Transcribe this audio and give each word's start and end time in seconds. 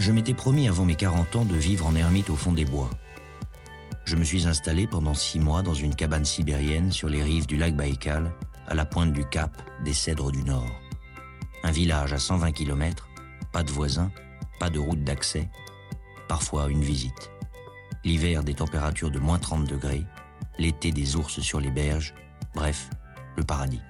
Je 0.00 0.12
m'étais 0.12 0.32
promis 0.32 0.66
avant 0.66 0.86
mes 0.86 0.94
40 0.94 1.36
ans 1.36 1.44
de 1.44 1.54
vivre 1.54 1.86
en 1.86 1.94
ermite 1.94 2.30
au 2.30 2.34
fond 2.34 2.52
des 2.52 2.64
bois. 2.64 2.88
Je 4.06 4.16
me 4.16 4.24
suis 4.24 4.46
installé 4.46 4.86
pendant 4.86 5.12
six 5.12 5.38
mois 5.38 5.60
dans 5.60 5.74
une 5.74 5.94
cabane 5.94 6.24
sibérienne 6.24 6.90
sur 6.90 7.10
les 7.10 7.22
rives 7.22 7.46
du 7.46 7.58
lac 7.58 7.76
Baïkal, 7.76 8.32
à 8.66 8.72
la 8.72 8.86
pointe 8.86 9.12
du 9.12 9.26
cap 9.26 9.60
des 9.84 9.92
Cèdres 9.92 10.32
du 10.32 10.42
Nord. 10.42 10.72
Un 11.64 11.70
village 11.70 12.14
à 12.14 12.18
120 12.18 12.52
km, 12.52 13.10
pas 13.52 13.62
de 13.62 13.70
voisins, 13.70 14.10
pas 14.58 14.70
de 14.70 14.78
route 14.78 15.04
d'accès, 15.04 15.50
parfois 16.28 16.70
une 16.70 16.82
visite. 16.82 17.30
L'hiver 18.02 18.42
des 18.42 18.54
températures 18.54 19.10
de 19.10 19.18
moins 19.18 19.38
30 19.38 19.68
degrés, 19.68 20.06
l'été 20.58 20.92
des 20.92 21.16
ours 21.16 21.40
sur 21.40 21.60
les 21.60 21.70
berges, 21.70 22.14
bref, 22.54 22.88
le 23.36 23.44
paradis. 23.44 23.82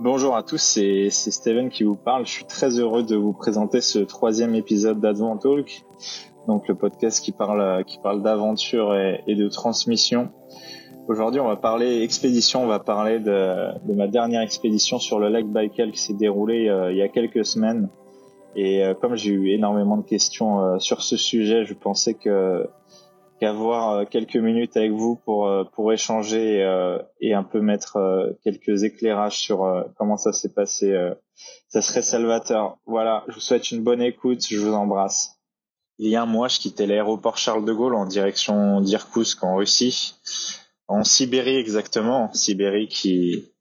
Bonjour 0.00 0.36
à 0.36 0.44
tous, 0.44 0.58
c'est 0.58 1.10
Steven 1.10 1.70
qui 1.70 1.82
vous 1.82 1.96
parle. 1.96 2.24
Je 2.24 2.30
suis 2.30 2.44
très 2.44 2.78
heureux 2.78 3.02
de 3.02 3.16
vous 3.16 3.32
présenter 3.32 3.80
ce 3.80 3.98
troisième 3.98 4.54
épisode 4.54 5.00
d'Advent 5.00 5.36
Talk, 5.36 5.84
donc 6.46 6.68
le 6.68 6.76
podcast 6.76 7.20
qui 7.24 7.32
parle 7.32 7.84
qui 7.84 7.98
parle 7.98 8.22
d'aventure 8.22 8.94
et, 8.94 9.34
de 9.34 9.48
transmission. 9.48 10.30
Aujourd'hui, 11.08 11.40
on 11.40 11.48
va 11.48 11.56
parler 11.56 12.02
expédition. 12.02 12.62
On 12.62 12.68
va 12.68 12.78
parler 12.78 13.18
de, 13.18 13.92
ma 13.92 14.06
dernière 14.06 14.42
expédition 14.42 15.00
sur 15.00 15.18
le 15.18 15.30
lac 15.30 15.46
Baïkal 15.46 15.90
qui 15.90 16.00
s'est 16.00 16.14
déroulée 16.14 16.68
euh, 16.68 16.92
il 16.92 16.98
y 16.98 17.02
a 17.02 17.08
quelques 17.08 17.44
semaines. 17.44 17.88
Et 18.54 18.84
euh, 18.84 18.94
comme 18.94 19.16
j'ai 19.16 19.32
eu 19.32 19.48
énormément 19.50 19.96
de 19.96 20.04
questions 20.04 20.60
euh, 20.60 20.78
sur 20.78 21.02
ce 21.02 21.16
sujet, 21.16 21.64
je 21.64 21.74
pensais 21.74 22.14
que 22.14 22.68
qu'avoir 23.38 23.90
euh, 23.90 24.04
quelques 24.04 24.36
minutes 24.36 24.76
avec 24.76 24.92
vous 24.92 25.16
pour 25.16 25.46
euh, 25.46 25.64
pour 25.64 25.92
échanger 25.92 26.62
euh, 26.62 26.98
et 27.20 27.34
un 27.34 27.44
peu 27.44 27.60
mettre 27.60 28.36
quelques 28.42 28.82
éclairages 28.84 29.38
sur 29.38 29.86
comment 29.96 30.16
ça 30.16 30.32
s'est 30.32 30.52
passé. 30.52 30.94
ça 31.68 31.82
serait 31.82 32.02
salvateur. 32.02 32.78
Voilà, 32.86 33.24
je 33.28 33.34
vous 33.34 33.40
souhaite 33.40 33.70
une 33.70 33.82
bonne 33.82 34.02
écoute, 34.02 34.46
je 34.48 34.58
vous 34.58 34.72
embrasse. 34.72 35.38
Il 35.98 36.08
y 36.08 36.16
a 36.16 36.22
un 36.22 36.26
mois, 36.26 36.48
je 36.48 36.60
quittais 36.60 36.86
l'aéroport 36.86 37.38
Charles 37.38 37.64
de 37.64 37.72
Gaulle 37.72 37.94
en 37.94 38.06
direction 38.06 38.80
d'Irkoutsk 38.80 39.42
en 39.42 39.56
Russie, 39.56 40.14
en 40.86 41.02
Sibérie 41.02 41.56
exactement, 41.56 42.32
Sibérie 42.32 42.88
qui 42.88 43.52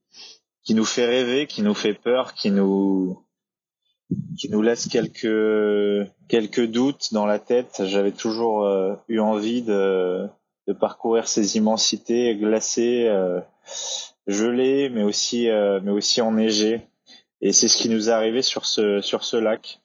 qui 0.63 0.73
nous 0.73 0.85
fait 0.85 1.05
rêver, 1.05 1.47
qui 1.47 1.61
nous 1.61 1.73
fait 1.73 1.93
peur, 1.93 2.33
qui 2.33 2.51
nous 2.51 3.26
qui 4.37 4.49
nous 4.49 4.61
laisse 4.61 4.87
quelques 4.87 6.09
quelques 6.27 6.65
doutes 6.65 7.13
dans 7.13 7.25
la 7.25 7.39
tête. 7.39 7.81
J'avais 7.85 8.11
toujours 8.11 8.65
euh, 8.65 8.95
eu 9.07 9.19
envie 9.19 9.61
de, 9.61 10.27
parcourir 10.79 11.27
ces 11.27 11.57
immensités 11.57 12.35
glacées, 12.35 13.07
euh, 13.07 13.39
gelées, 14.27 14.89
mais 14.89 15.03
aussi 15.03 15.49
euh, 15.49 15.79
mais 15.83 15.91
aussi 15.91 16.21
enneigées. 16.21 16.81
Et 17.41 17.53
c'est 17.53 17.67
ce 17.67 17.77
qui 17.77 17.89
nous 17.89 18.09
est 18.09 18.11
arrivé 18.11 18.41
sur 18.41 18.65
ce 18.65 19.01
sur 19.01 19.23
ce 19.23 19.37
lac. 19.37 19.81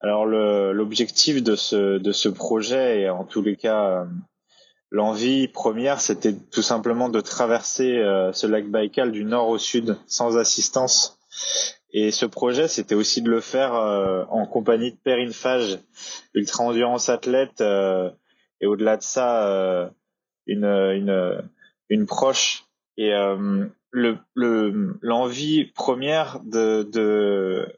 Alors 0.00 0.26
l'objectif 0.26 1.42
de 1.42 1.56
ce 1.56 1.98
de 1.98 2.12
ce 2.12 2.28
projet 2.28 3.00
et 3.00 3.10
en 3.10 3.24
tous 3.24 3.40
les 3.40 3.56
cas 3.56 4.06
l'envie 4.90 5.48
première, 5.48 6.00
c'était 6.00 6.34
tout 6.34 6.62
simplement 6.62 7.08
de 7.08 7.20
traverser 7.22 8.02
ce 8.32 8.46
lac 8.46 8.68
Baïkal 8.68 9.12
du 9.12 9.24
nord 9.24 9.48
au 9.48 9.56
sud 9.56 9.96
sans 10.06 10.36
assistance 10.36 11.18
et 11.96 12.10
ce 12.10 12.26
projet, 12.26 12.66
c'était 12.66 12.96
aussi 12.96 13.22
de 13.22 13.30
le 13.30 13.40
faire 13.40 13.74
euh, 13.74 14.24
en 14.28 14.46
compagnie 14.46 14.90
de 14.90 14.96
Perrine 14.96 15.32
Fage, 15.32 15.78
ultra 16.34 16.64
endurance 16.64 17.08
athlète, 17.08 17.60
euh, 17.60 18.10
et 18.60 18.66
au-delà 18.66 18.96
de 18.96 19.02
ça, 19.02 19.46
euh, 19.46 19.88
une, 20.48 20.64
une, 20.64 21.40
une 21.88 22.06
proche. 22.06 22.64
Et 22.96 23.12
le 23.92 24.18
l'envie 25.02 25.66
première 25.66 26.40
de, 26.44 26.82
de 26.82 27.68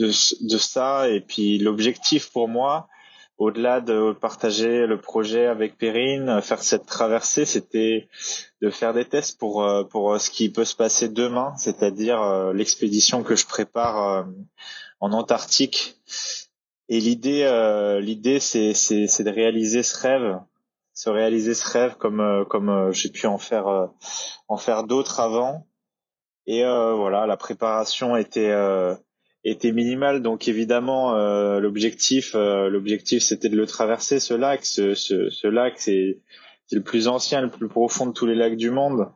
de 0.00 0.06
de 0.08 0.58
ça, 0.58 1.08
et 1.08 1.20
puis 1.20 1.58
l'objectif 1.58 2.30
pour 2.32 2.48
moi, 2.48 2.88
au-delà 3.40 3.80
de 3.80 4.12
partager 4.12 4.86
le 4.86 5.00
projet 5.00 5.46
avec 5.46 5.78
Perrine, 5.78 6.42
faire 6.42 6.62
cette 6.62 6.84
traversée, 6.84 7.46
c'était 7.46 8.06
de 8.60 8.68
faire 8.68 8.92
des 8.92 9.06
tests 9.06 9.40
pour 9.40 9.64
euh, 9.64 9.82
pour 9.82 10.12
euh, 10.12 10.18
ce 10.18 10.28
qui 10.30 10.50
peut 10.52 10.66
se 10.66 10.76
passer 10.76 11.08
demain, 11.08 11.54
c'est-à-dire 11.56 12.20
euh, 12.20 12.52
l'expédition 12.52 13.22
que 13.22 13.34
je 13.36 13.46
prépare 13.46 14.26
en 15.00 15.12
Antarctique. 15.12 15.96
Et 16.90 17.00
l'idée 17.00 17.48
l'idée 18.02 18.40
c'est 18.40 18.74
c'est 18.74 19.06
c'est 19.06 19.24
de 19.24 19.30
réaliser 19.30 19.82
ce 19.82 19.98
rêve, 19.98 20.38
se 20.92 21.08
réaliser 21.08 21.54
ce 21.54 21.66
rêve 21.66 21.96
comme 21.96 22.44
comme 22.50 22.92
j'ai 22.92 23.08
pu 23.08 23.26
en 23.26 23.38
faire 23.38 23.88
en 24.48 24.56
faire 24.58 24.84
d'autres 24.84 25.18
avant. 25.18 25.66
Et 26.46 26.62
voilà, 26.62 27.26
la 27.26 27.36
préparation 27.38 28.16
était 28.16 28.52
était 29.44 29.72
minimal. 29.72 30.22
Donc 30.22 30.48
évidemment 30.48 31.14
euh, 31.14 31.60
l'objectif 31.60 32.34
euh, 32.34 32.68
l'objectif 32.68 33.22
c'était 33.22 33.48
de 33.48 33.56
le 33.56 33.66
traverser 33.66 34.20
ce 34.20 34.34
lac. 34.34 34.64
Ce, 34.64 34.94
ce, 34.94 35.30
ce 35.30 35.46
lac 35.46 35.74
c'est 35.78 36.18
le 36.72 36.82
plus 36.82 37.08
ancien 37.08 37.40
le 37.40 37.50
plus 37.50 37.68
profond 37.68 38.06
de 38.06 38.12
tous 38.12 38.26
les 38.26 38.34
lacs 38.34 38.56
du 38.56 38.70
monde. 38.70 39.08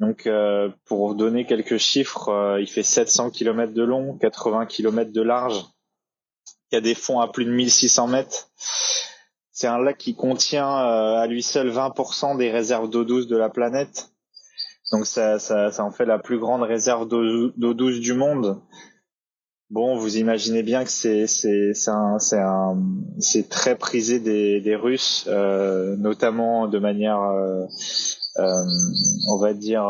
Donc 0.00 0.26
euh, 0.26 0.68
pour 0.84 1.14
donner 1.14 1.46
quelques 1.46 1.78
chiffres 1.78 2.58
il 2.60 2.66
fait 2.66 2.82
700 2.82 3.30
km 3.30 3.72
de 3.72 3.82
long 3.82 4.18
80 4.18 4.66
km 4.66 5.12
de 5.12 5.22
large. 5.22 5.64
Il 6.70 6.76
y 6.76 6.78
a 6.78 6.80
des 6.80 6.94
fonds 6.94 7.20
à 7.20 7.28
plus 7.28 7.44
de 7.44 7.50
1600 7.50 8.08
mètres. 8.08 8.50
C'est 9.50 9.66
un 9.66 9.78
lac 9.78 9.98
qui 9.98 10.14
contient 10.14 10.66
à 10.66 11.26
lui 11.26 11.42
seul 11.42 11.70
20% 11.70 12.38
des 12.38 12.50
réserves 12.50 12.88
d'eau 12.88 13.04
douce 13.04 13.26
de 13.26 13.36
la 13.36 13.50
planète. 13.50 14.10
Donc 14.90 15.06
ça, 15.06 15.38
ça, 15.38 15.70
ça 15.70 15.84
en 15.84 15.90
fait 15.90 16.06
la 16.06 16.18
plus 16.18 16.38
grande 16.38 16.62
réserve 16.62 17.06
d'eau 17.06 17.74
douce 17.74 18.00
du 18.00 18.14
monde 18.14 18.62
Bon, 19.72 19.96
vous 19.96 20.18
imaginez 20.18 20.62
bien 20.62 20.84
que 20.84 20.90
c'est 20.90 21.26
c'est 21.26 21.72
c'est 21.72 21.90
c'est 22.18 22.38
un 22.38 22.78
c'est 23.18 23.48
très 23.48 23.74
prisé 23.74 24.20
des 24.20 24.60
des 24.60 24.76
Russes, 24.76 25.24
euh, 25.28 25.96
notamment 25.96 26.68
de 26.68 26.78
manière 26.78 27.22
euh, 27.22 27.64
euh, 28.36 28.64
on 29.30 29.38
va 29.38 29.54
dire 29.54 29.86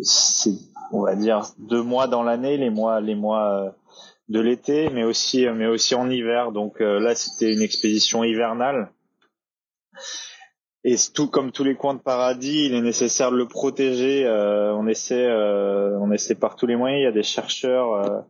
c'est 0.00 0.54
on 0.92 1.02
va 1.02 1.14
dire 1.14 1.42
deux 1.58 1.82
mois 1.82 2.06
dans 2.06 2.22
l'année, 2.22 2.56
les 2.56 2.70
mois 2.70 3.02
les 3.02 3.14
mois 3.14 3.76
de 4.30 4.40
l'été, 4.40 4.88
mais 4.88 5.04
aussi 5.04 5.46
mais 5.50 5.66
aussi 5.66 5.94
en 5.94 6.08
hiver. 6.08 6.52
Donc 6.52 6.80
là, 6.80 7.14
c'était 7.14 7.52
une 7.52 7.60
expédition 7.60 8.24
hivernale. 8.24 8.88
Et 10.84 10.96
tout 11.14 11.28
comme 11.28 11.52
tous 11.52 11.62
les 11.62 11.76
coins 11.76 11.94
de 11.94 12.00
paradis, 12.00 12.66
il 12.66 12.74
est 12.74 12.80
nécessaire 12.80 13.30
de 13.30 13.36
le 13.36 13.46
protéger. 13.46 14.26
Euh, 14.26 14.74
on 14.74 14.88
essaie, 14.88 15.26
euh, 15.26 15.96
on 16.00 16.10
essaie 16.10 16.34
par 16.34 16.56
tous 16.56 16.66
les 16.66 16.74
moyens. 16.74 17.00
Il 17.00 17.04
y 17.04 17.06
a 17.06 17.12
des 17.12 17.22
chercheurs 17.22 17.92
euh, 17.92 18.20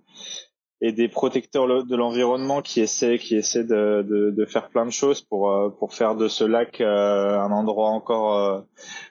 et 0.83 0.93
des 0.93 1.09
protecteurs 1.09 1.67
de 1.87 1.97
l'environnement 1.97 2.61
qui 2.61 2.81
essaient, 2.81 3.17
qui 3.17 3.37
essaient 3.37 3.65
de, 3.65 4.05
de, 4.07 4.35
de, 4.37 4.45
faire 4.45 4.69
plein 4.69 4.85
de 4.85 4.91
choses 4.91 5.23
pour 5.23 5.49
pour 5.79 5.95
faire 5.95 6.15
de 6.15 6.29
ce 6.29 6.45
lac 6.45 6.81
un 6.81 7.53
endroit 7.53 7.89
encore 7.89 8.65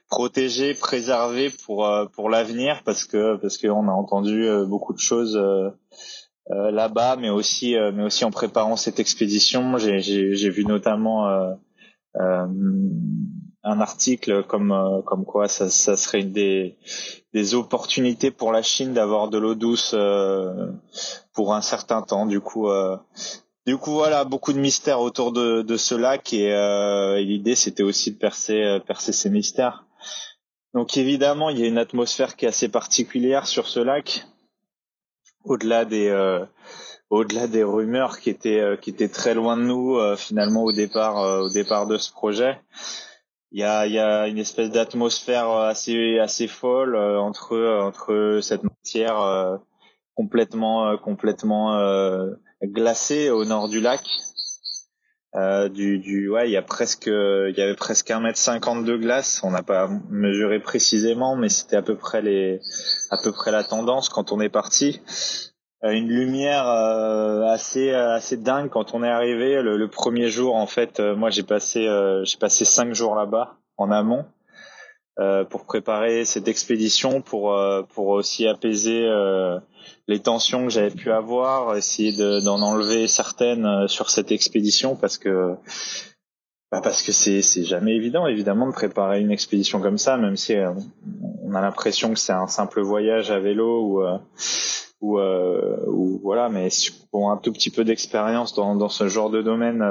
protégé, 0.10 0.74
préservé 0.74 1.50
pour 1.66 1.90
pour 2.14 2.30
l'avenir, 2.30 2.82
parce 2.84 3.06
que 3.06 3.38
parce 3.38 3.58
qu'on 3.58 3.88
a 3.88 3.92
entendu 3.92 4.48
beaucoup 4.68 4.94
de 4.94 5.00
choses. 5.00 5.42
là-bas, 6.50 7.16
mais 7.16 7.30
aussi, 7.30 7.76
mais 7.94 8.04
aussi 8.04 8.26
en 8.26 8.32
préparant 8.32 8.76
cette 8.76 9.00
expédition, 9.00 9.78
j'ai 9.78 10.50
vu 10.50 10.66
notamment 10.66 11.30
euh, 11.30 11.54
un 12.16 13.80
article 13.80 14.44
comme 14.44 14.72
euh, 14.72 15.02
comme 15.04 15.26
quoi 15.26 15.48
ça, 15.48 15.70
ça 15.70 15.96
serait 15.96 16.24
des 16.24 16.78
des 17.34 17.54
opportunités 17.54 18.32
pour 18.32 18.52
la 18.52 18.62
Chine 18.62 18.94
d'avoir 18.94 19.30
de 19.30 19.38
l'eau 19.38 19.56
douce 19.56 19.92
euh, 19.94 20.72
pour 21.34 21.54
un 21.54 21.62
certain 21.62 22.02
temps. 22.02 22.26
Du 22.26 22.42
coup, 22.42 22.68
du 23.66 23.78
coup 23.78 23.92
voilà 23.92 24.26
beaucoup 24.26 24.54
de 24.54 24.60
mystères 24.60 25.00
autour 25.00 25.32
de, 25.32 25.62
de 25.62 25.78
ce 25.78 25.96
lac 25.96 26.34
et, 26.34 26.50
et 26.50 27.24
l'idée 27.24 27.56
c'était 27.56 27.84
aussi 27.84 28.12
de 28.12 28.18
percer 28.18 28.80
percer 28.86 29.14
ces 29.14 29.30
mystères. 29.30 29.86
Donc 30.74 30.98
évidemment 30.98 31.50
il 31.50 31.60
y 31.60 31.64
a 31.64 31.68
une 31.68 31.78
atmosphère 31.78 32.36
qui 32.36 32.46
est 32.46 32.50
assez 32.50 32.70
particulière 32.70 33.46
sur 33.48 33.68
ce 33.68 33.80
lac, 33.80 34.26
au-delà 35.44 35.86
des 35.86 36.10
au-delà 37.12 37.48
des 37.48 37.64
rumeurs 37.64 38.20
qui 38.20 38.30
étaient 38.30 38.62
euh, 38.62 38.78
qui 38.78 38.90
étaient 38.90 39.10
très 39.10 39.36
loin 39.36 39.58
de 39.58 39.64
nous 39.64 39.98
euh, 39.98 40.16
finalement 40.16 40.64
au 40.64 40.72
départ 40.72 41.20
euh, 41.20 41.42
au 41.42 41.50
départ 41.50 41.86
de 41.86 41.98
ce 41.98 42.12
projet 42.12 42.60
il 43.52 43.60
y 43.60 43.64
a 43.64 43.86
il 43.86 43.92
y 43.92 44.00
a 44.00 44.28
une 44.28 44.38
espèce 44.38 44.72
d'atmosphère 44.72 45.50
assez 45.52 46.20
assez 46.20 46.48
folle 46.48 46.96
entre 46.96 47.58
entre 47.82 48.40
cette 48.42 48.64
matière 48.64 49.60
complètement 50.16 50.98
complètement 50.98 51.78
glacée 52.64 53.30
au 53.30 53.44
nord 53.44 53.68
du 53.68 53.82
lac. 53.82 54.02
Du, 55.34 56.00
du 56.00 56.30
ouais 56.30 56.48
il 56.48 56.54
y 56.54 56.58
a 56.58 56.62
presque 56.62 57.08
il 57.08 57.54
y 57.58 57.62
avait 57.62 57.76
presque 57.76 58.10
un 58.10 58.22
mètre 58.22 58.40
cinquante 58.40 58.86
de 58.86 58.96
glace. 58.96 59.42
On 59.44 59.52
n'a 59.52 59.64
pas 59.64 59.90
mesuré 60.10 60.62
précisément 60.62 61.36
mais 61.36 61.50
c'était 61.50 61.76
à 61.76 61.82
peu 61.82 61.98
près 61.98 62.22
les 62.22 62.62
à 63.10 63.18
peu 63.22 63.34
près 63.34 63.52
la 63.52 63.66
tendance 63.66 64.08
quand 64.08 64.32
on 64.32 64.40
est 64.40 64.48
parti 64.48 65.02
une 65.84 66.10
lumière 66.10 66.68
euh, 66.68 67.44
assez 67.48 67.90
euh, 67.90 68.14
assez 68.14 68.38
dingue 68.38 68.70
quand 68.70 68.94
on 68.94 69.04
est 69.04 69.10
arrivé 69.10 69.62
le, 69.62 69.88
premier 69.88 70.30
jour 70.30 70.56
en 70.56 70.68
fait. 70.68 71.00
Moi 71.00 71.30
j'ai 71.30 71.44
passé 71.44 71.88
j'ai 72.24 72.38
passé 72.38 72.66
cinq 72.66 72.94
jours 72.94 73.16
là-bas 73.16 73.58
en 73.78 73.92
amont 73.92 74.26
pour 75.50 75.66
préparer 75.66 76.26
cette 76.26 76.48
expédition, 76.48 77.22
pour 77.22 77.56
pour 77.94 78.08
aussi 78.08 78.48
apaiser 78.48 79.08
les 80.08 80.20
tensions 80.20 80.64
que 80.64 80.70
j'avais 80.70 80.92
pu 80.92 81.12
avoir, 81.12 81.76
essayer 81.76 82.12
d'en 82.42 82.62
enlever 82.62 83.08
certaines 83.08 83.88
sur 83.88 84.10
cette 84.10 84.32
expédition 84.32 84.96
parce 84.96 85.18
que 85.18 85.56
bah 86.72 86.80
parce 86.82 87.04
que 87.04 87.12
c'est 87.12 87.42
c'est 87.42 87.66
jamais 87.66 87.94
évident 87.96 88.26
évidemment 88.28 88.66
de 88.66 88.72
préparer 88.72 89.20
une 89.20 89.32
expédition 89.32 89.82
comme 89.82 89.98
ça 89.98 90.16
même 90.16 90.38
si 90.38 90.56
euh, 90.56 90.72
on 91.44 91.54
a 91.54 91.60
l'impression 91.60 92.14
que 92.14 92.20
c'est 92.20 92.32
un 92.32 92.48
simple 92.48 92.82
voyage 92.82 93.30
à 93.30 93.40
vélo 93.40 93.82
ou 93.82 94.02
euh, 94.02 94.18
ou, 95.02 95.20
euh, 95.20 95.84
ou 95.88 96.20
voilà 96.24 96.50
mais 96.50 96.70
pour 97.12 97.32
un 97.32 97.38
tout 97.38 97.52
petit 97.52 97.70
peu 97.70 97.84
d'expérience 97.84 98.54
dans 98.54 98.76
dans 98.76 98.90
ce 98.90 99.08
genre 99.08 99.30
de 99.30 99.42
domaine 99.42 99.84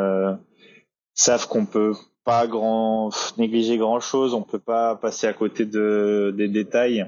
savent 1.15 1.49
qu'on 1.49 1.67
peut 1.67 1.95
pas 2.25 2.47
grand 2.47 3.11
négliger 3.37 3.77
grand 3.77 4.01
chose 4.01 4.35
on 4.35 4.43
peut 4.43 4.59
pas 4.59 4.97
passer 4.97 5.27
à 5.27 5.33
côté 5.33 5.67
de 5.67 6.35
des 6.37 6.49
détails 6.49 7.07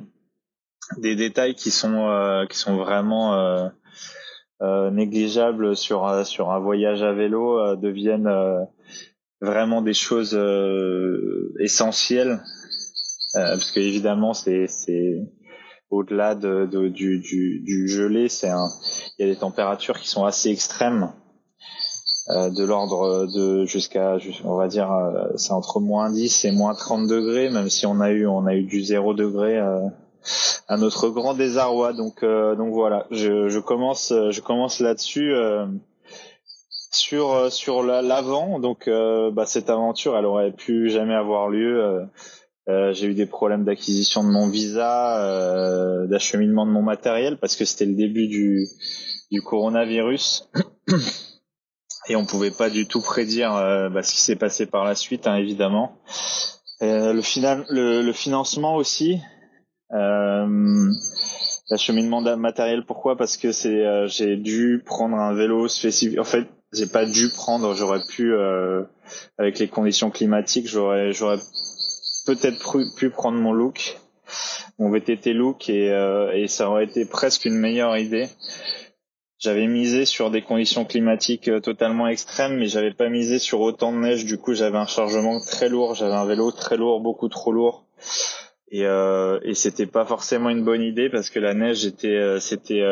des 0.98 1.16
détails 1.16 1.54
qui 1.54 1.70
sont 1.70 2.46
qui 2.50 2.58
sont 2.58 2.76
vraiment 2.76 3.70
négligeables 4.60 5.76
sur 5.76 6.26
sur 6.26 6.50
un 6.50 6.58
voyage 6.58 7.02
à 7.02 7.12
vélo 7.12 7.76
deviennent 7.76 8.28
vraiment 9.42 9.82
des 9.82 9.92
choses 9.92 10.34
euh, 10.34 11.52
essentielles 11.58 12.40
euh, 13.34 13.54
parce 13.54 13.72
que 13.72 13.80
évidemment 13.80 14.34
c'est 14.34 14.68
c'est 14.68 15.20
au-delà 15.92 16.34
de, 16.34 16.66
de, 16.66 16.88
du, 16.88 17.86
gelé 17.86 18.26
il 18.42 18.48
y 19.18 19.22
a 19.22 19.26
des 19.26 19.36
températures 19.36 20.00
qui 20.00 20.08
sont 20.08 20.24
assez 20.24 20.48
extrêmes 20.48 21.12
euh, 22.30 22.48
de 22.50 22.64
l'ordre 22.64 23.26
de 23.26 23.66
jusqu'à 23.66 24.16
on 24.44 24.56
va 24.56 24.68
dire 24.68 24.90
euh, 24.90 25.28
c'est 25.36 25.52
entre 25.52 25.80
moins 25.80 26.10
10 26.10 26.46
et 26.46 26.52
moins 26.52 26.74
30 26.74 27.06
degrés 27.06 27.50
même 27.50 27.68
si 27.68 27.84
on 27.84 28.00
a 28.00 28.10
eu 28.10 28.26
on 28.26 28.46
a 28.46 28.54
eu 28.54 28.62
du 28.62 28.82
0 28.82 29.12
degré 29.12 29.58
euh, 29.58 29.80
à 30.66 30.78
notre 30.78 31.10
grand 31.10 31.34
désarroi 31.34 31.92
donc 31.92 32.22
voilà 32.22 33.06
je, 33.10 33.58
commence 33.58 34.14
je 34.30 34.40
commence 34.40 34.80
là-dessus 34.80 35.34
sur 36.92 37.50
sur 37.50 37.82
l'avant. 37.82 38.60
Donc 38.60 38.88
bah, 38.88 39.44
cette 39.46 39.68
aventure, 39.68 40.16
elle 40.16 40.26
aurait 40.26 40.52
pu 40.52 40.90
jamais 40.90 41.14
avoir 41.14 41.48
lieu. 41.48 42.06
Euh, 42.68 42.92
j'ai 42.92 43.08
eu 43.08 43.14
des 43.14 43.26
problèmes 43.26 43.64
d'acquisition 43.64 44.22
de 44.22 44.28
mon 44.28 44.48
visa, 44.48 46.06
d'acheminement 46.06 46.66
de 46.66 46.70
mon 46.70 46.82
matériel 46.82 47.38
parce 47.38 47.56
que 47.56 47.64
c'était 47.64 47.86
le 47.86 47.94
début 47.94 48.28
du 48.28 49.42
coronavirus. 49.42 50.48
Et 52.08 52.16
on 52.16 52.26
pouvait 52.26 52.50
pas 52.50 52.68
du 52.68 52.86
tout 52.86 53.00
prédire 53.00 53.52
bah, 53.92 54.02
ce 54.02 54.12
qui 54.12 54.20
s'est 54.20 54.36
passé 54.36 54.66
par 54.66 54.84
la 54.84 54.94
suite, 54.96 55.26
hein, 55.26 55.36
évidemment. 55.36 55.98
le 56.80 58.12
financement 58.12 58.76
aussi. 58.76 59.20
L'acheminement 61.70 62.20
matériel, 62.36 62.84
pourquoi? 62.84 63.16
Parce 63.16 63.36
que 63.36 63.52
c'est 63.52 64.06
j'ai 64.08 64.36
dû 64.36 64.82
prendre 64.84 65.16
un 65.16 65.34
vélo 65.34 65.68
spécifique. 65.68 66.18
En 66.18 66.24
fait, 66.24 66.48
j'ai 66.72 66.86
pas 66.86 67.04
dû 67.04 67.28
prendre. 67.28 67.74
J'aurais 67.74 68.00
pu, 68.08 68.32
euh, 68.32 68.82
avec 69.38 69.58
les 69.58 69.68
conditions 69.68 70.10
climatiques, 70.10 70.66
j'aurais 70.68 71.12
peut-être 72.26 72.78
pu 72.96 73.10
prendre 73.10 73.38
mon 73.38 73.52
look, 73.52 73.98
mon 74.78 74.90
VTT 74.90 75.32
look, 75.32 75.68
et, 75.68 75.90
euh, 75.90 76.32
et 76.32 76.48
ça 76.48 76.70
aurait 76.70 76.84
été 76.84 77.04
presque 77.04 77.44
une 77.44 77.56
meilleure 77.56 77.96
idée. 77.96 78.28
J'avais 79.38 79.66
misé 79.66 80.04
sur 80.04 80.30
des 80.30 80.42
conditions 80.42 80.84
climatiques 80.84 81.48
euh, 81.48 81.60
totalement 81.60 82.06
extrêmes, 82.06 82.58
mais 82.58 82.66
j'avais 82.66 82.92
pas 82.92 83.08
misé 83.08 83.38
sur 83.38 83.60
autant 83.60 83.92
de 83.92 83.98
neige. 83.98 84.24
Du 84.24 84.38
coup, 84.38 84.54
j'avais 84.54 84.78
un 84.78 84.86
chargement 84.86 85.40
très 85.40 85.68
lourd, 85.68 85.94
j'avais 85.94 86.14
un 86.14 86.24
vélo 86.24 86.52
très 86.52 86.76
lourd, 86.76 87.00
beaucoup 87.00 87.28
trop 87.28 87.50
lourd. 87.50 87.86
Et, 88.70 88.86
euh, 88.86 89.40
et 89.42 89.54
c'était 89.54 89.86
pas 89.86 90.06
forcément 90.06 90.48
une 90.48 90.64
bonne 90.64 90.82
idée 90.82 91.10
parce 91.10 91.28
que 91.28 91.40
la 91.40 91.54
neige 91.54 91.84
était, 91.84 92.38
c'était, 92.40 92.82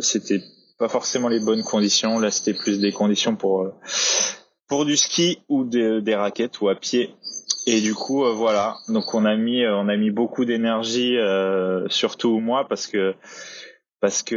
c'était 0.00 0.40
pas 0.78 0.88
forcément 0.88 1.28
les 1.28 1.40
bonnes 1.40 1.62
conditions. 1.62 2.18
Là, 2.18 2.30
c'était 2.30 2.54
plus 2.54 2.78
des 2.78 2.92
conditions 2.92 3.36
pour 3.36 3.62
euh, 3.62 3.74
pour 4.68 4.84
du 4.84 4.96
ski 4.96 5.40
ou 5.48 5.64
des 5.64 6.14
raquettes 6.14 6.60
ou 6.60 6.68
à 6.68 6.74
pied. 6.74 7.14
Et 7.70 7.82
du 7.82 7.94
coup, 7.94 8.24
euh, 8.24 8.32
voilà. 8.32 8.78
Donc 8.88 9.14
on 9.14 9.26
a 9.26 9.36
mis 9.36 9.62
euh, 9.62 9.76
on 9.76 9.88
a 9.88 9.96
mis 9.96 10.10
beaucoup 10.10 10.44
d'énergie, 10.46 11.16
surtout 11.88 12.40
moi, 12.40 12.66
parce 12.68 12.86
que 12.86 13.14
parce 14.00 14.22
que 14.22 14.36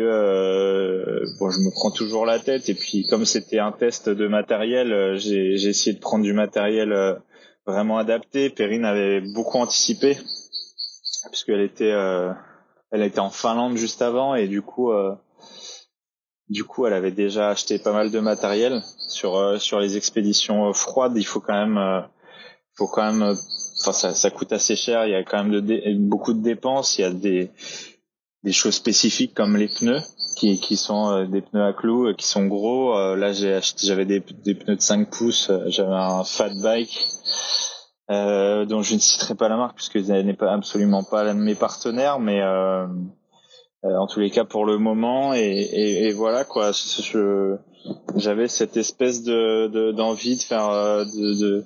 bon, 1.39 1.49
je 1.49 1.59
me 1.59 1.71
prends 1.71 1.91
toujours 1.91 2.25
la 2.25 2.39
tête. 2.39 2.67
Et 2.69 2.73
puis 2.73 3.05
comme 3.09 3.25
c'était 3.25 3.59
un 3.59 3.71
test 3.71 4.09
de 4.09 4.27
matériel, 4.27 5.15
j'ai 5.17 5.55
j'ai 5.57 5.69
essayé 5.69 5.95
de 5.95 6.01
prendre 6.01 6.23
du 6.23 6.33
matériel 6.33 6.93
vraiment 7.65 7.97
adapté. 7.97 8.49
Perrine 8.49 8.85
avait 8.85 9.21
beaucoup 9.21 9.57
anticipé 9.59 10.17
puisqu'elle 11.31 11.61
était 11.61 11.93
elle 12.91 13.01
était 13.03 13.19
en 13.19 13.29
Finlande 13.29 13.77
juste 13.77 14.01
avant 14.01 14.35
et 14.35 14.47
du 14.47 14.61
coup 14.61 14.91
du 16.51 16.65
coup, 16.65 16.85
elle 16.85 16.93
avait 16.93 17.11
déjà 17.11 17.49
acheté 17.49 17.79
pas 17.79 17.93
mal 17.93 18.11
de 18.11 18.19
matériel 18.19 18.83
sur 19.07 19.37
euh, 19.37 19.57
sur 19.57 19.79
les 19.79 19.95
expéditions 19.95 20.67
euh, 20.67 20.73
froides. 20.73 21.13
Il 21.15 21.23
faut 21.23 21.39
quand 21.39 21.53
même, 21.53 21.77
euh, 21.77 22.01
faut 22.81 22.87
quand 22.87 23.13
même, 23.13 23.37
enfin 23.85 24.13
ça, 24.13 24.29
coûte 24.31 24.51
assez 24.53 24.75
cher. 24.75 25.05
Il 25.05 25.11
y 25.11 25.15
a 25.15 25.23
quand 25.23 25.43
même 25.43 26.07
beaucoup 26.07 26.33
de 26.33 26.41
dépenses. 26.41 26.97
Il 26.97 27.01
y 27.01 27.05
a 27.05 27.11
des 27.11 28.51
choses 28.51 28.75
spécifiques 28.75 29.33
comme 29.33 29.55
les 29.55 29.67
pneus 29.67 30.01
qui 30.35 30.75
sont 30.75 31.25
des 31.25 31.41
pneus 31.41 31.63
à 31.63 31.73
clous 31.73 32.15
qui 32.15 32.25
sont 32.25 32.47
gros. 32.47 32.95
là, 33.15 33.31
j'avais 33.33 34.05
des, 34.05 34.21
pneus 34.21 34.75
de 34.75 34.81
5 34.81 35.09
pouces. 35.09 35.51
J'avais 35.67 35.93
un 35.93 36.23
fat 36.23 36.49
bike. 36.63 36.97
dont 38.09 38.81
je 38.81 38.95
ne 38.95 38.99
citerai 38.99 39.35
pas 39.35 39.49
la 39.49 39.57
marque 39.57 39.75
puisque 39.75 39.97
elle 39.97 40.25
n'est 40.25 40.43
absolument 40.43 41.03
pas 41.03 41.23
l'un 41.23 41.35
de 41.35 41.41
mes 41.41 41.55
partenaires, 41.55 42.19
mais 42.19 42.41
euh, 43.83 43.97
en 43.97 44.05
tous 44.05 44.19
les 44.19 44.29
cas 44.29 44.45
pour 44.45 44.63
le 44.63 44.77
moment 44.77 45.33
et, 45.33 46.11
voilà 46.11 46.43
quoi 46.43 46.69
j'avais 48.15 48.47
cette 48.47 48.77
espèce 48.77 49.23
de 49.23 49.91
d'envie 49.91 50.35
de, 50.37 50.41
faire 50.43 50.69
euh, 50.69 51.03
de, 51.03 51.65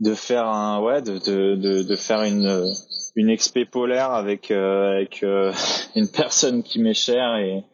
de 0.00 0.14
faire 0.14 0.46
un 0.46 0.80
ouais 0.80 1.02
de 1.02 1.18
de 1.18 1.82
de, 1.82 1.96
faire 1.96 2.22
une 2.22 2.72
une 3.16 3.30
expé 3.30 3.64
polaire 3.64 4.12
avec 4.12 4.50
euh, 4.50 4.96
avec 4.96 5.24
une 5.96 6.08
personne 6.08 6.62
qui 6.62 6.80
m'est 6.80 6.94
chère 6.94 7.36
et 7.36 7.64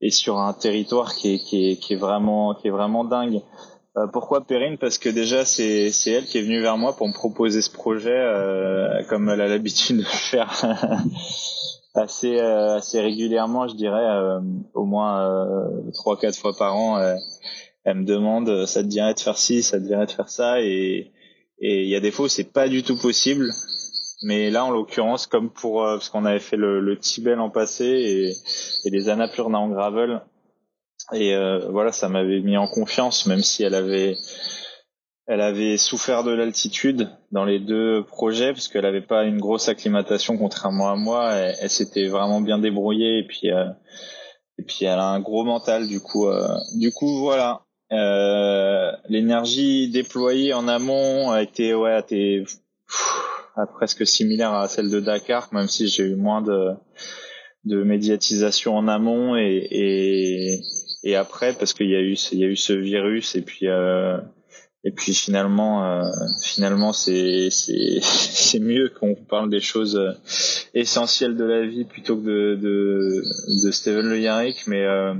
et 0.00 0.10
sur 0.10 0.38
un 0.38 0.52
territoire 0.52 1.14
qui 1.14 1.34
est 1.34 1.38
qui 1.38 1.70
est 1.70 1.76
qui 1.76 1.94
est 1.94 1.96
vraiment 1.96 2.54
qui 2.54 2.68
est 2.68 2.72
vraiment 2.72 3.04
dingue 3.04 3.40
pourquoi 4.12 4.46
Perrine? 4.46 4.78
Parce 4.78 4.98
que 4.98 5.08
déjà 5.08 5.44
c'est 5.44 5.90
c'est 5.90 6.12
elle 6.12 6.24
qui 6.24 6.38
est 6.38 6.42
venue 6.42 6.60
vers 6.60 6.78
moi 6.78 6.96
pour 6.96 7.08
me 7.08 7.12
proposer 7.12 7.60
ce 7.60 7.70
projet 7.70 8.24
comme 9.08 9.28
elle 9.28 9.40
a 9.40 9.48
l'habitude 9.48 9.98
de 9.98 10.04
faire 10.04 10.62
assez 11.94 12.38
euh, 12.38 12.76
assez 12.76 13.00
régulièrement, 13.00 13.68
je 13.68 13.74
dirais, 13.74 14.04
euh, 14.04 14.40
au 14.74 14.84
moins 14.84 15.28
euh, 15.28 15.90
trois 15.92 16.18
quatre 16.18 16.38
fois 16.38 16.52
par 16.56 16.76
an. 16.76 16.98
elle 17.84 17.96
me 17.96 18.04
demande, 18.04 18.66
ça 18.66 18.82
te 18.82 18.88
dirait 18.88 19.14
de 19.14 19.20
faire 19.20 19.38
ci, 19.38 19.62
ça 19.62 19.78
te 19.78 19.84
dirait 19.84 20.06
de 20.06 20.10
faire 20.10 20.28
ça, 20.28 20.60
et 20.60 21.10
et 21.60 21.82
il 21.82 21.88
y 21.88 21.96
a 21.96 22.00
des 22.00 22.10
fois 22.10 22.26
où 22.26 22.28
c'est 22.28 22.52
pas 22.52 22.68
du 22.68 22.82
tout 22.82 22.96
possible. 22.96 23.52
Mais 24.22 24.50
là, 24.50 24.66
en 24.66 24.70
l'occurrence, 24.70 25.26
comme 25.26 25.50
pour 25.50 25.82
parce 25.82 26.10
qu'on 26.10 26.26
avait 26.26 26.40
fait 26.40 26.56
le, 26.56 26.80
le 26.80 26.98
Tibet 26.98 27.34
l'an 27.36 27.48
passé 27.48 27.84
et, 27.84 28.34
et 28.84 28.90
les 28.90 29.08
Annapurna 29.08 29.58
en 29.58 29.68
gravel, 29.68 30.20
et 31.14 31.34
voilà, 31.70 31.90
ça 31.90 32.10
m'avait 32.10 32.40
mis 32.40 32.58
en 32.58 32.68
confiance, 32.68 33.26
même 33.26 33.40
si 33.40 33.62
elle 33.62 33.74
avait 33.74 34.16
elle 35.30 35.42
avait 35.42 35.76
souffert 35.76 36.24
de 36.24 36.32
l'altitude 36.32 37.08
dans 37.30 37.44
les 37.44 37.60
deux 37.60 38.02
projets 38.04 38.52
parce 38.52 38.66
qu'elle 38.66 38.82
n'avait 38.82 39.00
pas 39.00 39.22
une 39.22 39.38
grosse 39.38 39.68
acclimatation 39.68 40.36
contrairement 40.36 40.90
à 40.90 40.96
moi. 40.96 41.32
Elle, 41.34 41.70
s'était 41.70 42.08
vraiment 42.08 42.40
bien 42.40 42.58
débrouillée 42.58 43.20
et 43.20 43.26
puis 43.28 43.52
euh, 43.52 43.66
et 44.58 44.64
puis 44.64 44.86
elle 44.86 44.98
a 44.98 45.06
un 45.06 45.20
gros 45.20 45.44
mental 45.44 45.86
du 45.86 46.00
coup. 46.00 46.26
Euh, 46.26 46.48
du 46.74 46.90
coup 46.90 47.20
voilà, 47.20 47.62
euh, 47.92 48.92
l'énergie 49.08 49.90
déployée 49.90 50.52
en 50.52 50.68
amont 50.68 51.30
a 51.30 51.42
été 51.42 51.74
ouais 51.74 51.92
a 51.92 51.98
été 52.00 52.44
presque 53.74 54.06
similaire 54.06 54.52
à 54.52 54.68
celle 54.68 54.90
de 54.90 55.00
Dakar, 55.00 55.48
même 55.52 55.68
si 55.68 55.88
j'ai 55.88 56.04
eu 56.04 56.16
moins 56.16 56.42
de 56.42 56.70
de 57.64 57.82
médiatisation 57.82 58.76
en 58.76 58.88
amont 58.88 59.36
et 59.36 59.66
et, 59.70 60.60
et 61.02 61.16
après 61.16 61.52
parce 61.52 61.72
qu'il 61.74 61.90
y 61.90 61.96
a 61.96 62.00
eu 62.00 62.14
il 62.32 62.38
y 62.38 62.44
a 62.44 62.48
eu 62.48 62.56
ce 62.56 62.72
virus 62.72 63.34
et 63.34 63.42
puis 63.42 63.68
euh, 63.68 64.18
et 64.82 64.92
puis 64.92 65.12
finalement, 65.14 65.84
euh, 65.84 66.10
finalement, 66.42 66.92
c'est 66.92 67.48
c'est 67.50 67.98
c'est 68.02 68.60
mieux 68.60 68.90
qu'on 68.98 69.14
parle 69.14 69.50
des 69.50 69.60
choses 69.60 69.96
euh, 69.96 70.12
essentielles 70.74 71.36
de 71.36 71.44
la 71.44 71.66
vie 71.66 71.84
plutôt 71.84 72.16
que 72.16 72.22
de 72.22 72.54
de, 72.56 73.22
de 73.66 73.70
Steven 73.70 74.06
Le 74.06 74.18
Yarrick. 74.18 74.66
Mais 74.66 74.84
euh, 74.84 75.14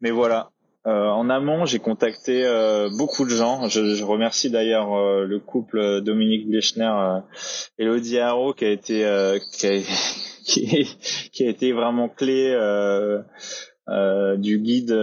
mais 0.00 0.10
voilà. 0.10 0.50
En 0.84 1.28
amont, 1.28 1.66
j'ai 1.66 1.78
contacté 1.78 2.44
beaucoup 2.96 3.24
de 3.24 3.30
gens. 3.30 3.68
Je, 3.68 3.94
je 3.94 4.04
remercie 4.04 4.50
d'ailleurs 4.50 4.96
le 5.24 5.38
couple 5.38 6.00
Dominique 6.00 6.48
Blechner, 6.48 7.20
Elodie 7.78 8.18
Haro, 8.18 8.54
qui 8.54 8.64
a 8.64 8.70
été 8.70 9.38
qui 9.52 9.66
a, 9.66 9.78
qui, 10.44 10.88
qui, 11.32 11.44
a 11.44 11.48
été 11.48 11.72
vraiment 11.72 12.08
clé 12.08 12.56
du 14.38 14.58
guide 14.58 14.94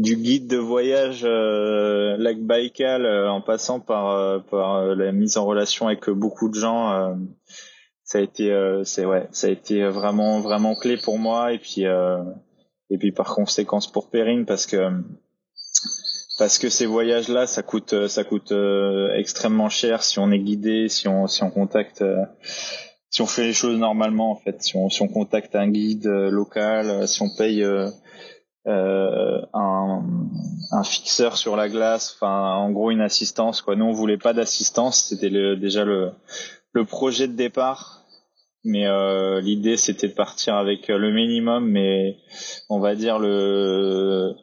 du 0.00 0.16
guide 0.16 0.46
de 0.46 0.56
voyage 0.56 1.24
euh, 1.24 2.16
lac 2.16 2.40
Baïkal 2.40 3.06
en 3.06 3.42
passant 3.42 3.80
par 3.80 4.42
par 4.44 4.86
la 4.86 5.12
mise 5.12 5.36
en 5.36 5.44
relation 5.44 5.88
avec 5.88 6.08
beaucoup 6.08 6.48
de 6.48 6.54
gens 6.54 7.14
ça 8.02 8.18
a 8.18 8.20
été 8.22 8.50
c'est 8.84 9.04
ouais 9.04 9.28
ça 9.30 9.48
a 9.48 9.50
été 9.50 9.84
vraiment 9.84 10.40
vraiment 10.40 10.74
clé 10.74 10.96
pour 10.96 11.18
moi 11.18 11.52
et 11.52 11.58
puis 11.58 11.84
et 12.90 12.98
puis 12.98 13.12
par 13.12 13.34
conséquence 13.34 13.90
pour 13.90 14.10
Perrine 14.10 14.44
parce 14.46 14.66
que 14.66 14.90
parce 16.38 16.58
que 16.58 16.68
ces 16.68 16.86
voyages 16.86 17.28
là 17.28 17.46
ça 17.46 17.62
coûte 17.62 18.08
ça 18.08 18.24
coûte 18.24 18.52
extrêmement 19.14 19.68
cher 19.68 20.02
si 20.02 20.18
on 20.18 20.30
est 20.30 20.38
guidé 20.38 20.88
si 20.88 21.08
on 21.08 21.26
si 21.26 21.42
on 21.42 21.50
contacte 21.50 22.02
si 23.10 23.22
on 23.22 23.26
fait 23.26 23.42
les 23.42 23.52
choses 23.52 23.78
normalement 23.78 24.30
en 24.30 24.36
fait, 24.36 24.62
si 24.62 24.76
on, 24.76 24.88
si 24.88 25.02
on 25.02 25.08
contacte 25.08 25.56
un 25.56 25.68
guide 25.68 26.06
euh, 26.06 26.30
local, 26.30 26.88
euh, 26.88 27.06
si 27.06 27.20
on 27.22 27.28
paye 27.36 27.62
euh, 27.64 27.90
euh, 28.68 29.40
un, 29.52 30.04
un, 30.70 30.84
fixeur 30.84 31.36
sur 31.36 31.56
la 31.56 31.68
glace, 31.68 32.14
enfin 32.14 32.54
en 32.54 32.70
gros 32.70 32.90
une 32.90 33.00
assistance 33.00 33.62
quoi. 33.62 33.74
Nous 33.74 33.84
on 33.84 33.92
voulait 33.92 34.18
pas 34.18 34.32
d'assistance, 34.32 35.06
c'était 35.08 35.30
déjà 35.56 35.84
le, 35.84 36.12
le 36.72 36.84
projet 36.84 37.26
de 37.26 37.32
départ, 37.32 37.99
mais 38.64 38.86
euh, 38.86 39.40
l'idée 39.40 39.76
c'était 39.76 40.08
de 40.08 40.14
partir 40.14 40.56
avec 40.56 40.88
le 40.88 41.12
minimum, 41.12 41.68
mais 41.68 42.16
on 42.68 42.80
va 42.80 42.94
dire 42.94 43.18
le 43.18 44.34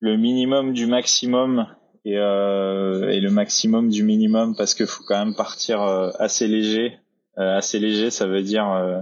le 0.00 0.16
minimum 0.16 0.72
du 0.72 0.86
maximum 0.86 1.66
et, 2.04 2.18
euh, 2.18 3.10
et 3.10 3.20
le 3.20 3.30
maximum 3.30 3.88
du 3.88 4.02
minimum 4.02 4.56
parce 4.56 4.74
qu'il 4.74 4.86
faut 4.86 5.04
quand 5.06 5.24
même 5.24 5.34
partir 5.34 5.80
assez 5.80 6.48
léger 6.48 6.98
euh, 7.38 7.56
assez 7.56 7.78
léger, 7.78 8.10
ça 8.10 8.26
veut 8.26 8.42
dire 8.42 8.70
euh, 8.70 9.00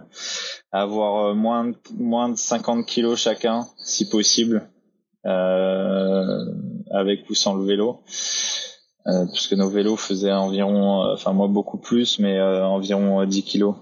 avoir 0.71 1.31
euh, 1.31 1.35
moins 1.35 1.65
de, 1.65 1.77
moins 1.99 2.29
de 2.29 2.37
50 2.37 2.87
kilos 2.87 3.19
chacun, 3.19 3.67
si 3.85 4.09
possible, 4.09 4.71
avec 5.25 7.29
ou 7.29 7.35
sans 7.35 7.55
le 7.55 7.65
vélo. 7.65 8.03
puisque 9.33 9.55
nos 9.55 9.69
vélos 9.69 9.97
faisaient 9.97 10.33
environ, 10.33 11.13
enfin 11.13 11.33
moi 11.33 11.49
beaucoup 11.49 11.79
plus, 11.79 12.21
mais 12.21 12.41
environ 12.41 13.25
10 13.25 13.43
kilos 13.43 13.75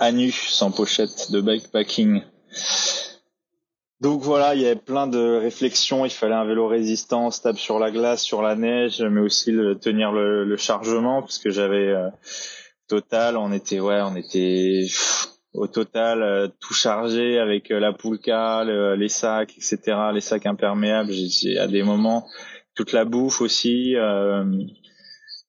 à 0.00 0.10
nu, 0.10 0.32
sans 0.32 0.72
pochette 0.72 1.30
de 1.30 1.40
bikepacking. 1.40 2.22
Donc 4.00 4.22
voilà, 4.22 4.56
il 4.56 4.62
y 4.62 4.66
avait 4.66 4.74
plein 4.74 5.06
de 5.06 5.36
réflexions. 5.36 6.04
Il 6.04 6.10
fallait 6.10 6.34
un 6.34 6.46
vélo 6.46 6.66
résistant, 6.66 7.30
stable 7.30 7.58
sur 7.58 7.78
la 7.78 7.92
glace, 7.92 8.22
sur 8.22 8.42
la 8.42 8.56
neige, 8.56 9.00
mais 9.02 9.20
aussi 9.20 9.52
le, 9.52 9.78
tenir 9.78 10.10
le, 10.10 10.44
le 10.44 10.56
chargement, 10.56 11.20
parce 11.20 11.38
que 11.38 11.50
j'avais 11.50 11.94
total, 12.90 13.36
on 13.36 13.52
était 13.52 13.78
ouais, 13.78 14.00
on 14.02 14.16
était 14.16 14.86
au 15.54 15.66
total 15.66 16.22
euh, 16.22 16.48
tout 16.60 16.74
chargé 16.74 17.38
avec 17.38 17.70
euh, 17.70 17.80
la 17.80 17.92
poulka, 17.92 18.64
les 18.64 19.08
sacs, 19.08 19.54
etc. 19.56 19.78
Les 20.12 20.20
sacs 20.20 20.46
imperméables. 20.46 21.12
J'ai 21.12 21.58
à 21.58 21.66
des 21.66 21.82
moments 21.82 22.26
toute 22.74 22.92
la 22.92 23.04
bouffe 23.04 23.40
aussi, 23.40 23.94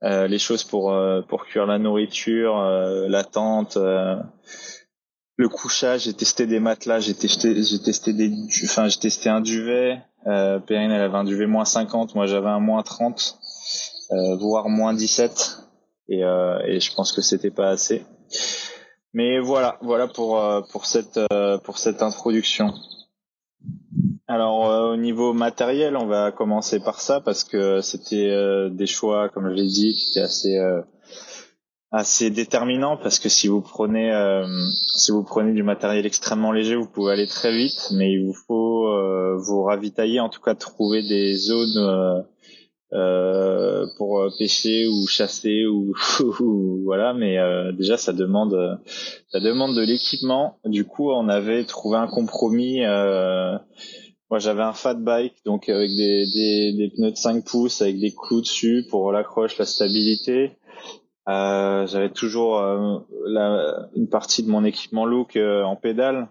euh, 0.04 0.28
les 0.28 0.40
choses 0.40 0.64
pour 0.64 0.96
pour 1.28 1.46
cuire 1.46 1.66
la 1.66 1.78
nourriture, 1.78 2.62
la 2.62 3.24
tente. 3.24 3.78
le 3.78 5.50
couchage, 5.50 6.04
j'ai 6.04 6.14
testé 6.14 6.46
des 6.48 6.60
matelas, 6.60 7.00
j'ai 7.00 7.16
testé, 7.16 7.64
j'ai 7.64 7.80
testé 7.80 8.14
des, 8.14 8.32
enfin 8.66 8.88
j'ai 8.88 9.00
testé 9.00 9.30
un 9.30 9.42
duvet. 9.42 10.02
Euh, 10.28 10.60
Perrine 10.60 10.92
elle 10.92 11.02
avait 11.02 11.18
un 11.18 11.24
duvet 11.24 11.48
moins 11.48 11.66
50, 11.66 12.14
moi 12.16 12.28
j'avais 12.28 12.50
un 12.50 12.60
moins 12.60 12.84
30, 12.84 13.40
voire 14.40 14.70
moins 14.70 14.94
17 14.94 15.62
et, 16.12 16.24
euh, 16.24 16.60
et 16.66 16.80
je 16.80 16.94
pense 16.94 17.12
que 17.14 17.22
c'était 17.22 17.52
pas 17.52 17.70
assez. 17.70 18.04
Mais 19.14 19.40
voilà, 19.40 19.78
voilà 19.82 20.08
pour 20.08 20.40
euh, 20.40 20.62
pour 20.72 20.86
cette 20.86 21.20
euh, 21.32 21.58
pour 21.58 21.78
cette 21.78 22.02
introduction. 22.02 22.74
Alors 24.32 24.92
au 24.94 24.96
niveau 24.96 25.34
matériel, 25.34 25.98
on 25.98 26.06
va 26.06 26.32
commencer 26.32 26.80
par 26.80 27.02
ça 27.02 27.20
parce 27.20 27.44
que 27.44 27.82
c'était 27.82 28.70
des 28.72 28.88
choix, 28.88 29.28
comme 29.28 29.50
je 29.50 29.56
l'ai 29.56 29.68
dit, 29.68 29.94
qui 29.94 30.12
étaient 30.12 30.26
assez 30.26 30.58
assez 31.92 32.30
déterminants 32.30 32.96
parce 32.96 33.20
que 33.20 33.28
si 33.28 33.50
vous 33.50 33.60
prenez 33.60 34.10
si 34.96 35.12
vous 35.12 35.24
prenez 35.24 35.52
du 35.52 35.64
matériel 35.64 36.06
extrêmement 36.06 36.54
léger, 36.54 36.78
vous 36.78 36.88
pouvez 36.88 37.12
aller 37.12 37.28
très 37.28 37.54
vite, 37.54 37.90
mais 37.94 38.14
il 38.14 38.26
vous 38.26 38.38
faut 38.48 38.88
vous 39.38 39.64
ravitailler, 39.64 40.22
en 40.22 40.30
tout 40.30 40.42
cas 40.42 40.56
trouver 40.56 41.04
des 41.04 41.36
zones 41.36 42.24
euh, 42.94 43.86
pour 43.98 44.20
euh, 44.20 44.30
pêcher 44.38 44.86
ou 44.86 45.08
chasser 45.08 45.66
ou, 45.66 45.94
voilà 46.84 47.14
mais 47.14 47.40
euh, 47.40 47.72
déjà 47.72 47.96
ça 47.96 48.12
demande 48.12 48.82
ça 49.30 49.40
demande 49.40 49.78
de 49.78 49.82
l'équipement. 49.82 50.58
Du 50.66 50.84
coup 50.84 51.10
on 51.10 51.30
avait 51.30 51.64
trouvé 51.64 51.98
un 51.98 52.08
compromis 52.08 52.82
moi 54.32 54.40
j'avais 54.40 54.64
un 54.64 54.74
fat 54.74 54.96
bike 54.96 55.36
donc 55.46 55.70
avec 55.70 55.90
des, 55.90 56.26
des, 56.26 56.74
des, 56.74 56.90
pneus 56.90 57.12
de 57.12 57.16
5 57.16 57.46
pouces 57.46 57.84
avec 57.84 58.00
des 58.00 58.12
clous 58.12 58.42
dessus 58.42 58.86
pour 58.90 59.12
l'accroche 59.12 59.58
la 59.60 59.66
stabilité 59.66 60.58
j'avais 61.28 62.10
toujours 62.10 62.60
la, 63.26 63.88
une 63.96 64.10
partie 64.10 64.44
de 64.44 64.50
mon 64.50 64.66
équipement 64.66 65.06
look 65.06 65.38
en 65.38 65.76
pédale 65.76 66.30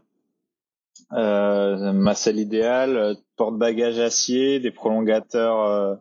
ma 1.10 2.14
selle 2.14 2.38
idéale 2.38 3.16
porte-bagages 3.36 4.00
acier 4.00 4.58
des 4.58 4.72
prolongateurs 4.72 6.00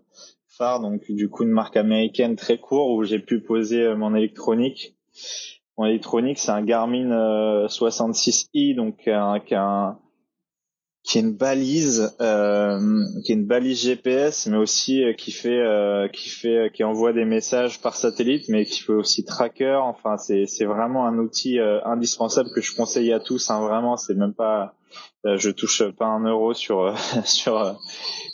donc 0.82 1.10
du 1.10 1.29
coup 1.29 1.44
une 1.44 1.51
marque 1.51 1.77
américaine 1.77 2.36
très 2.36 2.58
court 2.58 2.91
où 2.91 3.03
j'ai 3.03 3.20
pu 3.20 3.39
poser 3.39 3.82
euh, 3.82 3.96
mon 3.96 4.13
électronique. 4.13 4.96
Mon 5.77 5.86
électronique, 5.86 6.38
c'est 6.39 6.51
un 6.51 6.62
Garmin 6.62 7.65
66i, 7.68 8.74
euh, 8.74 8.75
donc 8.75 9.08
un, 9.08 9.39
a 9.51 10.00
qui 11.10 11.18
est 11.18 11.22
une 11.22 11.34
balise, 11.34 12.16
euh, 12.22 12.80
qui 13.25 13.32
est 13.32 13.36
une 13.36 13.48
balise 13.48 13.82
GPS, 13.82 14.46
mais 14.46 14.58
aussi 14.58 15.01
qui 15.18 15.32
fait, 15.32 15.63
qui 16.13 16.30
fait, 16.30 16.72
qui 16.74 16.84
envoie 16.84 17.13
des 17.13 17.25
messages 17.25 17.82
par 17.82 17.96
satellite, 17.96 18.48
mais 18.48 18.66
qui 18.66 18.82
fait 18.82 18.94
aussi 18.94 19.25
tracker. 19.25 19.80
Enfin, 19.82 20.18
c'est, 20.18 20.46
c'est 20.46 20.66
vraiment 20.66 21.08
un 21.08 21.18
outil 21.18 21.58
indispensable 21.60 22.50
que 22.54 22.62
je 22.62 22.75
conseille 22.75 23.12
à 23.12 23.20
tous. 23.20 23.50
Hein, 23.50 23.60
vraiment, 23.62 23.98
c'est 23.98 24.13
même 24.13 24.34
pas, 24.34 24.75
je 25.25 25.50
touche 25.50 25.84
pas 25.98 26.06
un 26.06 26.24
euro 26.25 26.54
sur 26.54 26.94
sur 27.25 27.75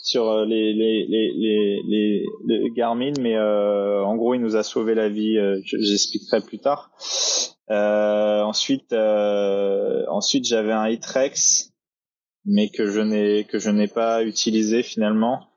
sur 0.06 0.30
euh, 0.30 0.44
les 0.44 0.72
les 0.72 1.04
les 1.08 1.82
les, 1.84 2.26
les, 2.46 2.70
Garmin, 2.70 3.12
mais 3.20 3.36
euh, 3.36 4.04
en 4.04 4.14
gros, 4.14 4.34
il 4.34 4.40
nous 4.40 4.54
a 4.54 4.62
sauvé 4.62 4.94
la 4.94 5.08
vie. 5.08 5.36
Euh, 5.36 5.60
j'expliquerai 5.64 6.40
plus 6.42 6.60
tard. 6.60 6.92
ensuite, 7.68 8.92
ensuite, 8.92 10.44
j'avais 10.44 10.72
un 10.72 10.88
Hitrex, 10.88 11.72
mais 12.46 12.68
que 12.68 12.90
je 12.90 13.00
n'ai 13.00 13.44
que 13.44 13.58
je 13.58 13.70
n'ai 13.70 13.88
pas 13.88 14.22
utilisé 14.22 14.82
finalement. 14.82 15.48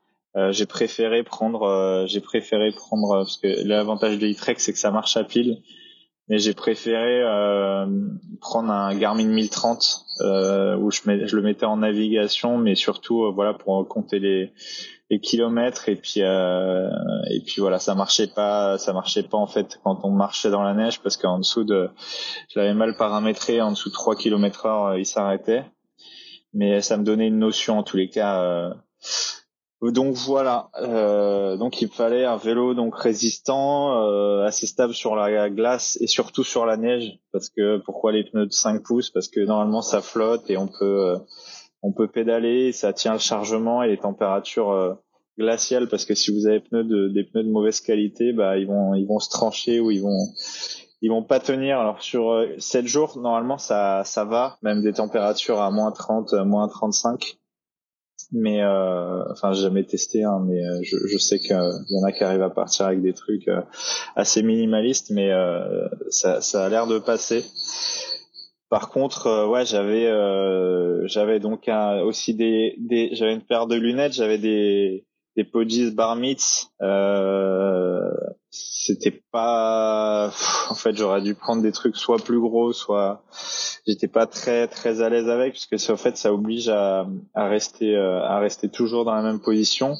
j'ai 0.50 0.66
préféré 0.66 1.22
prendre, 1.22 2.06
j'ai 2.06 2.20
préféré 2.20 2.70
prendre 2.72 3.24
parce 3.24 3.36
que 3.38 3.66
l'avantage 3.66 4.18
de 4.18 4.26
Hitrex 4.26 4.64
c'est 4.64 4.72
que 4.72 4.78
ça 4.78 4.90
marche 4.90 5.16
à 5.16 5.24
pile 5.24 5.62
mais 6.30 6.38
j'ai 6.38 6.54
préféré 6.54 7.22
euh, 7.22 7.86
prendre 8.40 8.70
un 8.70 8.94
Garmin 8.94 9.26
1030 9.26 10.06
euh, 10.20 10.76
où 10.76 10.92
je, 10.92 11.00
je, 11.04 11.36
le 11.36 11.42
mettais 11.42 11.66
en 11.66 11.78
navigation, 11.78 12.56
mais 12.56 12.76
surtout 12.76 13.24
euh, 13.24 13.32
voilà 13.32 13.52
pour 13.52 13.86
compter 13.88 14.20
les, 14.20 14.52
les 15.10 15.18
kilomètres 15.18 15.88
et 15.88 15.96
puis 15.96 16.22
euh, 16.22 16.88
et 17.30 17.40
puis 17.40 17.60
voilà 17.60 17.80
ça 17.80 17.96
marchait 17.96 18.28
pas 18.28 18.78
ça 18.78 18.92
marchait 18.92 19.24
pas 19.24 19.38
en 19.38 19.48
fait 19.48 19.80
quand 19.82 20.04
on 20.04 20.10
marchait 20.10 20.50
dans 20.50 20.62
la 20.62 20.72
neige 20.72 21.00
parce 21.00 21.16
qu'en 21.16 21.40
dessous 21.40 21.64
de 21.64 21.90
je 22.48 22.60
l'avais 22.60 22.74
mal 22.74 22.96
paramétré 22.96 23.60
en 23.60 23.72
dessous 23.72 23.88
de 23.88 23.94
3 23.94 24.14
km 24.14 24.66
heure 24.66 24.96
il 24.96 25.06
s'arrêtait 25.06 25.64
mais 26.52 26.80
ça 26.80 26.96
me 26.96 27.04
donnait 27.04 27.28
une 27.28 27.38
notion 27.38 27.78
en 27.78 27.82
tous 27.82 27.96
les 27.96 28.08
cas 28.08 28.74
donc 29.82 30.14
voilà, 30.14 30.68
euh, 30.82 31.56
donc 31.56 31.80
il 31.80 31.88
fallait 31.88 32.26
un 32.26 32.36
vélo 32.36 32.74
donc 32.74 32.94
résistant, 32.94 34.04
euh, 34.04 34.44
assez 34.44 34.66
stable 34.66 34.92
sur 34.92 35.16
la 35.16 35.48
glace 35.48 35.96
et 36.02 36.06
surtout 36.06 36.44
sur 36.44 36.66
la 36.66 36.76
neige. 36.76 37.18
Parce 37.32 37.48
que 37.48 37.78
pourquoi 37.78 38.12
les 38.12 38.24
pneus 38.24 38.46
de 38.46 38.52
5 38.52 38.82
pouces? 38.82 39.08
Parce 39.08 39.28
que 39.28 39.40
normalement 39.40 39.80
ça 39.80 40.02
flotte 40.02 40.50
et 40.50 40.58
on 40.58 40.66
peut 40.66 41.08
euh, 41.08 41.16
on 41.82 41.92
peut 41.92 42.08
pédaler, 42.08 42.72
ça 42.72 42.92
tient 42.92 43.14
le 43.14 43.18
chargement 43.18 43.82
et 43.82 43.88
les 43.88 43.96
températures 43.96 44.70
euh, 44.70 44.92
glaciales. 45.38 45.88
Parce 45.88 46.04
que 46.04 46.14
si 46.14 46.30
vous 46.30 46.46
avez 46.46 46.60
pneus 46.60 46.84
de, 46.84 47.08
des 47.08 47.24
pneus 47.24 47.44
de 47.44 47.50
mauvaise 47.50 47.80
qualité, 47.80 48.34
bah 48.34 48.58
ils 48.58 48.66
vont 48.66 48.94
ils 48.94 49.06
vont 49.06 49.18
se 49.18 49.30
trancher 49.30 49.80
ou 49.80 49.90
ils 49.90 50.02
vont 50.02 50.28
ils 51.02 51.10
vont 51.10 51.22
pas 51.22 51.40
tenir. 51.40 51.78
Alors 51.80 52.02
sur 52.02 52.46
7 52.58 52.86
jours 52.86 53.18
normalement 53.18 53.58
ça 53.58 54.02
ça 54.04 54.24
va, 54.24 54.58
même 54.62 54.82
des 54.82 54.92
températures 54.92 55.60
à 55.60 55.70
moins 55.70 55.92
30, 55.92 56.34
moins 56.44 56.68
35 56.68 57.40
mais 58.32 58.62
euh, 58.62 59.24
enfin 59.30 59.52
j'ai 59.52 59.62
jamais 59.62 59.84
testé 59.84 60.24
hein, 60.24 60.40
mais 60.44 60.64
euh, 60.64 60.80
je, 60.82 60.96
je 61.06 61.18
sais 61.18 61.38
qu'il 61.38 61.50
y 61.50 61.98
en 61.98 62.04
a 62.04 62.12
qui 62.12 62.22
arrivent 62.24 62.42
à 62.42 62.50
partir 62.50 62.86
avec 62.86 63.02
des 63.02 63.12
trucs 63.12 63.48
euh, 63.48 63.60
assez 64.14 64.42
minimalistes 64.42 65.10
mais 65.10 65.30
euh, 65.32 65.88
ça, 66.10 66.40
ça 66.40 66.64
a 66.64 66.68
l'air 66.68 66.86
de 66.86 66.98
passer. 66.98 67.44
Par 68.68 68.90
contre 68.90 69.48
ouais 69.48 69.66
j'avais 69.66 70.08
j'avais 71.08 71.40
donc 71.40 71.68
aussi 72.04 72.34
des, 72.34 72.76
des 72.78 73.10
j'avais 73.14 73.34
une 73.34 73.42
paire 73.42 73.66
de 73.66 73.74
lunettes 73.74 74.12
j'avais 74.12 74.38
des 74.38 75.06
des 75.36 75.44
Pogis 75.44 75.90
Bar 75.90 76.16
c'était 78.50 79.22
pas 79.30 80.32
en 80.70 80.74
fait 80.74 80.96
j'aurais 80.96 81.22
dû 81.22 81.34
prendre 81.34 81.62
des 81.62 81.70
trucs 81.70 81.96
soit 81.96 82.18
plus 82.18 82.40
gros 82.40 82.72
soit 82.72 83.22
j'étais 83.86 84.08
pas 84.08 84.26
très 84.26 84.66
très 84.66 85.02
à 85.02 85.08
l'aise 85.08 85.28
avec 85.28 85.52
puisque 85.52 85.78
c'est 85.78 85.92
en 85.92 85.96
fait 85.96 86.16
ça 86.16 86.34
oblige 86.34 86.68
à, 86.68 87.06
à 87.34 87.48
rester 87.48 87.94
euh, 87.94 88.22
à 88.22 88.40
rester 88.40 88.68
toujours 88.68 89.04
dans 89.04 89.14
la 89.14 89.22
même 89.22 89.40
position. 89.40 89.94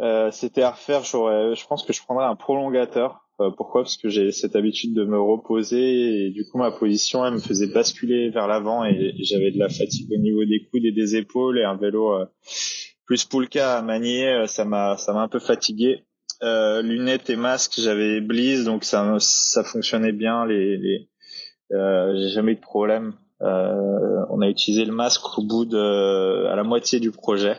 Euh, 0.00 0.30
c'était 0.30 0.62
à 0.62 0.70
refaire 0.70 1.04
j'aurais 1.04 1.54
je 1.54 1.66
pense 1.66 1.84
que 1.84 1.92
je 1.92 2.02
prendrais 2.02 2.24
un 2.24 2.36
prolongateur. 2.36 3.20
Euh, 3.40 3.50
pourquoi? 3.50 3.82
Parce 3.82 3.96
que 3.96 4.08
j'ai 4.08 4.30
cette 4.30 4.56
habitude 4.56 4.94
de 4.94 5.04
me 5.04 5.18
reposer 5.18 6.26
et 6.26 6.30
du 6.30 6.46
coup 6.48 6.58
ma 6.58 6.70
position 6.70 7.24
elle 7.26 7.34
me 7.34 7.38
faisait 7.38 7.66
basculer 7.66 8.30
vers 8.30 8.46
l'avant 8.46 8.84
et, 8.84 9.14
j'avais 9.20 9.50
de 9.50 9.58
la 9.58 9.68
fatigue 9.68 10.10
au 10.12 10.20
niveau 10.20 10.44
des 10.44 10.66
coudes 10.70 10.84
et 10.84 10.92
des 10.92 11.16
épaules 11.16 11.58
et 11.58 11.64
un 11.64 11.76
vélo 11.76 12.14
euh, 12.14 12.26
plus 13.04 13.24
Poulka 13.24 13.78
à 13.78 13.82
manier 13.82 14.44
ça 14.46 14.64
m'a 14.64 14.96
ça 14.96 15.12
m'a 15.12 15.22
un 15.22 15.28
peu 15.28 15.38
fatigué 15.38 16.04
euh, 16.42 16.82
lunettes 16.82 17.30
et 17.30 17.36
masques, 17.36 17.74
j'avais 17.78 18.20
Bliss, 18.20 18.64
donc 18.64 18.84
ça 18.84 19.64
fonctionnait 19.64 20.12
bien. 20.12 20.44
Les, 20.46 21.08
euh, 21.72 22.14
j'ai 22.16 22.28
jamais 22.30 22.52
eu 22.52 22.56
de 22.56 22.60
problème. 22.60 23.14
Euh, 23.42 24.24
on 24.28 24.40
a 24.40 24.48
utilisé 24.48 24.84
le 24.84 24.92
masque 24.92 25.38
au 25.38 25.42
bout 25.42 25.64
de 25.64 26.46
à 26.46 26.56
la 26.56 26.64
moitié 26.64 27.00
du 27.00 27.10
projet. 27.10 27.58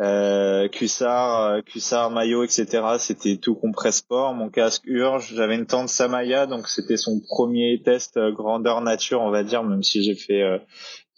Euh, 0.00 0.68
cuissard, 0.68 2.10
maillot, 2.10 2.44
etc. 2.44 2.66
C'était 2.98 3.36
tout 3.36 3.54
compresse 3.54 3.96
sport. 3.96 4.32
Mon 4.32 4.48
casque 4.48 4.82
Urge. 4.86 5.34
J'avais 5.34 5.54
une 5.54 5.66
tente 5.66 5.90
Samaya, 5.90 6.46
donc 6.46 6.68
c'était 6.68 6.96
son 6.96 7.20
premier 7.20 7.82
test 7.84 8.18
grandeur 8.30 8.80
nature, 8.80 9.20
on 9.20 9.30
va 9.30 9.42
dire, 9.44 9.62
même 9.62 9.82
si 9.82 10.02
j'ai 10.02 10.14
fait 10.14 10.42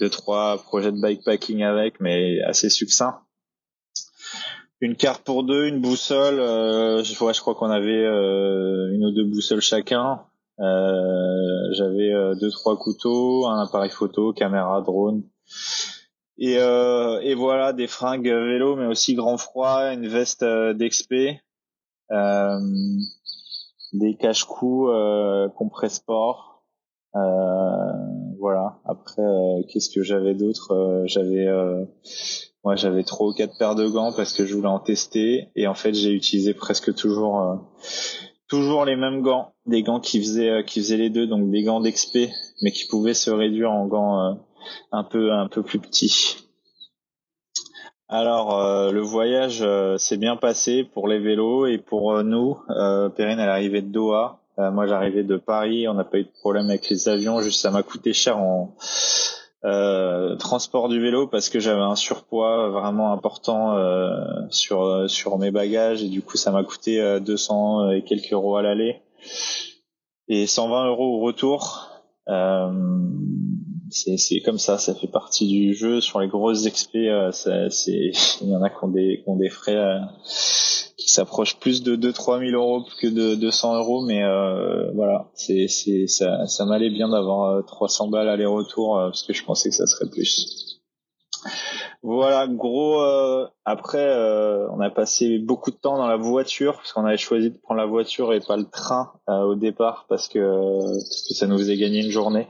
deux 0.01 0.11
trois 0.11 0.61
projets 0.63 0.91
de 0.91 1.01
bikepacking 1.01 1.63
avec, 1.63 2.01
mais 2.01 2.41
assez 2.43 2.69
succinct 2.69 3.21
une 4.83 4.97
carte 4.97 5.23
pour 5.23 5.45
deux, 5.45 5.69
une 5.69 5.81
boussole. 5.81 6.41
Euh, 6.41 7.05
je, 7.05 7.15
je 7.15 7.41
crois 7.41 7.55
qu'on 7.55 7.71
avait 7.71 8.05
euh, 8.05 8.93
une 8.93 9.05
ou 9.07 9.13
deux 9.13 9.25
boussoles 9.25 9.61
chacun. 9.61 10.23
Euh, 10.59 11.73
J'avais 11.73 12.13
euh, 12.13 12.35
deux 12.35 12.51
trois 12.51 12.77
couteaux, 12.77 13.47
un 13.47 13.63
appareil 13.63 13.91
photo, 13.91 14.33
caméra, 14.33 14.83
drone. 14.83 15.23
Et, 16.37 16.59
euh, 16.59 17.21
et 17.21 17.35
voilà, 17.35 17.73
des 17.73 17.87
fringues 17.87 18.27
vélo, 18.27 18.75
mais 18.75 18.87
aussi 18.87 19.15
grand 19.15 19.39
froid, 19.39 19.93
une 19.93 20.09
veste 20.09 20.45
d'exp, 20.45 21.15
des 23.93 24.17
cache-coups 24.19 24.91
compresse 25.57 25.95
sport. 25.95 26.65
voilà. 27.15 28.81
Après, 28.85 29.23
qu'est-ce 29.69 29.91
que 29.91 30.03
j'avais 30.03 30.35
d'autre? 30.35 31.05
J'avais 31.07 31.47
moi, 32.65 32.77
j'avais 32.77 33.03
trois 33.03 33.29
ou 33.29 33.33
quatre 33.33 33.59
paires 33.59 33.75
de 33.75 33.89
gants 33.89 34.13
parce 34.13 34.33
que 34.33 34.47
je 34.47 34.55
voulais 34.55 34.69
en 34.69 34.79
tester. 34.79 35.49
Et 35.57 35.67
en 35.67 35.75
fait, 35.75 35.95
j'ai 35.95 36.13
utilisé 36.13 36.55
presque 36.55 36.95
toujours, 36.95 37.41
euh, 37.41 37.57
toujours 38.49 38.85
les 38.85 38.95
mêmes 38.95 39.21
gants, 39.21 39.53
des 39.67 39.83
gants 39.83 39.99
qui 39.99 40.21
faisaient, 40.21 40.51
euh, 40.51 40.63
qui 40.63 40.81
faisaient 40.81 40.97
les 40.97 41.11
deux, 41.11 41.27
donc 41.27 41.51
des 41.51 41.65
gants 41.65 41.81
d'expé, 41.81 42.31
mais 42.63 42.71
qui 42.71 42.87
pouvaient 42.87 43.15
se 43.15 43.31
réduire 43.31 43.73
en 43.73 43.87
gants 43.87 44.21
euh, 44.21 44.35
un 44.93 45.03
peu, 45.03 45.33
un 45.33 45.49
peu 45.49 45.63
plus 45.65 45.81
petits. 45.81 46.37
Alors, 48.09 48.93
le 48.93 49.01
voyage 49.01 49.65
s'est 49.97 50.19
bien 50.19 50.37
passé 50.37 50.85
pour 50.85 51.09
les 51.09 51.19
vélos 51.19 51.65
et 51.65 51.79
pour 51.79 52.23
nous. 52.23 52.59
Perrine, 53.17 53.39
elle 53.39 53.49
arrivait 53.49 53.81
de 53.81 53.89
Doha. 53.89 54.39
moi, 54.59 54.87
j'arrivais 54.87 55.23
de 55.23 55.39
Paris. 55.39 55.89
On 55.89 55.95
n'a 55.95 56.05
pas 56.05 56.19
eu 56.19 56.25
de 56.25 56.33
problème 56.41 56.69
avec 56.69 56.91
les 56.91 57.09
avions. 57.09 57.41
Juste, 57.41 57.63
ça 57.63 57.71
m'a 57.71 57.83
coûté 57.83 58.13
cher 58.13 58.37
en 58.37 58.75
euh, 59.65 60.35
transport 60.37 60.89
du 60.89 61.01
vélo 61.01 61.29
parce 61.29 61.49
que 61.49 61.61
j'avais 61.61 61.83
un 61.83 61.95
surpoids 61.95 62.71
vraiment 62.71 63.13
important 63.13 63.77
euh, 63.77 64.17
sur 64.51 65.09
sur 65.09 65.39
mes 65.39 65.53
bagages 65.53 66.03
et 66.03 66.09
du 66.09 66.21
coup 66.21 66.37
ça 66.37 66.51
m'a 66.51 66.65
coûté 66.65 67.21
200 67.21 67.81
euh, 67.81 67.91
et 67.93 68.03
quelques 68.03 68.33
euros 68.33 68.57
à 68.57 68.63
l'aller 68.63 69.03
et 70.27 70.49
120 70.49 70.89
euros 70.89 71.19
au 71.19 71.21
retour. 71.21 71.91
C'est 73.93 74.41
comme 74.41 74.59
ça, 74.59 74.79
ça 74.79 74.95
fait 74.95 75.07
partie 75.07 75.47
du 75.47 75.75
jeu. 75.75 76.01
Sur 76.01 76.21
les 76.21 76.29
grosses 76.29 76.67
expés, 76.67 77.11
c'est 77.33 78.13
il 78.41 78.49
y 78.49 78.57
en 78.57 78.63
a 78.63 78.71
qui 78.71 78.77
ont 78.83 78.89
des 78.89 79.21
qui 79.23 79.29
ont 79.29 79.37
des 79.37 79.51
frais 79.51 80.01
qui 81.03 81.11
s'approche 81.11 81.59
plus 81.59 81.83
de 81.83 81.97
2-3 81.97 82.49
000 82.51 82.61
euros 82.61 82.85
que 83.01 83.09
de 83.09 83.35
200 83.35 83.77
euros, 83.77 84.03
mais 84.03 84.23
euh, 84.23 84.91
voilà, 84.95 85.31
c'est 85.35 85.67
ça, 86.07 86.47
ça 86.47 86.65
m'allait 86.65 86.91
bien 86.91 87.09
d'avoir 87.09 87.65
300 87.65 88.07
euh, 88.07 88.11
balles 88.11 88.29
aller-retour 88.29 88.99
euh, 88.99 89.07
parce 89.07 89.25
que 89.25 89.33
je 89.33 89.45
pensais 89.45 89.71
que 89.71 89.75
ça 89.75 89.87
serait 89.87 90.09
plus. 90.09 90.81
Voilà, 92.05 92.47
gros. 92.47 93.01
Euh, 93.01 93.47
après, 93.65 94.07
euh, 94.07 94.69
on 94.71 94.81
a 94.81 94.91
passé 94.91 95.39
beaucoup 95.39 95.73
de 95.73 95.77
temps 95.77 95.97
dans 95.97 96.07
la 96.07 96.17
voiture 96.17 96.77
parce 96.77 96.93
qu'on 96.93 97.05
avait 97.05 97.17
choisi 97.17 97.51
de 97.51 97.59
prendre 97.59 97.81
la 97.81 97.87
voiture 97.87 98.33
et 98.33 98.41
pas 98.41 98.57
le 98.57 98.69
train 98.69 99.13
au 99.27 99.55
départ 99.55 100.07
parce 100.09 100.29
que 100.29 100.39
parce 100.39 101.29
que 101.29 101.35
ça 101.35 101.47
nous 101.47 101.59
faisait 101.59 101.77
gagner 101.77 102.05
une 102.05 102.11
journée. 102.11 102.49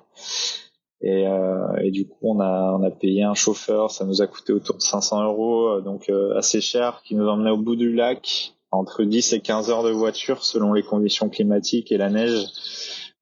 Et, 1.03 1.27
euh, 1.27 1.77
et, 1.83 1.91
du 1.91 2.07
coup, 2.07 2.19
on 2.23 2.41
a, 2.41 2.77
on 2.79 2.83
a 2.85 2.91
payé 2.91 3.25
un 3.25 3.35
chauffeur, 3.35 3.91
ça 3.91 4.05
nous 4.05 4.23
a 4.23 4.29
coûté 4.29 4.53
autour 4.53 4.77
de 4.77 4.83
500 4.83 5.25
euros, 5.25 5.67
euh, 5.67 5.81
donc 5.81 6.09
euh, 6.09 6.37
assez 6.37 6.61
cher, 6.61 7.03
qui 7.05 7.17
nous 7.17 7.27
emmenait 7.27 7.51
au 7.51 7.57
bout 7.57 7.75
du 7.75 7.93
lac, 7.93 8.55
entre 8.71 9.03
10 9.03 9.33
et 9.33 9.41
15 9.41 9.69
heures 9.69 9.83
de 9.83 9.91
voiture 9.91 10.45
selon 10.45 10.73
les 10.73 10.85
conditions 10.85 11.29
climatiques 11.29 11.91
et 11.91 11.99
la 11.99 12.09
neige. 12.09 12.47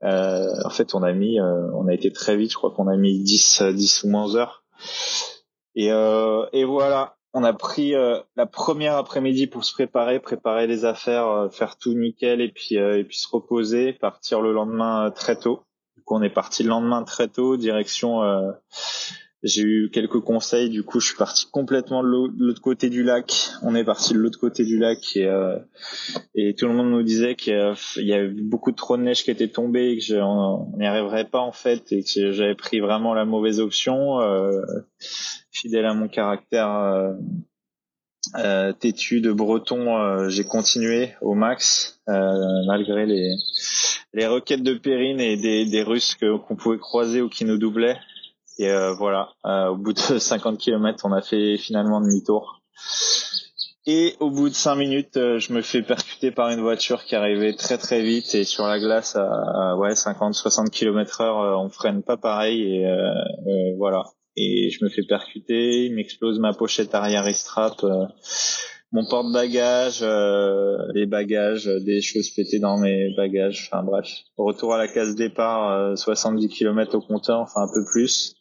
Euh, 0.03 0.47
en 0.65 0.71
fait, 0.71 0.95
on 0.95 1.03
a 1.03 1.13
mis, 1.13 1.41
on 1.41 1.89
a 1.89 1.95
été 1.95 2.13
très 2.13 2.37
vite, 2.37 2.53
je 2.53 2.57
crois 2.57 2.71
qu'on 2.71 2.87
a 2.87 2.97
mis 2.97 3.19
10, 3.19 3.63
10 3.75 4.05
ou 4.05 4.09
moins 4.09 4.37
heures. 4.37 4.63
Et, 5.75 5.89
et 5.89 6.65
voilà, 6.65 7.17
on 7.35 7.43
a 7.43 7.53
pris 7.53 7.93
la 7.93 8.47
première 8.47 8.97
après-midi 8.97 9.47
pour 9.49 9.65
se 9.65 9.73
préparer, 9.73 10.21
préparer 10.21 10.67
les 10.67 10.85
affaires, 10.85 11.49
faire 11.51 11.77
tout 11.77 11.95
nickel 11.95 12.41
et 12.41 12.53
puis 12.53 12.77
et 12.77 13.05
puis 13.05 13.19
se 13.19 13.29
reposer, 13.29 13.93
partir 13.93 14.41
le 14.41 14.53
lendemain 14.53 15.11
très 15.11 15.37
tôt 15.37 15.65
on 16.09 16.23
est 16.23 16.31
parti 16.31 16.63
le 16.63 16.69
lendemain 16.69 17.03
très 17.03 17.29
tôt, 17.29 17.57
direction. 17.57 18.23
Euh, 18.23 18.51
j'ai 19.43 19.63
eu 19.63 19.91
quelques 19.91 20.21
conseils, 20.21 20.69
du 20.69 20.83
coup 20.83 21.01
je 21.01 21.07
suis 21.07 21.17
parti 21.17 21.47
complètement 21.51 22.03
de 22.03 22.09
l'autre 22.09 22.61
côté 22.61 22.91
du 22.91 23.03
lac. 23.03 23.49
On 23.63 23.75
est 23.75 23.85
parti 23.85 24.13
de 24.13 24.19
l'autre 24.19 24.39
côté 24.39 24.65
du 24.65 24.79
lac 24.79 25.17
et, 25.17 25.25
euh, 25.27 25.59
et 26.35 26.55
tout 26.55 26.67
le 26.67 26.75
monde 26.75 26.91
nous 26.91 27.03
disait 27.03 27.37
qu'il 27.37 27.55
y 27.97 28.13
avait 28.13 28.29
beaucoup 28.29 28.73
trop 28.73 28.99
de 28.99 29.03
neige 29.03 29.25
qui 29.25 29.31
était 29.31 29.49
tombée 29.49 29.93
et 29.93 29.99
que 29.99 30.21
on 30.21 30.77
n'y 30.77 30.87
arriverait 30.87 31.25
pas 31.25 31.41
en 31.41 31.53
fait 31.53 31.91
et 31.91 32.03
que 32.03 32.33
j'avais 32.33 32.55
pris 32.55 32.81
vraiment 32.81 33.15
la 33.15 33.25
mauvaise 33.25 33.61
option. 33.61 34.21
Euh, 34.21 34.61
fidèle 35.51 35.87
à 35.87 35.95
mon 35.95 36.09
caractère 36.09 36.71
euh, 36.71 37.13
têtu 38.79 39.21
de 39.21 39.33
breton, 39.33 40.29
j'ai 40.29 40.45
continué 40.45 41.15
au 41.21 41.35
max 41.35 42.01
malgré 42.07 43.07
les 43.07 43.35
les 44.13 44.27
requêtes 44.27 44.63
de 44.63 44.75
Perrine 44.75 45.21
et 45.21 45.37
des, 45.37 45.67
des 45.67 45.83
Russes 45.83 46.17
qu'on 46.17 46.57
pouvait 46.57 46.79
croiser 46.79 47.23
ou 47.23 47.29
qui 47.29 47.45
nous 47.45 47.59
doublaient. 47.59 47.99
Et 48.59 48.71
euh, 48.71 48.93
voilà, 48.93 49.31
euh, 49.47 49.69
au 49.69 49.77
bout 49.77 49.93
de 49.93 49.99
50 50.19 50.59
km, 50.59 51.07
on 51.07 51.13
a 51.13 51.23
fait 51.23 51.57
finalement 51.57 52.01
demi-tour. 52.01 52.61
Et 53.87 54.17
au 54.21 54.31
bout 54.31 54.49
de 54.51 54.55
5 54.55 54.75
minutes, 54.77 55.17
euh, 55.17 55.39
je 55.39 55.53
me 55.53 55.63
fais 55.63 55.83
percuter 55.83 56.31
par 56.31 56.51
une 56.51 56.61
voiture 56.61 57.05
qui 57.05 57.17
arrivait 57.17 57.55
très 57.55 57.79
très 57.79 58.03
vite 58.03 58.35
et 58.35 58.45
sur 58.45 58.67
la 58.67 58.79
glace 58.79 59.17
à, 59.17 59.77
ouais 59.77 59.95
50-60 59.95 60.69
km 60.69 61.23
heure, 61.23 61.61
on 61.61 61.71
freine 61.71 62.03
pas 62.03 62.17
pareil 62.17 62.63
et, 62.63 63.75
voilà. 63.79 64.05
Et 64.37 64.71
je 64.71 64.85
me 64.85 64.89
fais 64.89 65.03
percuter, 65.03 65.87
il 65.87 65.95
m'explose 65.95 66.39
ma 66.39 66.53
pochette 66.53 66.95
arrière 66.95 67.27
et 67.27 67.35
strap 67.35 67.85
mon 68.93 69.05
porte-bagages, 69.05 70.01
euh, 70.03 70.77
les 70.95 71.07
bagages, 71.07 71.69
euh, 71.69 71.79
des 71.81 72.01
choses 72.01 72.31
pétées 72.31 72.59
dans 72.59 72.79
mes 72.79 73.15
bagages, 73.15 73.69
enfin 73.71 73.85
bref. 73.85 74.09
Retour 74.37 74.75
à 74.75 74.79
la 74.79 74.89
case 74.89 75.15
départ, 75.15 75.97
70 75.97 76.45
euh, 76.45 76.49
km 76.49 76.97
au 76.97 77.01
compteur, 77.01 77.41
enfin 77.41 77.63
un 77.63 77.69
peu 77.73 77.85
plus. 77.85 78.35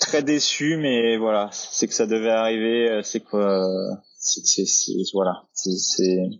Très 0.00 0.22
déçu, 0.22 0.76
mais 0.76 1.16
voilà, 1.16 1.48
c'est 1.52 1.86
que 1.86 1.94
ça 1.94 2.06
devait 2.06 2.30
arriver, 2.30 3.00
c'est 3.02 3.20
quoi, 3.20 3.66
c'est, 4.18 4.42
voilà, 5.14 5.44
c'est, 5.52 6.30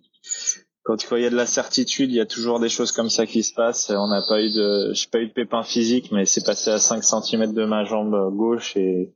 quand 0.86 0.96
il 1.10 1.22
y 1.22 1.26
a 1.26 1.30
de 1.30 1.36
la 1.36 1.46
certitude, 1.46 2.10
il 2.10 2.16
y 2.16 2.20
a 2.20 2.26
toujours 2.26 2.60
des 2.60 2.68
choses 2.68 2.92
comme 2.92 3.10
ça 3.10 3.26
qui 3.26 3.42
se 3.42 3.52
passent. 3.52 3.90
On 3.90 4.06
n'a 4.06 4.22
pas 4.22 4.40
eu 4.40 4.52
de, 4.52 4.92
j'ai 4.94 5.08
pas 5.08 5.18
eu 5.18 5.26
de 5.26 5.32
pépin 5.32 5.64
physique, 5.64 6.12
mais 6.12 6.26
c'est 6.26 6.46
passé 6.46 6.70
à 6.70 6.78
5 6.78 7.02
cm 7.02 7.52
de 7.52 7.64
ma 7.64 7.84
jambe 7.84 8.14
gauche 8.36 8.76
et, 8.76 9.12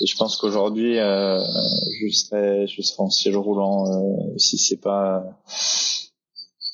et 0.00 0.06
je 0.06 0.16
pense 0.16 0.36
qu'aujourd'hui, 0.36 1.00
euh, 1.00 1.42
je 2.00 2.14
serais, 2.14 2.68
je 2.68 2.82
serais 2.82 3.02
en 3.02 3.10
ciel 3.10 3.36
roulant 3.36 3.84
euh, 3.88 4.38
si 4.38 4.58
c'est 4.58 4.80
pas, 4.80 5.24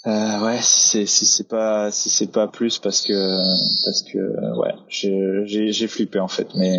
euh, 0.07 0.41
ouais, 0.45 0.61
si 0.61 0.81
c'est 0.81 1.07
si 1.07 1.25
c'est 1.25 1.49
pas 1.49 1.91
si 1.91 2.11
c'est 2.11 2.31
pas 2.31 2.49
plus 2.49 2.79
parce 2.79 3.01
que 3.01 3.39
parce 3.87 4.03
que 4.03 4.59
ouais, 4.59 4.75
j'ai 4.89 5.73
j'ai 5.73 5.89
flippé 5.89 6.21
en 6.21 6.29
fait, 6.29 6.49
mais 6.55 6.79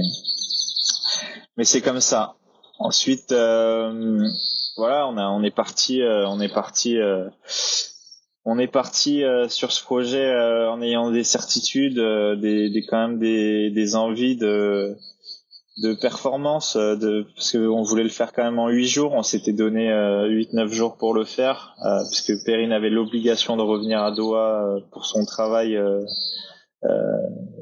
mais 1.57 1.65
c'est 1.65 1.81
comme 1.81 1.99
ça. 1.99 2.35
Ensuite. 2.77 3.31
Euh, 3.31 4.29
voilà, 4.79 5.07
on 5.07 5.17
a, 5.17 5.27
on 5.27 5.43
est 5.43 5.53
parti, 5.53 6.01
euh, 6.01 6.25
on 6.27 6.39
est 6.39 6.53
parti, 6.53 6.97
euh, 6.97 7.29
on 8.45 8.57
est 8.57 8.67
parti 8.67 9.25
euh, 9.25 9.49
sur 9.49 9.73
ce 9.73 9.83
projet 9.83 10.33
en 10.67 10.81
ayant 10.81 11.11
des 11.11 11.25
certitudes, 11.25 11.99
des, 11.99 12.69
des, 12.69 12.85
quand 12.87 13.09
même 13.09 13.19
des, 13.19 13.69
des 13.71 13.95
envies 13.95 14.37
de 14.37 14.95
de 15.81 15.93
performance, 15.93 16.75
de 16.75 17.25
parce 17.35 17.53
qu'on 17.53 17.83
voulait 17.83 18.03
le 18.03 18.09
faire 18.09 18.33
quand 18.33 18.43
même 18.43 18.59
en 18.59 18.67
huit 18.67 18.87
jours. 18.87 19.13
On 19.13 19.23
s'était 19.23 19.53
donné 19.53 19.87
huit 20.27 20.51
neuf 20.53 20.73
jours 20.73 20.97
pour 20.97 21.13
le 21.13 21.23
faire, 21.23 21.73
parce 21.81 22.21
que 22.21 22.33
Perrine 22.43 22.73
avait 22.73 22.89
l'obligation 22.89 23.55
de 23.55 23.61
revenir 23.61 24.01
à 24.01 24.11
Doha 24.11 24.75
pour 24.91 25.05
son 25.05 25.23
travail 25.23 25.79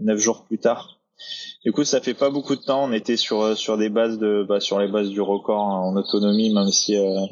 neuf 0.02 0.18
jours 0.18 0.46
plus 0.46 0.58
tard. 0.58 0.97
Du 1.64 1.72
coup, 1.72 1.84
ça 1.84 2.00
fait 2.02 2.14
pas 2.14 2.30
beaucoup 2.30 2.56
de 2.56 2.62
temps. 2.62 2.84
On 2.86 2.94
était 2.94 3.18
sur 3.18 3.42
euh, 3.42 3.78
des 3.78 3.90
bases 3.90 4.18
de 4.20 4.46
bah, 4.48 4.60
sur 4.60 4.80
les 4.80 4.88
bases 4.88 5.10
du 5.10 5.22
record 5.22 5.68
hein, 5.68 5.80
en 5.80 5.96
autonomie, 5.96 6.54
même 6.54 6.72
si 6.72 6.96
euh, 6.96 7.26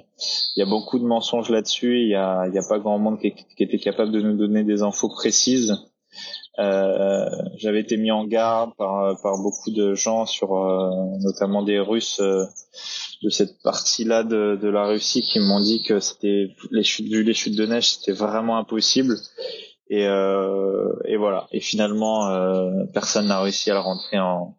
il 0.56 0.60
y 0.60 0.62
a 0.62 0.65
beaucoup 0.65 1.00
de 1.00 1.06
mensonges 1.06 1.50
là-dessus. 1.50 2.02
Il 2.02 2.10
y 2.10 2.15
a 2.15 2.67
pas 2.67 2.80
grand 2.80 2.98
monde 3.00 3.19
qui, 3.19 3.34
était 3.60 3.80
capable 3.80 4.12
de 4.12 4.21
nous 4.21 4.36
donner 4.36 4.63
des 4.63 4.82
infos 4.82 5.10
précises. 5.10 5.78
Euh, 6.58 7.26
J'avais 7.58 7.82
été 7.82 7.98
mis 7.98 8.12
en 8.12 8.26
garde 8.26 8.71
par 8.78 9.38
beaucoup 9.38 9.71
de 9.71 9.93
gens 9.93 10.26
notamment 11.21 11.63
des 11.63 11.80
Russes 11.80 12.19
de 12.19 13.30
cette 13.30 13.62
partie-là 13.63 14.24
de, 14.24 14.67
la 14.67 14.86
Russie 14.86 15.21
qui 15.21 15.39
m'ont 15.39 15.60
dit 15.60 15.84
que 15.84 16.00
c'était 16.00 16.48
les 16.71 16.84
vu 16.84 17.24
les 17.24 17.34
chutes 17.34 17.58
de 17.58 17.65
neige 17.65 17.95
c'était 17.95 18.13
vraiment 18.13 18.58
impossible 18.58 19.15
et, 19.89 20.08
euh, 20.08 20.93
et 21.06 21.17
voilà. 21.17 21.48
Et 21.52 21.60
finalement, 21.60 22.30
euh, 22.30 22.86
personne 22.93 23.28
n'a 23.28 23.41
réussi 23.41 23.71
à 23.71 23.76
le 23.76 23.80
rentrer 23.80 24.19
en 24.19 24.58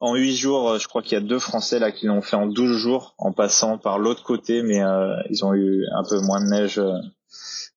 en 0.00 0.14
huit 0.14 0.36
jours. 0.36 0.78
Je 0.78 0.86
crois 0.88 1.02
qu'il 1.02 1.12
y 1.12 1.16
a 1.16 1.24
deux 1.24 1.38
Français 1.38 1.78
là 1.78 1.92
qui 1.92 2.06
l'ont 2.06 2.22
fait 2.22 2.36
en 2.36 2.46
12 2.46 2.76
jours, 2.76 3.14
en 3.18 3.32
passant 3.32 3.78
par 3.78 3.98
l'autre 3.98 4.22
côté, 4.22 4.62
mais 4.62 4.82
euh, 4.82 5.14
ils 5.30 5.44
ont 5.44 5.54
eu 5.54 5.84
un 5.94 6.04
peu 6.08 6.20
moins 6.20 6.40
de 6.40 6.50
neige 6.50 6.78
euh, 6.78 6.92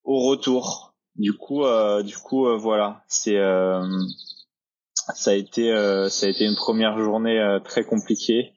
au 0.04 0.20
retour. 0.28 0.94
Du 1.16 1.34
coup, 1.34 1.66
euh, 1.66 2.04
du 2.04 2.16
coup, 2.18 2.48
voilà. 2.58 3.04
C'est 3.08 3.38
ça 5.16 5.32
a 5.32 5.34
été 5.34 5.74
ça 6.10 6.26
a 6.26 6.30
été 6.30 6.46
une 6.46 6.56
première 6.56 6.98
journée 6.98 7.58
très 7.66 7.84
compliquée. 7.84 8.54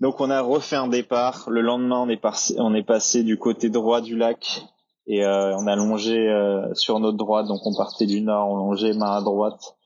Donc 0.00 0.20
on 0.20 0.30
a 0.30 0.40
refait 0.40 0.76
un 0.76 0.88
départ. 0.88 1.48
Le 1.48 1.60
lendemain, 1.60 2.00
on 2.00 2.08
est, 2.08 2.16
passé, 2.20 2.56
on 2.58 2.74
est 2.74 2.82
passé 2.82 3.22
du 3.22 3.38
côté 3.38 3.70
droit 3.70 4.00
du 4.00 4.16
lac 4.16 4.64
et 5.06 5.24
euh, 5.24 5.56
on 5.56 5.66
a 5.66 5.76
longé 5.76 6.16
euh, 6.16 6.72
sur 6.74 7.00
notre 7.00 7.16
droite, 7.16 7.46
donc 7.46 7.60
on 7.64 7.74
partait 7.74 8.06
du 8.06 8.20
nord, 8.20 8.50
on 8.50 8.56
longeait 8.56 8.94
main 8.94 9.16
à 9.16 9.20
droite 9.20 9.76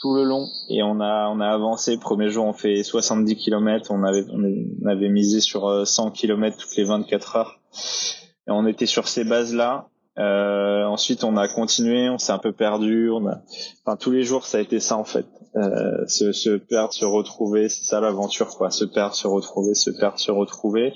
tout 0.00 0.14
le 0.14 0.24
long 0.24 0.48
et 0.68 0.82
on 0.82 1.00
a 1.00 1.28
on 1.30 1.40
a 1.40 1.48
avancé. 1.48 1.96
Premier 1.96 2.28
jour, 2.28 2.44
on 2.44 2.52
fait 2.52 2.82
70 2.82 3.36
km, 3.36 3.92
on 3.92 4.02
avait 4.02 4.24
on 4.32 4.86
avait 4.86 5.08
misé 5.08 5.40
sur 5.40 5.86
100 5.86 6.06
euh, 6.06 6.10
km 6.10 6.56
toutes 6.58 6.76
les 6.76 6.84
24 6.84 7.36
heures 7.36 7.60
et 8.48 8.50
on 8.50 8.66
était 8.66 8.86
sur 8.86 9.06
ces 9.08 9.24
bases 9.24 9.54
là. 9.54 9.88
Euh, 10.18 10.84
ensuite, 10.84 11.24
on 11.24 11.36
a 11.36 11.48
continué, 11.48 12.10
on 12.10 12.18
s'est 12.18 12.32
un 12.32 12.38
peu 12.38 12.52
perdu. 12.52 13.10
On 13.10 13.26
a, 13.26 13.40
enfin, 13.84 13.96
tous 13.96 14.10
les 14.10 14.24
jours, 14.24 14.46
ça 14.46 14.58
a 14.58 14.60
été 14.60 14.78
ça 14.80 14.96
en 14.96 15.04
fait. 15.04 15.26
Euh, 15.56 16.06
se, 16.06 16.32
se 16.32 16.56
perdre, 16.56 16.92
se 16.92 17.04
retrouver, 17.04 17.68
c'est 17.68 17.84
ça 17.84 18.00
l'aventure, 18.00 18.48
quoi. 18.56 18.70
Se 18.70 18.84
perdre, 18.84 19.14
se 19.14 19.26
retrouver, 19.26 19.74
se 19.74 19.90
perdre, 19.90 20.18
se 20.18 20.30
retrouver. 20.30 20.94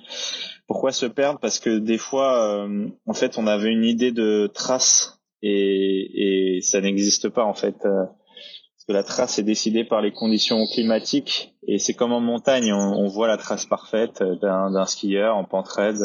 Pourquoi 0.66 0.92
se 0.92 1.06
perdre? 1.06 1.38
Parce 1.38 1.58
que 1.58 1.78
des 1.78 1.98
fois, 1.98 2.64
euh, 2.64 2.88
en 3.06 3.14
fait, 3.14 3.38
on 3.38 3.46
avait 3.46 3.70
une 3.70 3.84
idée 3.84 4.12
de 4.12 4.50
trace 4.52 5.20
et, 5.42 6.56
et 6.56 6.60
ça 6.60 6.80
n'existe 6.80 7.28
pas 7.28 7.44
en 7.44 7.54
fait. 7.54 7.76
Euh, 7.84 8.04
parce 8.04 8.84
que 8.88 8.92
la 8.92 9.02
trace 9.02 9.38
est 9.38 9.44
décidée 9.44 9.84
par 9.84 10.00
les 10.00 10.12
conditions 10.12 10.64
climatiques 10.66 11.54
et 11.66 11.78
c'est 11.78 11.94
comme 11.94 12.12
en 12.12 12.20
montagne, 12.20 12.72
on, 12.72 12.94
on 12.98 13.06
voit 13.08 13.28
la 13.28 13.36
trace 13.36 13.66
parfaite 13.66 14.22
d'un 14.40 14.86
skieur 14.86 15.36
en 15.36 15.44
pente 15.44 15.68
raide, 15.68 16.02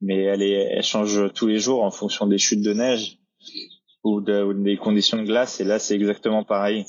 mais 0.00 0.22
elle, 0.24 0.42
est, 0.42 0.72
elle 0.72 0.82
change 0.82 1.32
tous 1.34 1.46
les 1.46 1.58
jours 1.58 1.82
en 1.82 1.90
fonction 1.90 2.26
des 2.26 2.38
chutes 2.38 2.62
de 2.62 2.72
neige 2.72 3.18
ou, 4.04 4.20
de, 4.20 4.42
ou 4.42 4.54
des 4.54 4.76
conditions 4.76 5.18
de 5.18 5.24
glace. 5.24 5.60
Et 5.60 5.64
là, 5.64 5.78
c'est 5.78 5.94
exactement 5.94 6.44
pareil 6.44 6.84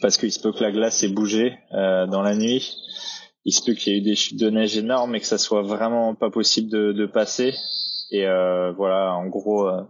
parce 0.00 0.16
qu'il 0.16 0.32
se 0.32 0.40
peut 0.40 0.52
que 0.52 0.62
la 0.62 0.72
glace 0.72 1.02
ait 1.02 1.08
bougé 1.08 1.58
euh, 1.72 2.06
dans 2.06 2.22
la 2.22 2.36
nuit 2.36 2.76
il 3.44 3.52
se 3.52 3.64
peut 3.64 3.74
qu'il 3.74 3.92
y 3.92 3.96
ait 3.96 3.98
eu 3.98 4.02
des 4.02 4.14
chutes 4.14 4.38
de 4.38 4.50
neige 4.50 4.76
énormes 4.76 5.14
et 5.14 5.20
que 5.20 5.26
ça 5.26 5.38
soit 5.38 5.62
vraiment 5.62 6.14
pas 6.14 6.30
possible 6.30 6.70
de, 6.70 6.92
de 6.92 7.06
passer. 7.06 7.54
Et 8.10 8.26
euh, 8.26 8.72
voilà, 8.72 9.14
en 9.14 9.26
gros, 9.26 9.68
euh, 9.68 9.82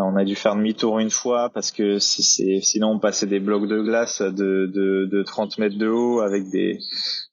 on 0.00 0.16
a 0.16 0.24
dû 0.24 0.34
faire 0.34 0.54
demi-tour 0.54 0.98
une 0.98 1.10
fois 1.10 1.50
parce 1.50 1.70
que 1.70 1.98
c'est, 1.98 2.60
sinon 2.60 2.92
on 2.92 2.98
passait 2.98 3.26
des 3.26 3.40
blocs 3.40 3.66
de 3.66 3.80
glace 3.80 4.22
de, 4.22 4.66
de, 4.66 5.08
de 5.10 5.22
30 5.22 5.58
mètres 5.58 5.78
de 5.78 5.88
haut 5.88 6.20
avec 6.20 6.50
des 6.50 6.78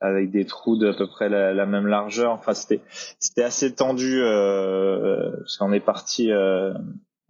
avec 0.01 0.31
des 0.31 0.45
trous 0.45 0.77
d'à 0.77 0.93
peu 0.93 1.07
près 1.07 1.29
la, 1.29 1.65
même 1.65 1.87
largeur. 1.87 2.31
Enfin, 2.33 2.53
c'était 2.53 2.81
c'était 3.19 3.43
assez 3.43 3.73
tendu 3.73 4.21
euh, 4.21 5.31
parce 5.37 5.57
qu'on 5.57 5.73
est 5.73 5.79
parti 5.79 6.31
euh, 6.31 6.73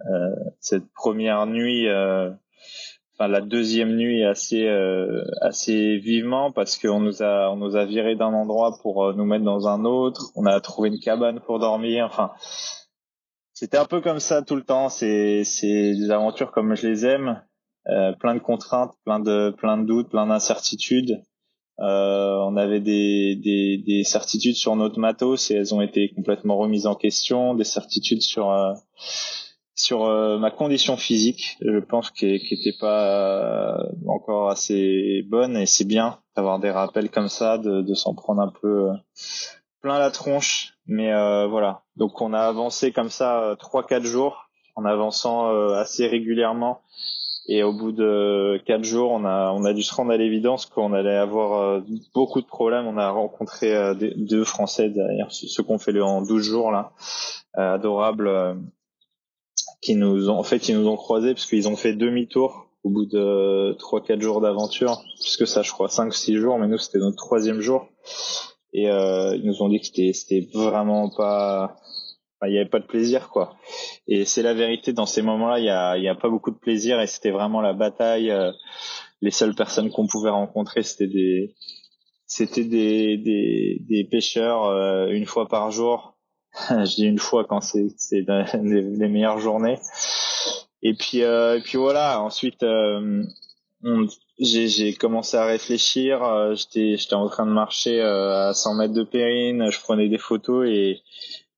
euh, 0.10 0.36
cette 0.60 0.92
première 0.94 1.46
nuit 1.46 1.88
enfin 3.18 3.28
la 3.30 3.42
deuxième 3.42 3.96
nuit 3.96 4.24
assez 4.24 4.68
euh, 4.68 5.24
assez 5.42 5.98
vivement 5.98 6.52
parce 6.52 6.78
qu'on 6.78 7.00
nous 7.00 7.24
a 7.24 7.50
on 7.52 7.56
nous 7.56 7.76
a 7.76 7.86
viré 7.86 8.16
d'un 8.16 8.34
endroit 8.34 8.78
pour 8.82 9.06
euh, 9.06 9.14
nous 9.14 9.26
mettre 9.26 9.46
dans 9.46 9.68
un 9.68 9.86
autre. 9.86 10.32
On 10.36 10.46
a 10.46 10.60
trouvé 10.60 10.90
une 10.90 11.00
cabane 11.00 11.40
pour 11.40 11.60
dormir. 11.60 12.06
Enfin, 12.06 12.32
c'était 13.56 13.78
un 13.78 13.86
peu 13.86 14.02
comme 14.02 14.20
ça 14.20 14.44
tout 14.44 14.56
le 14.56 14.62
temps. 14.62 14.90
C'est 14.90 15.42
des 15.42 16.12
aventures 16.12 16.52
comme 16.52 16.76
je 16.76 16.88
les 16.88 17.06
aime, 17.08 17.42
euh, 17.88 18.14
plein 18.14 18.36
de 18.36 18.40
contraintes, 18.40 18.94
plein 19.04 19.20
de 19.20 19.50
plein 19.58 19.78
de 19.78 19.86
doutes, 19.86 20.10
plein 20.10 20.28
d'incertitudes. 20.28 21.24
Euh, 21.80 22.36
on 22.48 22.56
avait 22.56 22.80
des, 22.80 23.36
des, 23.36 23.84
des 23.86 24.04
certitudes 24.04 24.56
sur 24.56 24.76
notre 24.76 25.00
matos 25.00 25.50
et 25.50 25.56
elles 25.56 25.74
ont 25.74 25.82
été 25.82 26.14
complètement 26.14 26.58
remises 26.58 26.86
en 26.86 26.96
question. 26.96 27.56
Des 27.56 27.64
certitudes 27.64 28.22
sur 28.22 28.52
sur 29.76 30.06
euh, 30.06 30.38
ma 30.40 30.52
condition 30.52 30.96
physique, 30.96 31.58
je 31.62 31.80
pense 31.80 32.10
qu'elle 32.10 32.40
n'était 32.50 32.78
pas 32.80 33.78
euh, 33.78 33.92
encore 34.08 34.50
assez 34.50 35.22
bonne 35.30 35.58
et 35.58 35.66
c'est 35.66 35.84
bien 35.84 36.20
d'avoir 36.36 36.60
des 36.60 36.72
rappels 36.72 37.10
comme 37.10 37.28
ça, 37.28 37.58
de, 37.58 37.82
de 37.82 37.94
s'en 37.94 38.16
prendre 38.16 38.42
un 38.42 38.54
peu 38.62 38.90
euh, 38.90 38.94
plein 39.86 40.00
la 40.00 40.10
tronche. 40.10 40.74
Mais 40.88 41.12
voilà, 41.48 41.84
donc 41.96 42.20
on 42.22 42.34
a 42.34 42.40
avancé 42.40 42.92
comme 42.92 43.12
ça 43.12 43.56
trois 43.60 43.86
quatre 43.86 44.06
jours 44.06 44.50
en 44.76 44.84
avançant 44.84 45.48
assez 45.74 46.08
régulièrement. 46.08 46.82
Et 47.48 47.62
au 47.62 47.72
bout 47.72 47.92
de 47.92 48.60
quatre 48.66 48.84
jours, 48.84 49.12
on 49.12 49.26
a 49.26 49.74
dû 49.74 49.84
se 49.84 49.94
rendre 49.94 50.12
à 50.12 50.18
l'évidence 50.18 50.66
qu'on 50.66 50.94
allait 50.94 51.16
avoir 51.16 51.84
beaucoup 52.16 52.42
de 52.42 52.48
problèmes. 52.48 52.88
On 52.88 52.98
a 52.98 53.12
rencontré 53.12 53.94
deux 54.16 54.44
Français 54.44 54.90
derrière 54.90 55.28
ceux 55.30 55.62
qu'on 55.62 55.78
fait 55.78 56.00
en 56.02 56.24
12 56.24 56.44
jours 56.44 56.72
là, 56.72 56.92
adorables 57.54 58.58
qui 59.82 59.96
nous 59.96 60.32
ont 60.32 60.40
en 60.40 60.44
fait 60.44 60.68
ils 60.68 60.78
nous 60.78 60.88
ont 60.88 60.96
croisés 60.96 61.36
parce 61.36 61.46
qu'ils 61.46 61.68
ont 61.68 61.76
fait 61.76 61.94
demi-tour 61.94 62.68
au 62.84 62.90
bout 62.90 63.06
de 63.06 63.74
trois 63.78 64.02
quatre 64.02 64.22
jours 64.22 64.42
d'aventure 64.42 65.04
puisque 65.22 65.46
ça 65.46 65.62
je 65.62 65.72
crois 65.72 65.90
cinq 65.90 66.14
six 66.14 66.36
jours 66.36 66.58
mais 66.58 66.68
nous 66.68 66.80
c'était 66.80 66.98
notre 66.98 67.18
troisième 67.18 67.62
jour 67.62 67.88
et 68.76 68.90
euh, 68.90 69.36
ils 69.38 69.46
nous 69.46 69.62
ont 69.62 69.70
dit 69.70 69.80
que 69.80 69.86
c'était 69.86 70.48
vraiment 70.54 71.10
pas 71.10 71.78
il 72.46 72.52
n'y 72.52 72.60
avait 72.60 72.70
pas 72.70 72.80
de 72.80 72.86
plaisir 72.86 73.30
quoi 73.30 73.56
et 74.08 74.26
c'est 74.26 74.44
la 74.44 74.54
vérité 74.54 74.94
dans 74.94 75.06
ces 75.08 75.22
moments-là 75.24 75.96
il 75.98 76.04
y 76.04 76.08
a 76.08 76.16
pas 76.16 76.30
beaucoup 76.30 76.52
de 76.52 76.58
plaisir 76.58 77.02
et 77.02 77.08
c'était 77.08 77.32
vraiment 77.32 77.62
la 77.62 77.74
bataille 77.74 78.30
euh, 78.30 78.52
les 79.22 79.32
seules 79.32 79.56
personnes 79.56 79.90
qu'on 79.90 80.06
pouvait 80.06 80.30
rencontrer 80.30 80.84
c'était 80.84 81.08
des 81.08 81.56
c'était 82.28 82.66
des, 82.66 83.18
des, 83.88 84.04
pêcheurs 84.04 84.66
euh, 84.66 85.08
une 85.08 85.26
fois 85.26 85.48
par 85.48 85.72
jour 85.72 86.18
je 86.70 86.96
dis 86.96 87.06
une 87.06 87.20
fois 87.20 87.46
quand 87.46 87.62
c'est 87.62 87.88
les, 88.12 89.10
meilleures 89.10 89.40
journées. 89.40 89.78
Et 90.82 90.94
puis 90.94 91.20
et 91.20 91.62
puis 91.66 91.78
voilà. 91.78 92.22
Ensuite, 92.22 92.64
j'ai 94.40 94.94
commencé 94.94 95.38
à 95.38 95.46
réfléchir. 95.46 96.24
Euh, 96.24 96.56
j'étais 96.56 96.98
j'étais 96.98 97.16
en 97.16 97.28
train 97.28 97.46
de 97.46 97.52
marcher 97.52 98.02
euh, 98.02 98.50
à 98.50 98.54
100 98.54 98.76
mètres 98.76 98.94
de 98.94 99.04
Périne. 99.04 99.70
Je 99.72 99.80
prenais 99.80 100.10
des 100.10 100.18
photos 100.18 100.68
et 100.68 101.02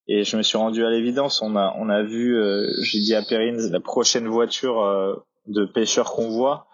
et 0.10 0.24
je 0.24 0.38
me 0.38 0.42
suis 0.42 0.58
rendu 0.58 0.86
à 0.86 0.90
l'évidence. 0.90 1.42
On 1.42 1.56
a 1.56 1.76
on 1.78 1.90
a 1.90 2.04
vu. 2.04 2.40
j'ai 2.82 3.00
dit 3.00 3.14
à 3.14 3.24
Périne 3.24 3.58
la 3.72 3.80
prochaine 3.80 4.28
voiture 4.28 5.24
de 5.48 5.66
pêcheurs 5.66 6.12
qu'on 6.14 6.30
voit. 6.30 6.68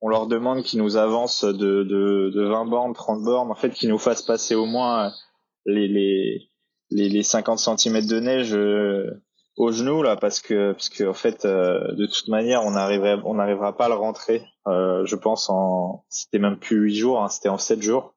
On 0.00 0.08
leur 0.08 0.26
demande 0.26 0.62
qu'ils 0.62 0.80
nous 0.80 0.96
avancent 0.96 1.44
de, 1.44 1.82
de, 1.82 2.30
de 2.34 2.42
20 2.42 2.64
bornes, 2.66 2.94
30 2.94 3.22
bornes, 3.22 3.50
en 3.50 3.54
fait, 3.54 3.70
qu'ils 3.70 3.90
nous 3.90 3.98
fassent 3.98 4.22
passer 4.22 4.54
au 4.54 4.64
moins 4.64 5.12
les, 5.66 5.88
les, 5.88 6.48
les, 6.90 7.08
les 7.08 7.22
50 7.22 7.58
cm 7.58 8.06
de 8.06 8.20
neige 8.20 8.54
euh, 8.54 9.22
au 9.56 9.72
genou 9.72 10.02
là 10.02 10.16
parce 10.16 10.40
que 10.40 10.72
parce 10.72 10.88
que 10.88 11.04
en 11.04 11.14
fait 11.14 11.44
euh, 11.44 11.92
de 11.94 12.06
toute 12.06 12.28
manière 12.28 12.64
on 12.64 12.74
arriverait 12.74 13.18
on 13.24 13.34
n'arrivera 13.34 13.76
pas 13.76 13.86
à 13.86 13.88
le 13.88 13.94
rentrer 13.94 14.44
euh, 14.66 15.04
je 15.06 15.16
pense 15.16 15.50
en 15.50 16.04
c'était 16.08 16.38
même 16.38 16.58
plus 16.58 16.78
8 16.78 16.94
jours 16.94 17.22
hein, 17.22 17.28
c'était 17.28 17.48
en 17.48 17.58
7 17.58 17.82
jours. 17.82 18.14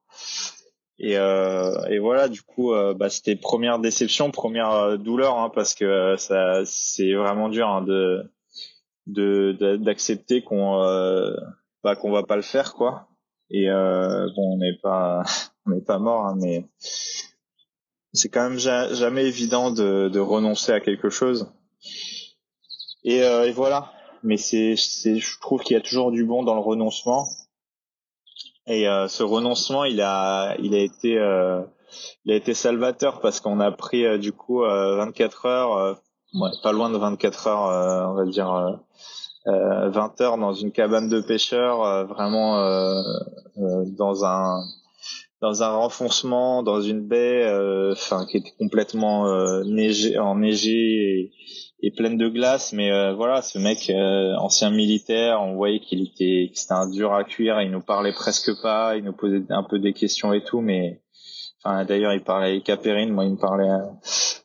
Et, 0.99 1.13
et 1.15 1.99
voilà 1.99 2.29
du 2.29 2.43
coup 2.43 2.71
bah, 2.95 3.09
c'était 3.09 3.35
première 3.35 3.79
déception 3.79 4.31
première 4.31 4.97
douleur 4.99 5.37
hein, 5.37 5.51
parce 5.53 5.73
que 5.73 6.15
ça 6.17 6.61
c'est 6.65 7.13
vraiment 7.13 7.49
dur 7.49 7.67
hein, 7.67 7.81
de 7.81 8.31
de 9.07 9.75
d'accepter 9.77 10.43
qu'on 10.43 10.77
bah, 11.83 11.95
qu'on 11.95 12.11
va 12.11 12.23
pas 12.23 12.35
le 12.35 12.41
faire 12.43 12.75
quoi. 12.75 13.07
Et 13.49 13.67
bon 13.67 14.53
on 14.53 14.57
n'est 14.57 14.77
pas 14.81 15.23
on 15.65 15.71
n'est 15.71 15.81
pas 15.81 15.97
mort 15.97 16.25
hein, 16.27 16.37
mais 16.39 16.63
c'est 18.13 18.29
quand 18.29 18.49
même 18.49 18.59
jamais 18.59 19.25
évident 19.25 19.71
de, 19.71 20.09
de, 20.09 20.19
renoncer 20.19 20.71
à 20.71 20.79
quelque 20.79 21.09
chose. 21.09 21.51
Et, 23.03 23.23
euh, 23.23 23.47
et 23.47 23.51
voilà. 23.51 23.91
Mais 24.21 24.37
c'est, 24.37 24.75
je 24.75 25.39
trouve 25.39 25.61
qu'il 25.61 25.75
y 25.75 25.79
a 25.79 25.81
toujours 25.81 26.11
du 26.11 26.23
bon 26.23 26.43
dans 26.43 26.53
le 26.53 26.61
renoncement. 26.61 27.27
Et 28.67 28.87
euh, 28.87 29.07
ce 29.07 29.23
renoncement, 29.23 29.83
il 29.83 30.01
a, 30.01 30.55
il 30.59 30.73
a 30.73 30.79
été, 30.79 31.17
euh, 31.17 31.61
il 32.23 32.31
a 32.31 32.35
été 32.35 32.53
salvateur 32.53 33.19
parce 33.19 33.41
qu'on 33.41 33.59
a 33.59 33.71
pris 33.71 34.05
euh, 34.05 34.17
du 34.17 34.31
coup 34.31 34.61
24 34.61 35.45
heures, 35.45 35.99
ouais, 36.33 36.49
pas 36.61 36.71
loin 36.71 36.89
de 36.89 36.97
24 36.97 37.47
heures, 37.47 38.09
on 38.11 38.13
va 38.13 38.25
dire 38.25 38.79
20 39.45 40.21
heures 40.21 40.37
dans 40.37 40.53
une 40.53 40.71
cabane 40.71 41.09
de 41.09 41.19
pêcheurs, 41.19 42.07
vraiment 42.07 42.61
dans 43.57 44.23
un 44.23 44.63
dans 45.43 45.61
un 45.61 45.75
renfoncement, 45.75 46.63
dans 46.63 46.81
une 46.81 47.07
baie, 47.07 47.45
enfin 47.91 48.25
qui 48.25 48.37
était 48.37 48.53
complètement 48.57 49.27
neigé, 49.65 50.17
enneigée 50.17 50.71
et, 50.71 51.31
et 51.83 51.91
pleine 51.91 52.17
de 52.17 52.29
glace. 52.29 52.73
Mais 52.73 52.91
euh, 52.91 53.13
voilà 53.13 53.41
ce 53.41 53.59
mec 53.59 53.89
euh, 53.89 54.35
ancien 54.37 54.71
militaire 54.71 55.41
on 55.41 55.53
voyait 55.55 55.81
qu'il 55.81 56.01
était 56.01 56.49
que 56.51 56.57
c'était 56.57 56.73
un 56.73 56.89
dur 56.89 57.13
à 57.13 57.23
cuire. 57.25 57.61
Il 57.61 57.69
nous 57.69 57.81
parlait 57.81 58.13
presque 58.13 58.59
pas. 58.61 58.95
Il 58.97 59.03
nous 59.03 59.13
posait 59.13 59.43
un 59.49 59.63
peu 59.63 59.77
des 59.77 59.93
questions 59.93 60.33
et 60.33 60.43
tout. 60.43 60.61
Mais 60.61 61.01
enfin 61.63 61.85
d'ailleurs 61.85 62.13
il 62.13 62.23
parlait 62.23 62.47
avec 62.47 62.63
Capérine 62.63 63.11
moi 63.11 63.25
il 63.25 63.33
me 63.33 63.37
parlait 63.37 63.67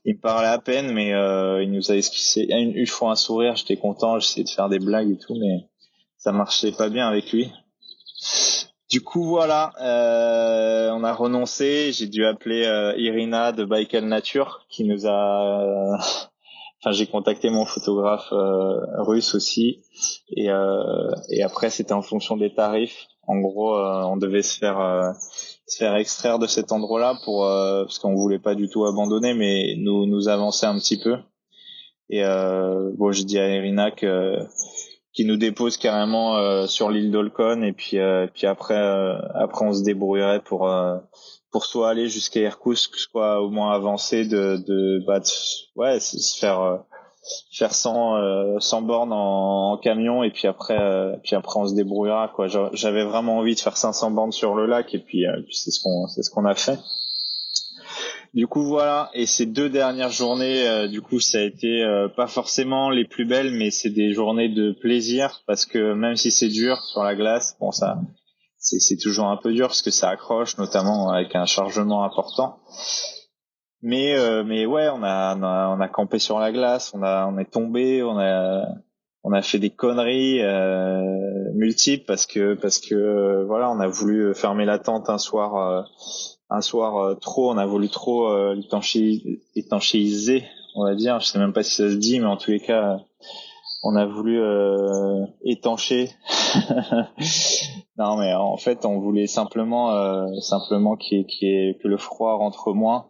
il 0.04 0.16
me 0.16 0.20
parlait 0.20 0.48
à 0.48 0.58
peine. 0.58 0.92
Mais 0.92 1.14
euh, 1.14 1.62
il 1.62 1.70
nous 1.70 1.90
a 1.92 1.96
esquissé. 1.96 2.46
Une, 2.50 2.76
une 2.76 2.86
fois 2.86 3.12
un 3.12 3.16
sourire 3.16 3.54
j'étais 3.56 3.76
content. 3.76 4.18
J'essayais 4.18 4.44
de 4.44 4.50
faire 4.50 4.68
des 4.68 4.80
blagues 4.80 5.10
et 5.10 5.18
tout. 5.18 5.36
Mais 5.38 5.68
ça 6.16 6.32
marchait 6.32 6.72
pas 6.72 6.90
bien 6.90 7.06
avec 7.06 7.32
lui 7.32 7.52
du 8.90 9.02
coup, 9.02 9.24
voilà, 9.24 9.72
euh, 9.80 10.90
on 10.92 11.04
a 11.04 11.12
renoncé. 11.12 11.92
J'ai 11.92 12.06
dû 12.06 12.24
appeler 12.24 12.64
euh, 12.66 12.94
Irina 12.96 13.52
de 13.52 13.64
Baikal 13.64 14.04
Nature, 14.04 14.66
qui 14.68 14.84
nous 14.84 15.06
a 15.06 15.98
Enfin, 16.80 16.92
j'ai 16.92 17.06
contacté 17.06 17.50
mon 17.50 17.64
photographe 17.64 18.28
euh, 18.32 19.02
russe 19.02 19.34
aussi, 19.34 19.82
et, 20.36 20.48
euh, 20.48 21.10
et 21.28 21.42
après 21.42 21.70
c'était 21.70 21.92
en 21.92 22.02
fonction 22.02 22.36
des 22.36 22.54
tarifs. 22.54 23.08
En 23.26 23.36
gros, 23.40 23.74
euh, 23.74 24.04
on 24.04 24.16
devait 24.16 24.42
se 24.42 24.56
faire 24.56 25.14
se 25.66 25.76
faire 25.76 25.96
extraire 25.96 26.38
de 26.38 26.46
cet 26.46 26.70
endroit-là 26.72 27.18
pour 27.24 27.42
parce 27.42 27.98
qu'on 27.98 28.14
voulait 28.14 28.38
pas 28.38 28.54
du 28.54 28.68
tout 28.68 28.86
abandonner, 28.86 29.34
mais 29.34 29.74
nous 29.76 30.06
nous 30.06 30.28
avancer 30.28 30.66
un 30.66 30.78
petit 30.78 30.98
peu. 30.98 31.16
Et 32.10 32.22
bon, 32.22 33.12
j'ai 33.12 33.24
dit 33.24 33.38
à 33.38 33.54
Irina 33.54 33.90
que 33.90 34.38
qui 35.18 35.24
nous 35.24 35.36
dépose 35.36 35.76
carrément 35.76 36.66
sur 36.68 36.90
l'île 36.90 37.10
d'Olcon 37.10 37.62
et 37.62 37.72
puis 37.72 37.98
puis 38.34 38.46
après 38.46 38.76
après 39.34 39.64
on 39.64 39.72
se 39.72 39.82
débrouillerait 39.82 40.42
pour 40.42 40.70
pour 41.50 41.64
soit 41.64 41.90
aller 41.90 42.08
jusqu'à 42.08 42.40
Irkoutsk, 42.40 42.94
soit 42.96 43.40
au 43.40 43.50
moins 43.50 43.72
avancer 43.72 44.26
de, 44.26 44.56
de, 44.66 45.02
bah, 45.06 45.20
ouais, 45.76 45.98
se 46.00 46.38
faire 46.38 46.60
euh, 46.60 46.76
faire 47.52 47.72
100 47.72 48.16
euh, 48.16 48.58
100 48.58 48.82
bornes 48.82 49.12
en, 49.12 49.78
camion 49.78 50.22
et 50.22 50.30
puis 50.30 50.46
après 50.46 50.78
euh, 50.78 51.16
puis 51.22 51.36
après 51.36 51.58
on 51.60 51.66
se 51.66 51.74
débrouillera 51.74 52.32
quoi. 52.34 52.46
J'avais 52.72 53.04
vraiment 53.04 53.38
envie 53.38 53.54
de 53.54 53.60
faire 53.60 53.76
500 53.76 54.10
bornes 54.10 54.32
sur 54.32 54.54
le 54.54 54.66
lac 54.66 54.94
et 54.94 54.98
puis, 54.98 55.26
euh, 55.26 55.42
puis 55.44 55.56
c'est 55.56 55.70
ce 55.70 55.80
qu'on 55.82 56.06
c'est 56.06 56.22
ce 56.22 56.30
qu'on 56.30 56.44
a 56.44 56.54
fait. 56.54 56.78
Du 58.34 58.46
coup 58.46 58.62
voilà 58.62 59.10
et 59.14 59.26
ces 59.26 59.46
deux 59.46 59.68
dernières 59.68 60.10
journées 60.10 60.88
du 60.88 61.00
coup 61.00 61.18
ça 61.18 61.38
a 61.38 61.42
été 61.42 61.82
pas 62.16 62.26
forcément 62.26 62.90
les 62.90 63.06
plus 63.06 63.24
belles 63.24 63.52
mais 63.52 63.70
c'est 63.70 63.90
des 63.90 64.12
journées 64.12 64.48
de 64.48 64.72
plaisir 64.72 65.42
parce 65.46 65.64
que 65.64 65.94
même 65.94 66.16
si 66.16 66.30
c'est 66.30 66.48
dur 66.48 66.76
sur 66.92 67.02
la 67.02 67.14
glace 67.16 67.56
bon 67.58 67.72
ça 67.72 67.98
c'est 68.58 68.96
toujours 68.96 69.26
un 69.26 69.36
peu 69.36 69.52
dur 69.52 69.68
parce 69.68 69.82
que 69.82 69.90
ça 69.90 70.10
accroche, 70.10 70.58
notamment 70.58 71.10
avec 71.10 71.34
un 71.34 71.46
chargement 71.46 72.04
important. 72.04 72.58
Mais 73.80 74.16
euh, 74.16 74.42
mais 74.44 74.66
ouais, 74.66 74.88
on 74.88 75.02
a, 75.04 75.36
on 75.36 75.80
a, 75.80 75.88
campé 75.88 76.18
sur 76.18 76.38
la 76.40 76.50
glace, 76.50 76.92
on 76.94 77.02
a 77.02 77.26
on 77.26 77.38
est 77.38 77.50
tombé, 77.50 78.02
on 78.02 78.18
a 78.18 78.64
on 79.22 79.32
a 79.32 79.42
fait 79.42 79.60
des 79.60 79.70
conneries 79.70 80.42
euh, 80.42 81.00
multiples 81.54 82.04
parce 82.06 82.26
que 82.26 82.54
parce 82.54 82.80
que 82.80 83.44
voilà, 83.46 83.70
on 83.70 83.78
a 83.78 83.86
voulu 83.86 84.34
fermer 84.34 84.64
la 84.64 84.80
tente 84.80 85.08
un 85.08 85.18
soir 85.18 85.56
euh, 85.56 85.82
un 86.50 86.60
soir 86.60 87.18
trop, 87.20 87.50
on 87.50 87.58
a 87.58 87.66
voulu 87.66 87.88
trop 87.88 88.30
étanchéiser, 89.54 90.44
on 90.74 90.84
va 90.84 90.94
dire, 90.94 91.20
je 91.20 91.26
sais 91.26 91.38
même 91.38 91.52
pas 91.52 91.62
si 91.62 91.74
ça 91.74 91.90
se 91.90 91.96
dit, 91.96 92.20
mais 92.20 92.26
en 92.26 92.36
tous 92.36 92.50
les 92.50 92.60
cas 92.60 92.98
on 93.82 93.96
a 93.96 94.06
voulu 94.06 94.40
euh, 94.40 95.24
étancher. 95.44 96.10
non, 97.98 98.16
mais 98.16 98.34
en 98.34 98.56
fait, 98.56 98.84
on 98.84 98.98
voulait 98.98 99.26
simplement, 99.26 99.92
euh, 99.92 100.26
simplement 100.40 100.96
qu'il 100.96 101.26
que 101.26 101.88
le 101.88 101.96
froid 101.96 102.34
rentre 102.34 102.72
moins. 102.72 103.06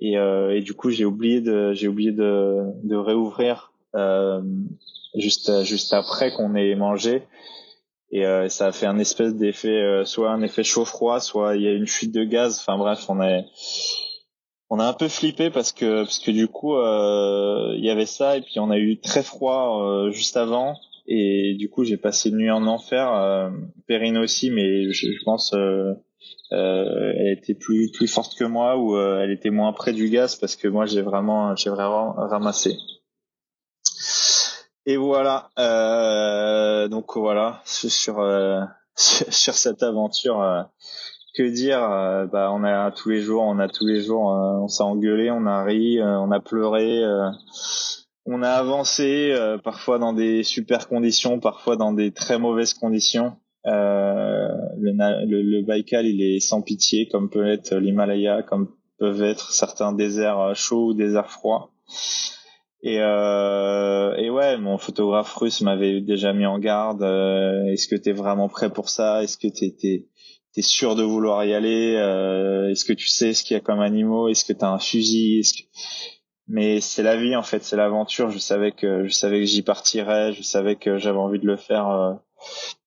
Et, 0.00 0.16
euh, 0.16 0.56
et 0.56 0.60
du 0.62 0.74
coup, 0.74 0.90
j'ai 0.90 1.04
oublié 1.04 1.40
de, 1.40 1.72
j'ai 1.74 1.88
oublié 1.88 2.12
de, 2.12 2.72
de 2.84 2.96
réouvrir 2.96 3.72
euh, 3.94 4.40
juste, 5.14 5.64
juste 5.64 5.92
après 5.92 6.32
qu'on 6.32 6.54
ait 6.54 6.74
mangé. 6.74 7.24
Et 8.10 8.24
euh, 8.24 8.48
ça 8.48 8.68
a 8.68 8.72
fait 8.72 8.86
un 8.86 8.98
espèce 8.98 9.34
d'effet, 9.34 10.02
soit 10.04 10.30
un 10.30 10.42
effet 10.42 10.64
chaud-froid, 10.64 11.20
soit 11.20 11.56
il 11.56 11.62
y 11.62 11.68
a 11.68 11.72
une 11.72 11.86
fuite 11.86 12.12
de 12.14 12.24
gaz. 12.24 12.58
Enfin 12.60 12.78
bref, 12.78 13.04
on 13.08 13.20
est 13.22 13.44
on 14.70 14.78
a 14.78 14.84
un 14.86 14.92
peu 14.92 15.08
flippé 15.08 15.50
parce 15.50 15.72
que 15.72 16.02
parce 16.02 16.18
que 16.18 16.30
du 16.30 16.46
coup 16.48 16.74
euh, 16.74 17.74
il 17.76 17.84
y 17.84 17.90
avait 17.90 18.06
ça 18.06 18.36
et 18.36 18.42
puis 18.42 18.58
on 18.58 18.70
a 18.70 18.78
eu 18.78 19.00
très 19.00 19.22
froid 19.22 19.82
euh, 19.82 20.10
juste 20.10 20.36
avant. 20.36 20.76
Et 21.06 21.54
du 21.58 21.70
coup 21.70 21.84
j'ai 21.84 21.96
passé 21.96 22.28
une 22.28 22.36
nuit 22.36 22.50
en 22.50 22.66
enfer. 22.66 23.12
Euh, 23.14 23.50
Perrine 23.86 24.18
aussi 24.18 24.50
mais 24.50 24.90
je, 24.92 25.06
pense 25.24 25.54
euh, 25.54 25.94
elle 26.50 27.38
était 27.38 27.54
plus 27.54 27.90
plus 27.92 28.08
forte 28.08 28.34
que 28.36 28.44
moi 28.44 28.76
ou 28.76 28.98
elle 28.98 29.30
était 29.30 29.50
moins 29.50 29.72
près 29.72 29.92
du 29.92 30.10
gaz 30.10 30.36
parce 30.36 30.56
que 30.56 30.68
moi 30.68 30.84
j'ai 30.86 31.02
vraiment 31.02 31.56
j'ai 31.56 31.70
vraiment 31.70 32.12
ramassé 32.12 32.76
et 34.88 34.96
voilà 34.96 35.50
donc 36.88 37.16
voilà 37.16 37.60
sur 37.64 38.16
sur 38.96 39.54
cette 39.54 39.82
aventure 39.82 40.68
que 41.38 41.48
dire 41.48 41.82
euh, 41.82 42.26
Bah, 42.26 42.50
on 42.52 42.64
a 42.64 42.90
tous 42.90 43.10
les 43.10 43.20
jours, 43.20 43.42
on 43.42 43.58
a 43.60 43.68
tous 43.68 43.86
les 43.86 44.00
jours, 44.00 44.32
euh, 44.32 44.58
on 44.58 44.68
s'est 44.68 44.82
engueulé, 44.82 45.30
on 45.30 45.46
a 45.46 45.62
ri, 45.62 46.00
euh, 46.00 46.18
on 46.18 46.32
a 46.32 46.40
pleuré, 46.40 47.02
on 48.26 48.42
a 48.42 48.50
avancé, 48.50 49.34
parfois 49.64 49.98
dans 49.98 50.12
des 50.12 50.42
super 50.42 50.88
conditions, 50.88 51.40
parfois 51.40 51.76
dans 51.76 51.92
des 51.92 52.12
très 52.12 52.38
mauvaises 52.38 52.74
conditions. 52.74 53.36
Le, 53.64 55.26
le, 55.26 55.42
le, 55.42 55.62
Baïkal, 55.62 56.06
il 56.06 56.22
est 56.22 56.40
sans 56.40 56.60
pitié, 56.60 57.08
comme 57.08 57.30
peut 57.30 57.48
être 57.48 57.74
l'Himalaya, 57.76 58.42
comme 58.42 58.68
peuvent 58.98 59.22
être 59.22 59.50
certains 59.52 59.92
déserts 59.92 60.54
chauds 60.54 60.88
ou 60.88 60.94
déserts 60.94 61.30
froids. 61.30 61.70
Et, 62.82 63.00
euh, 63.00 64.14
et 64.16 64.30
ouais, 64.30 64.56
mon 64.56 64.78
photographe 64.78 65.34
russe 65.34 65.60
m'avait 65.62 66.00
déjà 66.00 66.32
mis 66.32 66.46
en 66.46 66.58
garde. 66.58 67.02
Est-ce 67.02 67.88
que 67.88 67.96
tu 67.96 68.10
es 68.10 68.12
vraiment 68.12 68.48
prêt 68.48 68.70
pour 68.70 68.88
ça? 68.88 69.22
Est-ce 69.22 69.36
que 69.36 69.48
t'es 69.48 69.74
t'es 70.54 70.62
sûr 70.62 70.96
de 70.96 71.02
vouloir 71.02 71.44
y 71.44 71.54
aller? 71.54 71.94
Euh, 71.96 72.70
Est-ce 72.70 72.84
que 72.84 72.92
tu 72.92 73.08
sais 73.08 73.32
ce 73.32 73.44
qu'il 73.44 73.54
y 73.54 73.58
a 73.58 73.60
comme 73.60 73.80
animaux? 73.80 74.28
Est-ce 74.28 74.44
que 74.44 74.52
t'as 74.52 74.68
un 74.68 74.78
fusil? 74.78 75.40
Est-ce 75.40 75.54
que... 75.54 75.68
Mais 76.48 76.80
c'est 76.80 77.02
la 77.02 77.16
vie 77.16 77.36
en 77.36 77.42
fait, 77.42 77.62
c'est 77.62 77.76
l'aventure. 77.76 78.30
Je 78.30 78.38
savais 78.38 78.72
que 78.72 79.06
je 79.06 79.12
savais 79.12 79.40
que 79.40 79.46
j'y 79.46 79.62
partirais, 79.62 80.32
je 80.32 80.42
savais 80.42 80.76
que 80.76 80.96
j'avais 80.96 81.18
envie 81.18 81.38
de 81.38 81.46
le 81.46 81.56
faire 81.56 81.88
euh, 81.88 82.14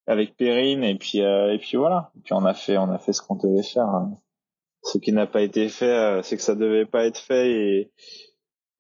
avec 0.08 0.36
Perrine 0.36 0.84
et 0.84 0.96
puis 0.96 1.22
euh, 1.22 1.54
et 1.54 1.60
puis 1.60 1.78
voilà. 1.78 2.12
Et 2.18 2.22
puis 2.22 2.34
on 2.34 2.44
a 2.46 2.54
fait 2.54 2.78
on 2.78 2.92
a 2.92 2.98
fait 2.98 3.14
ce 3.14 3.22
qu'on 3.22 3.36
devait 3.36 3.64
faire. 3.64 3.88
Ce 4.84 4.98
qui 4.98 5.12
n'a 5.12 5.28
pas 5.28 5.42
été 5.42 5.70
fait, 5.70 5.86
euh, 5.86 6.22
c'est 6.24 6.38
que 6.38 6.42
ça 6.42 6.56
devait 6.56 6.88
pas 6.88 7.06
être 7.06 7.20
fait 7.20 7.52
et 7.52 7.92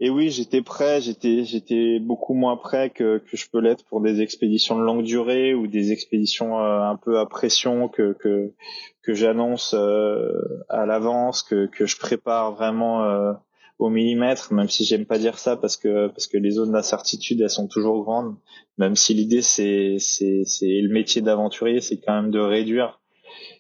et 0.04 0.10
oui, 0.10 0.32
j'étais 0.32 0.64
prêt, 0.64 1.00
j'étais 1.00 1.46
j'étais 1.46 2.00
beaucoup 2.00 2.34
moins 2.34 2.58
prêt 2.58 2.90
que, 2.90 3.20
que 3.20 3.38
je 3.38 3.48
peux 3.48 3.60
l'être 3.60 3.86
pour 3.86 4.02
des 4.02 4.20
expéditions 4.22 4.76
de 4.76 4.84
longue 4.84 5.04
durée 5.04 5.54
ou 5.54 5.68
des 5.68 5.92
expéditions 5.92 6.60
euh, 6.60 6.82
un 6.82 6.96
peu 6.96 7.20
à 7.20 7.28
pression 7.28 7.88
que 7.88 8.14
que, 8.14 8.52
que 9.04 9.14
j'annonce 9.14 9.76
euh, 9.78 10.32
à 10.70 10.88
l'avance, 10.88 11.44
que, 11.44 11.68
que 11.68 11.86
je 11.86 11.98
prépare 11.98 12.52
vraiment 12.56 13.04
euh, 13.04 13.34
au 13.78 13.90
millimètre, 13.90 14.52
même 14.54 14.70
si 14.70 14.86
j'aime 14.86 15.06
pas 15.06 15.20
dire 15.20 15.38
ça 15.38 15.56
parce 15.56 15.78
que 15.78 16.08
parce 16.08 16.26
que 16.26 16.40
les 16.40 16.50
zones 16.50 16.72
d'incertitude 16.72 17.40
elles 17.40 17.52
sont 17.52 17.68
toujours 17.68 18.04
grandes, 18.04 18.36
même 18.80 18.96
si 18.96 19.14
l'idée 19.14 19.44
c'est 19.44 19.98
c'est 20.00 20.46
c'est 20.46 20.82
le 20.82 20.92
métier 20.92 21.22
d'aventurier, 21.22 21.80
c'est 21.80 22.00
quand 22.00 22.20
même 22.20 22.32
de 22.32 22.40
réduire 22.40 23.00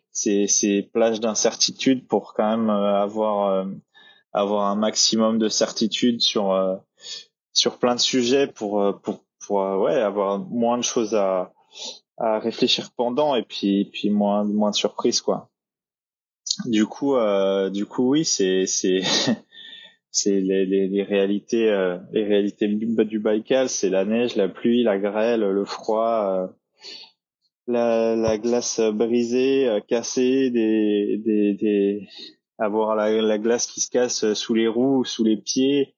ces 0.09 0.47
ces 0.47 0.81
plages 0.91 1.19
d'incertitude 1.19 2.07
pour 2.07 2.33
quand 2.33 2.49
même 2.57 2.71
avoir 2.71 3.67
avoir 4.33 4.69
un 4.69 4.75
maximum 4.75 5.37
de 5.37 5.49
certitude 5.49 6.21
sur 6.21 6.51
euh, 6.51 6.75
sur 7.53 7.77
plein 7.77 7.95
de 7.95 7.99
sujets 7.99 8.47
pour 8.47 8.81
euh, 8.81 8.93
pour 8.93 9.23
pour 9.45 9.61
euh, 9.61 9.77
ouais 9.77 9.95
avoir 9.95 10.39
moins 10.39 10.77
de 10.77 10.83
choses 10.83 11.15
à 11.15 11.53
à 12.17 12.39
réfléchir 12.39 12.91
pendant 12.95 13.35
et 13.35 13.43
puis 13.43 13.85
puis 13.91 14.09
moins 14.09 14.43
moins 14.43 14.71
de 14.71 14.75
surprises 14.75 15.21
quoi. 15.21 15.49
Du 16.65 16.85
coup 16.85 17.15
du 17.71 17.85
coup 17.85 18.09
oui 18.11 18.25
c'est 18.25 18.65
c'est 18.65 19.01
c'est 20.11 20.41
les, 20.41 20.65
les, 20.65 20.87
les, 20.89 21.03
réalités 21.03 21.67
les 22.11 22.25
réalités 22.25 22.67
du 22.67 23.19
Baïkal 23.19 23.69
c'est 23.69 23.89
la 23.89 24.03
neige 24.03 24.35
la 24.35 24.49
pluie 24.49 24.83
la 24.83 24.99
grêle 24.99 25.41
le 25.41 25.65
froid 25.65 26.49
la, 27.67 28.15
la 28.17 28.37
glace 28.37 28.81
brisée 28.81 29.79
cassée 29.87 30.49
des 30.49 31.21
des, 31.23 31.53
des 31.53 32.07
avoir 32.61 32.95
la, 32.95 33.09
la, 33.21 33.37
glace 33.37 33.67
qui 33.67 33.81
se 33.81 33.89
casse 33.89 34.33
sous 34.33 34.53
les 34.53 34.67
roues, 34.67 35.03
sous 35.03 35.23
les 35.23 35.37
pieds, 35.37 35.95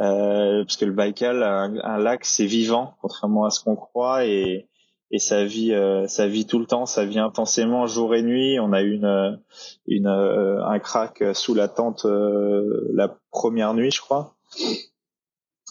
euh, 0.00 0.64
parce 0.64 0.76
que 0.76 0.84
le 0.84 0.92
Baïkal, 0.92 1.42
un, 1.42 1.76
un 1.82 1.98
lac, 1.98 2.24
c'est 2.24 2.46
vivant, 2.46 2.94
contrairement 3.00 3.44
à 3.44 3.50
ce 3.50 3.62
qu'on 3.62 3.76
croit, 3.76 4.26
et, 4.26 4.68
et 5.10 5.18
ça 5.18 5.44
vit 5.44 5.72
ça 6.08 6.26
vit 6.26 6.46
tout 6.46 6.58
le 6.58 6.66
temps, 6.66 6.86
ça 6.86 7.04
vit 7.04 7.20
intensément 7.20 7.86
jour 7.86 8.14
et 8.14 8.22
nuit. 8.22 8.58
On 8.58 8.72
a 8.72 8.82
eu 8.82 8.94
une 8.94 9.40
une 9.86 10.08
un 10.08 10.78
crack 10.80 11.22
sous 11.34 11.54
la 11.54 11.68
tente 11.68 12.04
la 12.04 13.16
première 13.30 13.74
nuit, 13.74 13.92
je 13.92 14.00
crois. 14.00 14.34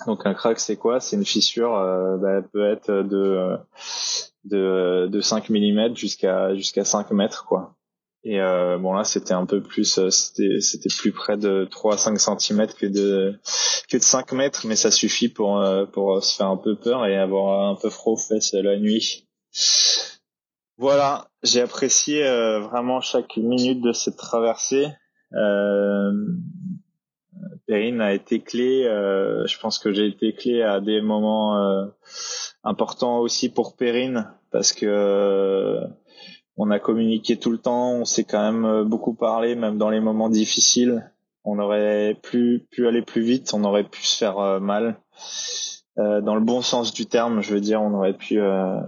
Donc 0.07 0.25
un 0.25 0.33
crack 0.33 0.59
c'est 0.59 0.77
quoi? 0.77 1.01
C'est 1.01 1.17
une 1.17 1.25
fissure, 1.25 1.71
bah, 2.21 2.37
elle 2.37 2.47
peut 2.47 2.71
être 2.71 2.91
de 2.91 3.57
de 4.45 5.07
de 5.07 5.21
5 5.21 5.49
mm 5.49 5.95
jusqu'à 5.95 6.55
jusqu'à 6.55 6.85
5 6.85 7.11
mètres 7.11 7.45
quoi. 7.45 7.75
Et 8.25 8.39
euh, 8.39 8.77
bon 8.77 8.93
là 8.93 9.03
c'était 9.03 9.33
un 9.33 9.45
peu 9.45 9.61
plus 9.61 9.97
euh, 9.97 10.09
c'était 10.09 10.61
c'était 10.61 10.89
plus 10.97 11.11
près 11.11 11.35
de 11.35 11.67
3 11.69 11.95
à 11.95 11.97
5 11.97 12.39
cm 12.39 12.67
que 12.67 12.85
de 12.85 13.37
que 13.89 13.97
de 13.97 14.01
5 14.01 14.31
mètres 14.31 14.65
mais 14.65 14.77
ça 14.77 14.91
suffit 14.91 15.27
pour 15.27 15.59
euh, 15.59 15.85
pour 15.85 16.23
se 16.23 16.37
faire 16.37 16.47
un 16.47 16.55
peu 16.55 16.77
peur 16.77 17.05
et 17.05 17.17
avoir 17.17 17.69
un 17.69 17.75
peu 17.75 17.89
froid 17.89 18.13
aux 18.13 18.17
fesses 18.17 18.53
la 18.53 18.77
nuit. 18.77 19.27
Voilà, 20.77 21.27
j'ai 21.43 21.61
apprécié 21.61 22.25
euh, 22.25 22.59
vraiment 22.59 22.99
chaque 22.99 23.37
minute 23.37 23.81
de 23.81 23.91
cette 23.91 24.17
traversée. 24.17 24.87
Euh, 25.33 26.11
Perrine 27.67 28.01
a 28.01 28.13
été 28.13 28.41
clé. 28.41 28.85
Euh, 28.85 29.45
je 29.45 29.59
pense 29.59 29.77
que 29.77 29.93
j'ai 29.93 30.07
été 30.07 30.33
clé 30.33 30.63
à 30.63 30.81
des 30.81 31.01
moments 31.01 31.55
importants 32.63 33.19
aussi 33.19 33.49
pour 33.49 33.75
Perrine 33.75 34.31
parce 34.51 34.73
que 34.73 35.79
on 36.57 36.69
a 36.71 36.79
communiqué 36.79 37.37
tout 37.37 37.51
le 37.51 37.57
temps, 37.57 37.93
on 37.93 38.05
s'est 38.05 38.23
quand 38.23 38.41
même 38.41 38.65
euh, 38.65 38.83
beaucoup 38.83 39.13
parlé, 39.13 39.55
même 39.55 39.77
dans 39.77 39.89
les 39.89 39.99
moments 39.99 40.29
difficiles. 40.29 41.11
On 41.45 41.59
aurait 41.59 42.17
pu, 42.21 42.67
pu 42.71 42.87
aller 42.87 43.01
plus 43.01 43.21
vite, 43.21 43.53
on 43.53 43.63
aurait 43.63 43.83
pu 43.83 44.03
se 44.03 44.17
faire 44.17 44.39
euh, 44.39 44.59
mal. 44.59 44.99
Euh, 45.97 46.21
dans 46.21 46.35
le 46.35 46.41
bon 46.41 46.61
sens 46.61 46.93
du 46.93 47.05
terme, 47.05 47.41
je 47.41 47.53
veux 47.53 47.59
dire, 47.59 47.81
on 47.81 47.93
aurait 47.93 48.17
pu 48.17 48.39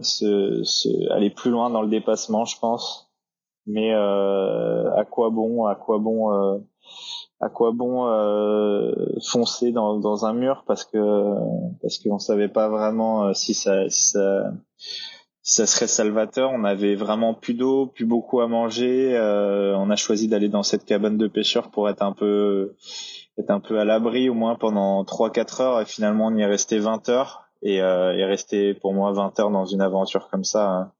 se, 0.01 0.61
se, 0.63 1.11
aller 1.11 1.29
plus 1.29 1.51
loin 1.51 1.69
dans 1.69 1.81
le 1.81 1.89
dépassement, 1.89 2.45
je 2.45 2.57
pense. 2.59 3.11
Mais 3.67 3.93
à 3.93 5.05
quoi 5.09 5.29
bon, 5.31 5.65
à 5.65 5.75
quoi 5.75 5.97
bon, 5.97 6.63
à 7.41 7.49
quoi 7.49 7.71
bon 7.71 8.05
foncer 9.23 9.71
dans, 9.71 9.97
dans 9.97 10.25
un 10.25 10.33
mur 10.33 10.63
parce 10.67 10.83
que 10.83 10.97
parce 11.81 11.99
qu'on 11.99 12.19
savait 12.19 12.47
pas 12.47 12.69
vraiment 12.69 13.33
si 13.33 13.53
ça, 13.55 13.89
si 13.89 14.09
ça 14.09 14.51
ça 15.47 15.67
serait 15.67 15.87
salvateur. 15.87 16.51
On 16.51 16.63
avait 16.63 16.95
vraiment 16.95 17.35
plus 17.35 17.53
d'eau, 17.53 17.85
plus 17.85 18.05
beaucoup 18.05 18.41
à 18.41 18.47
manger. 18.47 19.15
Euh, 19.15 19.77
on 19.77 19.91
a 19.91 19.95
choisi 19.95 20.27
d'aller 20.27 20.49
dans 20.49 20.63
cette 20.63 20.85
cabane 20.85 21.17
de 21.17 21.27
pêcheurs 21.27 21.69
pour 21.69 21.87
être 21.87 22.01
un 22.01 22.13
peu 22.13 22.73
être 23.37 23.51
un 23.51 23.59
peu 23.59 23.79
à 23.79 23.85
l'abri 23.85 24.27
au 24.27 24.33
moins 24.33 24.55
pendant 24.55 25.03
3-4 25.03 25.61
heures 25.61 25.81
et 25.81 25.85
finalement 25.85 26.27
on 26.27 26.35
y 26.35 26.41
est 26.41 26.47
resté 26.47 26.79
20 26.79 27.09
heures 27.09 27.49
et, 27.61 27.81
euh, 27.81 28.15
et 28.15 28.23
rester 28.23 28.73
pour 28.73 28.93
moi 28.93 29.11
20 29.11 29.39
heures 29.39 29.51
dans 29.51 29.65
une 29.65 29.81
aventure 29.81 30.29
comme 30.29 30.45
ça 30.45 30.71
hein. 30.71 30.91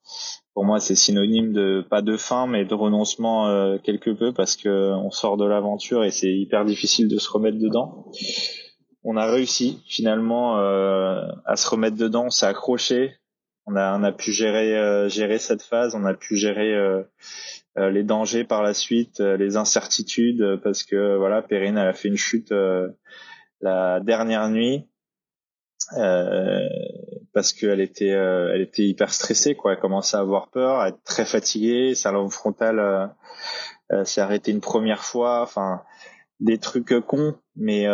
pour 0.54 0.66
moi 0.66 0.82
c'est 0.82 0.96
synonyme 0.96 1.54
de 1.54 1.86
pas 1.90 2.02
de 2.02 2.18
fin 2.18 2.46
mais 2.46 2.66
de 2.66 2.74
renoncement 2.74 3.48
euh, 3.48 3.78
quelque 3.78 4.10
peu 4.10 4.34
parce 4.34 4.58
que 4.58 4.92
on 4.96 5.12
sort 5.12 5.38
de 5.38 5.46
l'aventure 5.46 6.04
et 6.04 6.12
c'est 6.12 6.34
hyper 6.34 6.66
difficile 6.66 7.08
de 7.08 7.18
se 7.18 7.30
remettre 7.30 7.58
dedans 7.58 8.06
on 9.06 9.16
a 9.16 9.26
réussi 9.32 9.82
finalement 9.88 10.60
euh, 10.60 11.26
à 11.46 11.56
se 11.56 11.70
remettre 11.70 11.96
dedans 11.96 12.26
on 12.26 12.32
s'est 12.32 12.48
accroché 12.48 13.16
on 13.68 13.76
a, 13.76 13.98
on 13.98 14.04
a 14.04 14.12
pu 14.12 14.32
gérer, 14.32 14.78
euh, 14.78 15.10
gérer 15.10 15.40
cette 15.40 15.64
phase, 15.64 15.96
on 15.96 16.06
a 16.06 16.14
pu 16.14 16.36
gérer 16.36 16.74
euh, 16.74 17.04
euh, 17.78 17.90
les 17.90 18.04
dangers 18.04 18.44
par 18.44 18.62
la 18.62 18.74
suite, 18.74 19.20
les 19.20 19.58
incertitudes, 19.58 20.60
parce 20.64 20.84
que 20.84 21.18
voilà, 21.18 21.42
Perrine 21.42 21.78
elle 21.78 21.88
a 21.88 21.94
fait 21.94 22.08
une 22.08 22.18
chute 22.18 22.54
la 23.62 24.00
dernière 24.00 24.50
nuit. 24.50 24.88
parce 27.34 27.54
qu'elle 27.54 27.82
était 27.82 28.08
elle 28.08 28.62
était 28.62 28.84
hyper 28.84 29.14
stressée 29.14 29.56
quoi 29.56 29.74
elle 29.74 29.80
commençait 29.80 30.18
à 30.18 30.22
avoir 30.22 30.50
peur 30.50 30.80
à 30.80 30.90
être 30.90 31.04
très 31.04 31.26
fatiguée 31.26 31.94
sa 31.96 32.12
lampe 32.12 32.32
frontale 32.32 33.14
s'est 34.04 34.22
arrêtée 34.22 34.52
une 34.52 34.62
première 34.62 35.04
fois 35.04 35.42
enfin 35.42 35.84
des 36.40 36.58
trucs 36.58 36.94
cons 37.06 37.36
mais 37.56 37.88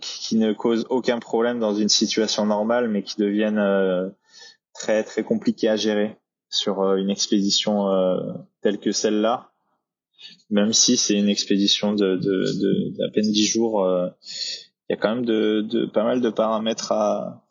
qui, 0.00 0.18
qui, 0.20 0.36
ne 0.36 0.52
causent 0.54 0.86
aucun 0.88 1.18
problème 1.18 1.60
dans 1.60 1.74
une 1.74 1.90
situation 1.90 2.46
normale 2.46 2.88
mais 2.88 3.02
qui 3.02 3.16
deviennent 3.20 4.12
très 4.78 5.02
très 5.04 5.24
compliqué 5.24 5.68
à 5.68 5.76
gérer 5.76 6.16
sur 6.48 6.80
euh, 6.82 6.96
une 6.96 7.10
expédition 7.10 7.88
euh, 7.88 8.16
telle 8.62 8.78
que 8.78 8.92
celle-là. 8.92 9.50
Même 10.50 10.72
si 10.72 10.96
c'est 10.96 11.14
une 11.14 11.28
expédition 11.28 11.92
de, 11.92 12.16
de, 12.16 12.96
d'à 12.96 13.10
peine 13.12 13.30
dix 13.30 13.46
jours, 13.46 13.84
euh, 13.84 14.08
il 14.88 14.92
y 14.92 14.94
a 14.94 14.96
quand 14.96 15.14
même 15.14 15.26
de, 15.26 15.60
de, 15.62 15.86
pas 15.86 16.04
mal 16.04 16.20
de 16.20 16.30
paramètres 16.30 16.92
à, 16.92 17.44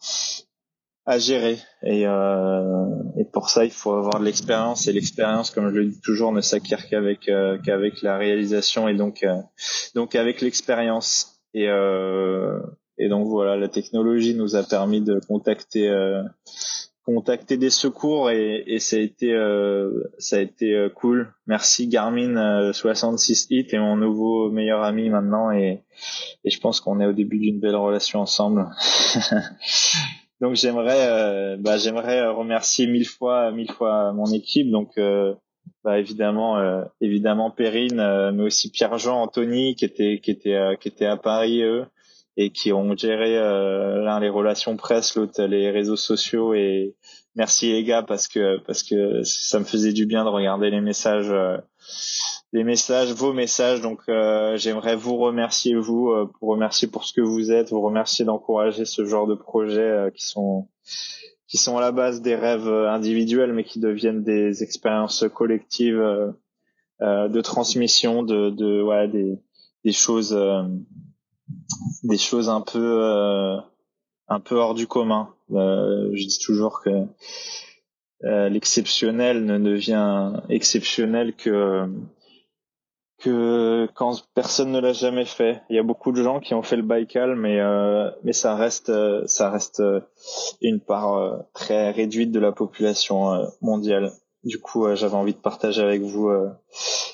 à 1.05 1.19
gérer. 1.19 1.57
Et, 1.83 2.01
et 2.03 3.25
pour 3.31 3.49
ça, 3.49 3.65
il 3.65 3.71
faut 3.71 3.93
avoir 3.93 4.19
de 4.19 4.25
l'expérience. 4.25 4.87
Et 4.87 4.93
l'expérience, 4.93 5.51
comme 5.51 5.69
je 5.69 5.75
le 5.75 5.85
dis 5.87 6.01
toujours, 6.01 6.31
ne 6.31 6.41
s'acquiert 6.41 6.87
qu'avec 6.87 7.29
qu'avec 7.63 8.01
la 8.01 8.17
réalisation 8.17 8.87
et 8.87 8.95
donc 8.95 9.23
donc 9.93 10.15
avec 10.15 10.41
l'expérience. 10.41 11.41
Et 11.53 11.67
et 12.97 13.09
donc 13.09 13.27
voilà, 13.27 13.57
la 13.57 13.67
technologie 13.67 14.33
nous 14.33 14.55
a 14.55 14.63
permis 14.63 15.01
de 15.01 15.19
contacter 15.27 15.89
contacter 17.05 17.57
des 17.57 17.69
secours 17.69 18.31
et, 18.31 18.63
et 18.65 18.79
ça 18.79 18.95
a 18.95 18.99
été 18.99 19.31
euh, 19.31 20.03
ça 20.17 20.37
a 20.37 20.39
été 20.39 20.73
euh, 20.73 20.89
cool. 20.89 21.33
Merci 21.45 21.87
Garmin 21.87 22.73
66 22.73 23.43
euh, 23.51 23.55
Hit 23.55 23.73
et 23.73 23.79
mon 23.79 23.95
nouveau 23.95 24.49
meilleur 24.49 24.83
ami 24.83 25.09
maintenant 25.09 25.51
et, 25.51 25.83
et 26.43 26.49
je 26.49 26.59
pense 26.59 26.81
qu'on 26.81 26.99
est 26.99 27.05
au 27.05 27.13
début 27.13 27.37
d'une 27.37 27.59
belle 27.59 27.75
relation 27.75 28.21
ensemble. 28.21 28.67
donc 30.41 30.55
j'aimerais 30.55 31.57
bah, 31.59 31.77
j'aimerais 31.77 32.27
remercier 32.27 32.87
mille 32.87 33.07
fois 33.07 33.51
mille 33.51 33.71
fois 33.71 34.11
mon 34.11 34.31
équipe 34.33 34.71
donc 34.71 34.99
bah, 35.83 35.99
évidemment 35.99 36.83
évidemment 36.99 37.51
Perrine 37.51 38.31
mais 38.33 38.43
aussi 38.43 38.71
Pierre-Jean 38.71 39.21
Anthony 39.21 39.75
qui 39.75 39.85
était 39.85 40.19
qui 40.21 40.31
était 40.31 40.75
qui 40.81 40.87
était 40.87 41.05
à 41.05 41.17
Paris 41.17 41.61
eux 41.61 41.85
et 42.37 42.51
qui 42.51 42.73
ont 42.73 42.95
géré 42.95 43.37
euh, 43.37 44.01
l'un 44.03 44.19
les 44.19 44.29
relations 44.29 44.75
presse, 44.75 45.15
l'autre 45.15 45.43
les 45.43 45.69
réseaux 45.71 45.95
sociaux. 45.95 46.53
Et 46.53 46.95
merci 47.35 47.71
les 47.71 47.83
gars 47.83 48.03
parce 48.03 48.27
que 48.27 48.59
parce 48.65 48.83
que 48.83 49.23
ça 49.23 49.59
me 49.59 49.65
faisait 49.65 49.93
du 49.93 50.05
bien 50.05 50.25
de 50.25 50.29
regarder 50.29 50.69
les 50.69 50.81
messages 50.81 51.29
euh, 51.29 51.57
les 52.51 52.63
messages 52.63 53.13
vos 53.13 53.33
messages. 53.33 53.81
Donc 53.81 54.01
euh, 54.09 54.57
j'aimerais 54.57 54.95
vous 54.95 55.17
remercier 55.17 55.75
vous 55.75 56.09
euh, 56.09 56.29
pour 56.39 56.49
remercier 56.49 56.87
pour 56.89 57.05
ce 57.05 57.13
que 57.13 57.21
vous 57.21 57.51
êtes 57.51 57.69
vous 57.69 57.81
remercier 57.81 58.25
d'encourager 58.25 58.85
ce 58.85 59.05
genre 59.05 59.27
de 59.27 59.35
projets 59.35 60.11
qui 60.13 60.25
sont 60.25 60.67
qui 61.47 61.57
sont 61.57 61.77
à 61.77 61.81
la 61.81 61.91
base 61.91 62.21
des 62.21 62.35
rêves 62.35 62.67
individuels 62.67 63.53
mais 63.53 63.63
qui 63.63 63.79
deviennent 63.79 64.23
des 64.23 64.61
expériences 64.61 65.23
collectives 65.33 66.03
de 66.99 67.41
transmission 67.41 68.23
de 68.23 68.49
de 68.49 68.81
ouais 68.81 69.07
des 69.07 69.39
des 69.85 69.91
choses 69.91 70.35
des 72.03 72.17
choses 72.17 72.49
un 72.49 72.61
peu 72.61 73.03
euh, 73.03 73.57
un 74.27 74.39
peu 74.39 74.55
hors 74.55 74.75
du 74.75 74.87
commun. 74.87 75.33
Euh, 75.51 76.09
je 76.13 76.27
dis 76.27 76.39
toujours 76.39 76.81
que 76.81 77.05
euh, 78.23 78.49
l'exceptionnel 78.49 79.45
ne 79.45 79.57
devient 79.57 80.33
exceptionnel 80.49 81.35
que 81.35 81.87
que 83.19 83.87
quand 83.95 84.23
personne 84.33 84.71
ne 84.71 84.79
l'a 84.79 84.93
jamais 84.93 85.25
fait. 85.25 85.61
Il 85.69 85.75
y 85.75 85.79
a 85.79 85.83
beaucoup 85.83 86.11
de 86.11 86.21
gens 86.21 86.39
qui 86.39 86.53
ont 86.53 86.63
fait 86.63 86.75
le 86.75 86.83
Baïkal, 86.83 87.35
mais 87.35 87.59
mais 88.23 88.33
ça 88.33 88.55
reste 88.55 88.91
ça 89.27 89.49
reste 89.49 89.81
une 90.61 90.79
part 90.79 91.45
très 91.53 91.91
réduite 91.91 92.31
de 92.31 92.39
la 92.39 92.51
population 92.51 93.47
mondiale. 93.61 94.11
Du 94.43 94.59
coup, 94.59 94.93
j'avais 94.95 95.15
envie 95.15 95.33
de 95.33 95.39
partager 95.39 95.81
avec 95.81 96.01
vous 96.01 96.29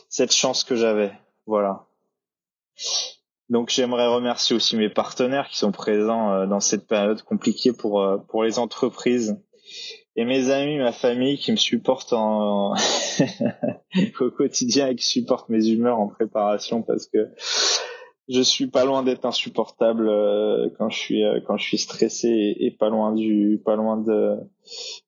cette 0.10 0.34
chance 0.34 0.64
que 0.64 0.76
j'avais. 0.76 1.12
Voilà. 1.46 1.86
Donc 3.52 3.70
j'aimerais 3.70 4.08
remercier 4.08 4.56
aussi 4.56 4.78
mes 4.78 4.88
partenaires 4.88 5.50
qui 5.50 5.58
sont 5.58 5.74
présents 5.74 6.32
euh, 6.32 6.48
dans 6.48 6.62
cette 6.62 6.88
période 6.88 7.22
compliquée 7.22 7.74
pour 7.74 8.02
euh, 8.02 8.18
pour 8.30 8.44
les 8.44 8.60
entreprises. 8.60 9.38
Et 10.16 10.24
mes 10.24 10.52
amis, 10.52 10.78
ma 10.78 10.94
famille 10.94 11.38
qui 11.38 11.52
me 11.52 11.58
supportent 11.58 12.14
en 12.14 12.74
au 14.22 14.32
quotidien 14.32 14.88
et 14.88 14.96
qui 14.96 15.06
supportent 15.06 15.50
mes 15.50 15.68
humeurs 15.68 16.00
en 16.00 16.08
préparation 16.08 16.82
parce 16.82 17.08
que 17.08 17.30
je 18.30 18.40
suis 18.40 18.68
pas 18.68 18.86
loin 18.86 19.04
d'être 19.04 19.26
insupportable 19.26 20.08
euh, 20.08 20.70
quand 20.78 20.90
je 20.90 20.98
suis 20.98 21.22
quand 21.46 21.58
je 21.58 21.64
suis 21.66 21.78
stressé 21.78 22.56
et, 22.58 22.72
pas 22.72 22.88
loin 22.88 23.14
du 23.14 23.62
pas 23.66 23.76
loin 23.76 23.98
de 23.98 24.38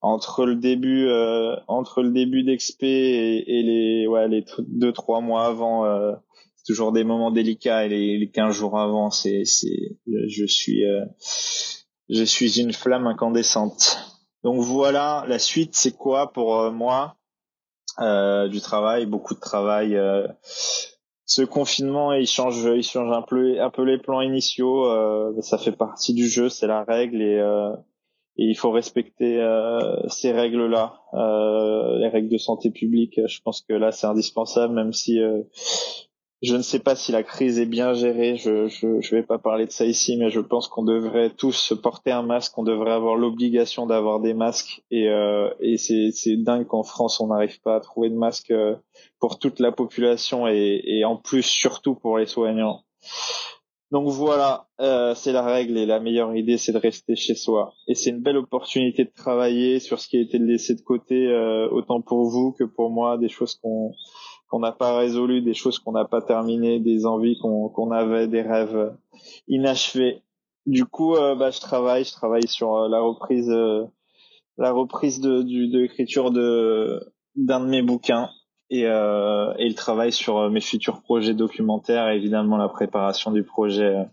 entre 0.01 0.45
le 0.45 0.55
début 0.55 1.07
entre 1.69 2.01
le 2.01 2.11
début 2.11 2.45
et, 2.49 3.59
et, 3.59 3.63
les 3.63 4.05
ouais 4.07 4.27
les 4.27 4.43
deux 4.67 4.91
trois 4.91 5.21
mois 5.21 5.45
avant 5.45 5.85
toujours 6.65 6.91
des 6.91 7.03
moments 7.03 7.31
délicats 7.31 7.85
et 7.85 7.89
les, 7.89 8.17
les 8.17 8.29
15 8.29 8.55
jours 8.55 8.79
avant, 8.79 9.09
c'est, 9.09 9.43
c'est, 9.45 9.97
je 10.07 10.45
suis, 10.45 10.85
euh, 10.85 11.05
je 12.09 12.23
suis 12.23 12.59
une 12.59 12.73
flamme 12.73 13.07
incandescente. 13.07 13.99
Donc 14.43 14.61
voilà, 14.61 15.25
la 15.27 15.39
suite, 15.39 15.75
c'est 15.75 15.95
quoi 15.95 16.31
pour 16.33 16.59
euh, 16.59 16.71
moi? 16.71 17.15
Euh, 17.99 18.47
Du 18.47 18.59
travail, 18.59 19.05
beaucoup 19.05 19.35
de 19.35 19.39
travail. 19.39 19.95
Euh, 19.95 20.27
ce 21.25 21.43
confinement, 21.43 22.13
il 22.13 22.27
change, 22.27 22.63
il 22.63 22.83
change 22.83 23.11
un 23.11 23.21
peu, 23.21 23.61
un 23.61 23.69
peu 23.69 23.83
les 23.83 23.97
plans 23.97 24.21
initiaux. 24.21 24.85
ça 25.41 25.57
fait 25.57 25.71
partie 25.71 26.13
du 26.13 26.27
jeu, 26.27 26.49
c'est 26.49 26.67
la 26.67 26.83
règle 26.83 27.21
et 27.21 27.39
et 28.37 28.45
il 28.45 28.55
faut 28.55 28.71
respecter 28.71 29.39
euh, 29.39 30.07
ces 30.07 30.31
règles-là, 30.31 31.01
euh, 31.13 31.99
les 31.99 32.07
règles 32.07 32.29
de 32.29 32.37
santé 32.37 32.71
publique. 32.71 33.19
Je 33.27 33.41
pense 33.41 33.61
que 33.61 33.73
là, 33.73 33.91
c'est 33.91 34.07
indispensable, 34.07 34.73
même 34.73 34.91
si 34.91 35.19
euh, 35.19 35.43
je 36.43 36.55
ne 36.57 36.61
sais 36.61 36.79
pas 36.79 36.95
si 36.95 37.13
la 37.13 37.23
crise 37.23 37.57
est 37.57 37.65
bien 37.65 37.93
gérée. 37.93 38.35
Je 38.35 38.67
je, 38.67 38.99
je 38.99 39.15
vais 39.15 39.23
pas 39.23 39.39
parler 39.39 39.65
de 39.65 39.71
ça 39.71 39.85
ici, 39.85 40.17
mais 40.17 40.29
je 40.29 40.41
pense 40.41 40.67
qu'on 40.67 40.83
devrait 40.83 41.29
tous 41.29 41.73
porter 41.81 42.11
un 42.11 42.21
masque. 42.21 42.57
On 42.57 42.63
devrait 42.63 42.91
avoir 42.91 43.15
l'obligation 43.15 43.87
d'avoir 43.87 44.19
des 44.19 44.33
masques. 44.33 44.83
Et, 44.91 45.07
euh, 45.07 45.49
et 45.61 45.77
c'est 45.77 46.11
c'est 46.11 46.35
dingue 46.35 46.67
qu'en 46.67 46.83
France 46.83 47.21
on 47.21 47.27
n'arrive 47.27 47.61
pas 47.61 47.77
à 47.77 47.79
trouver 47.79 48.09
de 48.09 48.15
masques 48.15 48.51
euh, 48.51 48.75
pour 49.19 49.39
toute 49.39 49.61
la 49.61 49.71
population 49.71 50.47
et, 50.47 50.81
et 50.85 51.05
en 51.05 51.15
plus 51.15 51.43
surtout 51.43 51.95
pour 51.95 52.17
les 52.17 52.25
soignants. 52.25 52.83
Donc 53.93 54.07
voilà, 54.09 54.65
euh, 54.81 55.13
c'est 55.13 55.31
la 55.31 55.43
règle 55.43 55.77
et 55.77 55.85
la 55.85 55.99
meilleure 55.99 56.35
idée, 56.35 56.57
c'est 56.57 56.71
de 56.71 56.79
rester 56.79 57.15
chez 57.15 57.35
soi. 57.35 57.75
Et 57.87 57.93
c'est 57.93 58.09
une 58.09 58.23
belle 58.23 58.37
opportunité 58.37 59.03
de 59.05 59.11
travailler 59.15 59.79
sur 59.79 59.99
ce 59.99 60.07
qui 60.07 60.17
a 60.17 60.21
été 60.21 60.39
laissé 60.39 60.73
de 60.73 60.81
côté, 60.81 61.27
euh, 61.27 61.69
autant 61.69 62.01
pour 62.01 62.27
vous 62.27 62.53
que 62.53 62.63
pour 62.63 62.89
moi, 62.89 63.19
des 63.19 63.29
choses 63.29 63.53
qu'on 63.61 63.93
qu'on 64.53 64.59
n'a 64.59 64.71
pas 64.71 64.95
résolues, 64.95 65.41
des 65.41 65.55
choses 65.55 65.79
qu'on 65.79 65.93
n'a 65.93 66.05
pas 66.05 66.21
terminées, 66.21 66.79
des 66.79 67.07
envies 67.07 67.39
qu'on 67.39 67.89
avait, 67.89 68.27
des 68.27 68.43
rêves 68.43 68.95
inachevés. 69.47 70.21
Du 70.67 70.85
coup, 70.85 71.15
euh, 71.15 71.33
bah, 71.33 71.49
je 71.49 71.59
travaille, 71.59 72.05
je 72.05 72.11
travaille 72.11 72.47
sur 72.47 72.75
euh, 72.75 72.87
la 72.87 72.99
reprise, 72.99 73.49
euh, 73.49 73.85
la 74.59 74.71
reprise 74.71 75.21
de, 75.21 75.41
l'écriture 75.75 76.29
de 76.29 77.01
d'un 77.35 77.61
de 77.61 77.65
mes 77.65 77.81
bouquins 77.81 78.29
et, 78.69 78.81
et 78.81 78.85
le 78.85 79.73
travail 79.73 80.11
sur 80.11 80.51
mes 80.51 80.61
futurs 80.61 81.01
projets 81.01 81.33
documentaires 81.33 82.09
et 82.09 82.15
évidemment 82.15 82.57
la 82.57 82.69
préparation 82.69 83.31
du 83.31 83.43
projet 83.43 84.05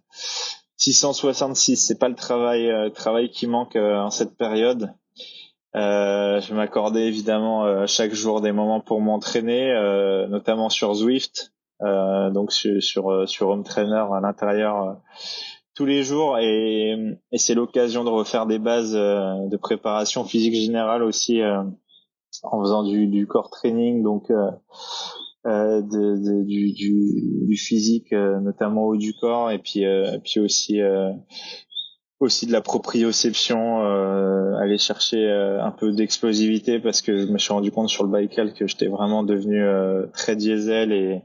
666 0.78 1.76
c'est 1.76 1.98
pas 1.98 2.08
le 2.08 2.14
travail 2.14 2.70
travail 2.94 3.28
qui 3.28 3.46
manque 3.46 3.76
en 3.76 4.08
cette 4.10 4.38
période 4.38 4.94
euh, 5.76 6.40
je 6.40 6.54
m'accorder 6.54 7.00
évidemment 7.00 7.86
chaque 7.86 8.12
jour 8.12 8.40
des 8.40 8.52
moments 8.52 8.80
pour 8.80 9.00
m'entraîner 9.00 9.72
notamment 10.28 10.68
sur 10.68 10.94
Zwift 10.94 11.52
donc 11.80 12.52
sur 12.52 12.82
sur, 12.82 13.28
sur 13.28 13.48
Home 13.48 13.64
Trainer 13.64 14.04
à 14.12 14.20
l'intérieur 14.20 15.00
tous 15.74 15.86
les 15.86 16.02
jours. 16.02 16.38
Et, 16.38 16.96
et 17.32 17.38
c'est 17.38 17.54
l'occasion 17.54 18.04
de 18.04 18.10
refaire 18.10 18.46
des 18.46 18.58
bases 18.58 18.92
de 18.92 19.56
préparation 19.56 20.24
physique 20.24 20.54
générale 20.54 21.02
aussi 21.02 21.40
en 22.42 22.60
faisant 22.60 22.84
du, 22.84 23.06
du 23.06 23.26
core 23.26 23.50
training, 23.50 24.02
donc 24.02 24.30
euh, 24.30 24.50
euh, 25.46 25.82
de, 25.82 26.16
de, 26.16 26.44
du, 26.44 26.72
du, 26.72 27.46
du, 27.46 27.56
physique, 27.56 28.12
euh, 28.12 28.40
notamment 28.40 28.84
haut 28.84 28.96
du 28.96 29.14
corps, 29.14 29.50
et 29.50 29.58
puis, 29.58 29.84
euh, 29.84 30.18
puis 30.22 30.40
aussi 30.40 30.80
aussi 32.20 32.46
de 32.46 32.52
la 32.52 32.60
proprioception, 32.60 33.82
euh, 33.82 34.54
aller 34.58 34.78
chercher 34.78 35.30
un 35.30 35.70
peu 35.70 35.92
d'explosivité 35.92 36.78
parce 36.78 37.02
que 37.02 37.18
je 37.18 37.32
me 37.32 37.38
suis 37.38 37.52
rendu 37.52 37.72
compte 37.72 37.88
sur 37.88 38.04
le 38.04 38.10
Baïkal 38.10 38.52
que 38.52 38.66
j'étais 38.66 38.88
vraiment 38.88 39.22
devenu 39.22 39.64
très 40.12 40.36
diesel 40.36 40.92
et, 40.92 41.22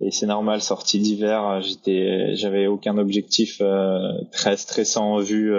et 0.00 0.10
c'est 0.10 0.26
normal 0.26 0.60
sorti 0.60 0.98
d'hiver, 0.98 1.60
j'étais 1.62 2.34
j'avais 2.34 2.66
aucun 2.66 2.98
objectif 2.98 3.62
très 4.32 4.56
stressant 4.56 5.14
en 5.14 5.18
vue 5.20 5.54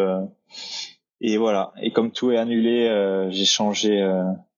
et 1.22 1.38
voilà. 1.38 1.72
Et 1.82 1.92
comme 1.92 2.12
tout 2.12 2.32
est 2.32 2.38
annulé, 2.38 3.28
j'ai 3.32 3.46
changé 3.46 4.06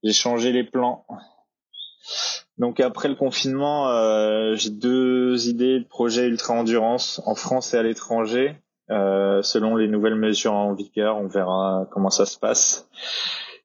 j'ai 0.04 0.14
changé 0.14 0.52
les 0.52 0.64
plans. 0.64 1.06
Donc 2.58 2.80
après 2.80 3.08
le 3.08 3.16
confinement, 3.16 3.90
euh, 3.90 4.56
j'ai 4.56 4.70
deux 4.70 5.48
idées 5.48 5.80
de 5.80 5.86
projets 5.86 6.26
ultra 6.26 6.54
endurance 6.56 7.22
en 7.26 7.36
France 7.36 7.74
et 7.74 7.78
à 7.78 7.84
l'étranger. 7.84 8.56
Euh, 8.90 9.42
selon 9.42 9.76
les 9.76 9.88
nouvelles 9.88 10.16
mesures 10.16 10.54
en 10.54 10.74
vigueur, 10.74 11.18
on 11.18 11.28
verra 11.28 11.88
comment 11.92 12.10
ça 12.10 12.26
se 12.26 12.40
passe. 12.40 12.88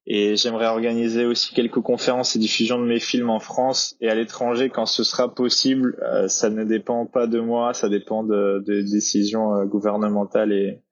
Et 0.05 0.35
j'aimerais 0.35 0.67
organiser 0.67 1.27
aussi 1.27 1.55
quelques 1.55 1.81
conférences 1.81 2.35
et 2.35 2.41
diffusions 2.41 2.79
de 2.81 2.85
mes 2.85 2.99
films 2.99 3.31
en 3.31 3.39
France 3.39 3.97
et 4.01 4.09
à 4.09 4.17
l'étranger 4.17 4.69
quand 4.69 4.87
ce 4.87 5.05
sera 5.05 5.33
possible. 5.33 5.97
Euh, 6.03 6.27
ça 6.27 6.51
ne 6.51 6.65
dépend 6.65 7.07
pas 7.07 7.29
de 7.29 7.39
moi, 7.39 7.73
ça 7.73 7.89
dépend 7.89 8.25
de, 8.25 8.65
de 8.67 8.81
décisions 8.83 9.55
euh, 9.55 9.65
gouvernementales 9.65 10.53
et, 10.53 10.83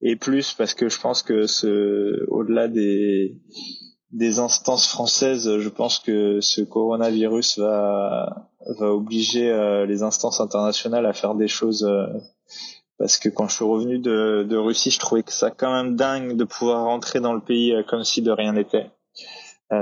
et 0.00 0.16
plus 0.16 0.54
parce 0.54 0.72
que 0.72 0.88
je 0.88 0.98
pense 0.98 1.22
que 1.22 1.46
ce, 1.46 2.24
au-delà 2.28 2.68
des 2.68 3.36
des 4.12 4.38
instances 4.38 4.86
françaises, 4.88 5.58
je 5.58 5.68
pense 5.70 5.98
que 5.98 6.40
ce 6.42 6.60
coronavirus 6.60 7.58
va 7.58 8.50
va 8.78 8.92
obliger 8.92 9.50
euh, 9.50 9.86
les 9.86 10.02
instances 10.02 10.40
internationales 10.40 11.06
à 11.06 11.12
faire 11.12 11.34
des 11.34 11.48
choses 11.48 11.86
parce 12.98 13.18
que 13.18 13.28
quand 13.28 13.48
je 13.48 13.54
suis 13.54 13.64
revenu 13.64 13.98
de, 13.98 14.46
de 14.48 14.56
Russie, 14.56 14.90
je 14.90 14.98
trouvais 14.98 15.22
que 15.22 15.32
ça 15.32 15.50
quand 15.50 15.72
même 15.72 15.96
dingue 15.96 16.36
de 16.36 16.44
pouvoir 16.44 16.84
rentrer 16.84 17.20
dans 17.20 17.32
le 17.32 17.40
pays 17.40 17.72
euh, 17.72 17.82
comme 17.82 18.04
si 18.04 18.22
de 18.22 18.30
rien 18.30 18.52
n'était, 18.52 18.90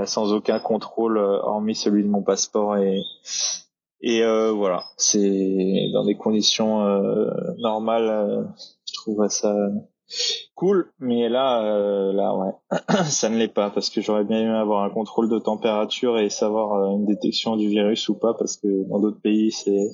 sans 0.05 0.31
aucun 0.31 0.59
contrôle 0.59 1.17
hormis 1.17 1.75
celui 1.75 2.03
de 2.03 2.07
mon 2.07 2.23
passeport 2.23 2.77
et 2.77 3.01
et 4.03 4.23
voilà, 4.23 4.85
c'est 4.97 5.89
dans 5.93 6.03
des 6.05 6.15
conditions 6.15 6.83
normales, 7.59 8.47
je 8.87 8.93
trouve 8.93 9.27
ça 9.27 9.53
cool, 10.55 10.91
mais 10.99 11.29
là, 11.29 11.63
euh, 11.63 12.13
là, 12.13 12.35
ouais, 12.35 12.51
ça 13.05 13.29
ne 13.29 13.37
l'est 13.37 13.47
pas. 13.47 13.69
Parce 13.71 13.89
que 13.89 14.01
j'aurais 14.01 14.23
bien 14.23 14.39
aimé 14.41 14.55
avoir 14.55 14.83
un 14.83 14.89
contrôle 14.89 15.29
de 15.29 15.39
température 15.39 16.19
et 16.19 16.29
savoir 16.29 16.73
euh, 16.73 16.95
une 16.97 17.05
détection 17.05 17.55
du 17.55 17.67
virus 17.67 18.09
ou 18.09 18.15
pas. 18.15 18.33
Parce 18.33 18.57
que 18.57 18.87
dans 18.89 18.99
d'autres 18.99 19.21
pays 19.21 19.51
c'est 19.51 19.89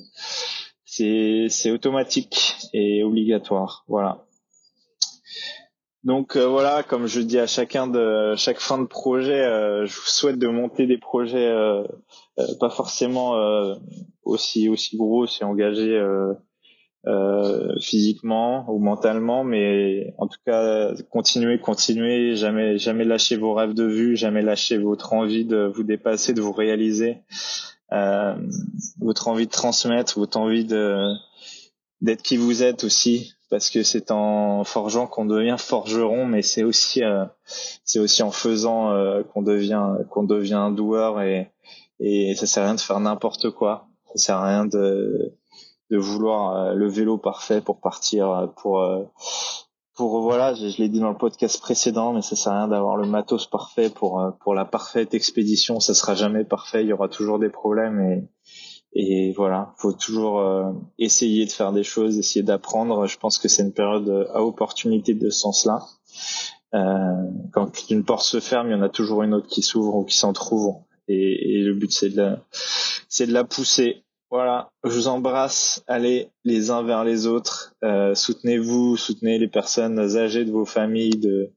c'est 1.48 1.70
automatique 1.70 2.56
et 2.72 3.02
obligatoire, 3.02 3.84
voilà. 3.88 4.24
Donc 6.04 6.36
euh, 6.36 6.46
voilà, 6.46 6.82
comme 6.82 7.06
je 7.06 7.20
dis 7.20 7.38
à 7.38 7.46
chacun 7.46 7.86
de 7.86 8.34
chaque 8.36 8.60
fin 8.60 8.78
de 8.78 8.86
projet, 8.86 9.42
je 9.84 9.94
vous 9.94 10.06
souhaite 10.06 10.38
de 10.38 10.48
monter 10.48 10.86
des 10.86 10.98
projets 10.98 11.52
pas 12.60 12.70
forcément 12.70 13.34
aussi 14.24 14.68
aussi 14.68 14.96
gros 14.96 15.26
et 15.26 15.44
engagés 15.44 16.00
euh, 17.06 17.74
physiquement 17.80 18.66
ou 18.68 18.80
mentalement, 18.80 19.44
mais 19.44 20.12
en 20.18 20.26
tout 20.26 20.40
cas 20.44 20.92
continuez, 21.10 21.60
continuez, 21.60 22.34
jamais 22.34 22.76
jamais 22.76 23.04
lâcher 23.04 23.36
vos 23.36 23.54
rêves 23.54 23.72
de 23.72 23.84
vue, 23.84 24.16
jamais 24.16 24.42
lâcher 24.42 24.78
votre 24.78 25.12
envie 25.12 25.44
de 25.44 25.72
vous 25.74 25.84
dépasser, 25.84 26.34
de 26.34 26.42
vous 26.42 26.52
réaliser, 26.52 27.18
euh, 27.18 27.77
votre 29.00 29.28
envie 29.28 29.46
de 29.46 29.52
transmettre, 29.52 30.18
votre 30.18 30.38
envie 30.38 30.64
de 30.64 31.14
d'être 32.00 32.22
qui 32.22 32.36
vous 32.36 32.62
êtes 32.62 32.84
aussi, 32.84 33.34
parce 33.50 33.70
que 33.70 33.82
c'est 33.82 34.10
en 34.10 34.64
forgeant 34.64 35.06
qu'on 35.06 35.24
devient 35.24 35.56
forgeron, 35.58 36.26
mais 36.26 36.42
c'est 36.42 36.62
aussi 36.62 37.02
euh, 37.02 37.24
c'est 37.84 37.98
aussi 37.98 38.22
en 38.22 38.30
faisant 38.30 38.92
euh, 38.92 39.22
qu'on 39.22 39.42
devient 39.42 39.94
qu'on 40.10 40.24
devient 40.24 40.54
un 40.54 40.70
doueur 40.70 41.20
et 41.22 41.50
et 42.00 42.34
ça 42.36 42.46
sert 42.46 42.62
à 42.62 42.66
rien 42.66 42.74
de 42.76 42.80
faire 42.80 43.00
n'importe 43.00 43.50
quoi, 43.50 43.88
ça 44.14 44.18
sert 44.18 44.36
à 44.36 44.46
rien 44.48 44.66
de 44.66 45.34
de 45.90 45.96
vouloir 45.96 46.56
euh, 46.56 46.74
le 46.74 46.88
vélo 46.88 47.18
parfait 47.18 47.60
pour 47.60 47.80
partir 47.80 48.30
euh, 48.30 48.46
pour 48.46 48.80
euh, 48.80 49.04
pour 49.98 50.22
voilà 50.22 50.54
je, 50.54 50.78
l'ai 50.78 50.88
dit 50.88 51.00
dans 51.00 51.10
le 51.10 51.16
podcast 51.16 51.60
précédent 51.60 52.12
mais 52.12 52.22
ça 52.22 52.36
sert 52.36 52.52
à 52.52 52.58
rien 52.60 52.68
d'avoir 52.68 52.96
le 52.96 53.06
matos 53.06 53.46
parfait 53.46 53.90
pour 53.90 54.32
pour 54.40 54.54
la 54.54 54.64
parfaite 54.64 55.12
expédition. 55.12 55.80
Ça 55.80 55.92
sera 55.92 56.14
jamais 56.14 56.44
parfait. 56.44 56.84
Il 56.84 56.88
y 56.88 56.92
aura 56.92 57.08
toujours 57.08 57.40
des 57.40 57.50
problèmes 57.50 58.00
et 58.00 58.22
et 58.94 59.32
voilà. 59.32 59.74
Faut 59.76 59.92
toujours 59.92 60.40
essayer 60.98 61.44
de 61.44 61.50
faire 61.50 61.72
des 61.72 61.82
choses 61.82 62.16
essayer 62.16 62.44
d'apprendre. 62.44 63.06
Je 63.06 63.18
pense 63.18 63.38
que 63.38 63.48
c'est 63.48 63.62
une 63.62 63.72
période 63.72 64.30
à 64.32 64.42
opportunité 64.42 65.14
de 65.14 65.30
ce 65.30 65.40
sens 65.40 65.66
là 65.66 65.80
euh, 66.74 67.30
quand 67.52 67.90
une 67.90 68.04
porte 68.04 68.24
se 68.24 68.40
ferme 68.40 68.68
il 68.68 68.72
y 68.72 68.74
en 68.74 68.82
a 68.82 68.88
toujours 68.88 69.22
une 69.22 69.34
autre 69.34 69.48
qui 69.48 69.62
s'ouvre 69.62 69.96
ou 69.96 70.04
qui 70.04 70.16
s'en 70.16 70.32
trouve. 70.32 70.76
Et, 71.08 71.56
et, 71.56 71.62
le 71.62 71.74
but 71.74 71.90
c'est 71.90 72.10
de 72.10 72.36
c'est 73.08 73.26
de 73.26 73.32
la 73.32 73.44
pousser 73.44 74.04
voilà, 74.30 74.72
je 74.84 74.90
vous 74.90 75.08
embrasse. 75.08 75.82
Allez 75.86 76.28
les 76.44 76.70
uns 76.70 76.82
vers 76.82 77.02
les 77.02 77.26
autres. 77.26 77.74
Euh, 77.82 78.14
soutenez-vous, 78.14 78.98
soutenez 78.98 79.38
les 79.38 79.48
personnes 79.48 79.98
âgées 79.98 80.44
de 80.44 80.52
vos 80.52 80.66
familles, 80.66 81.18
de, 81.18 81.50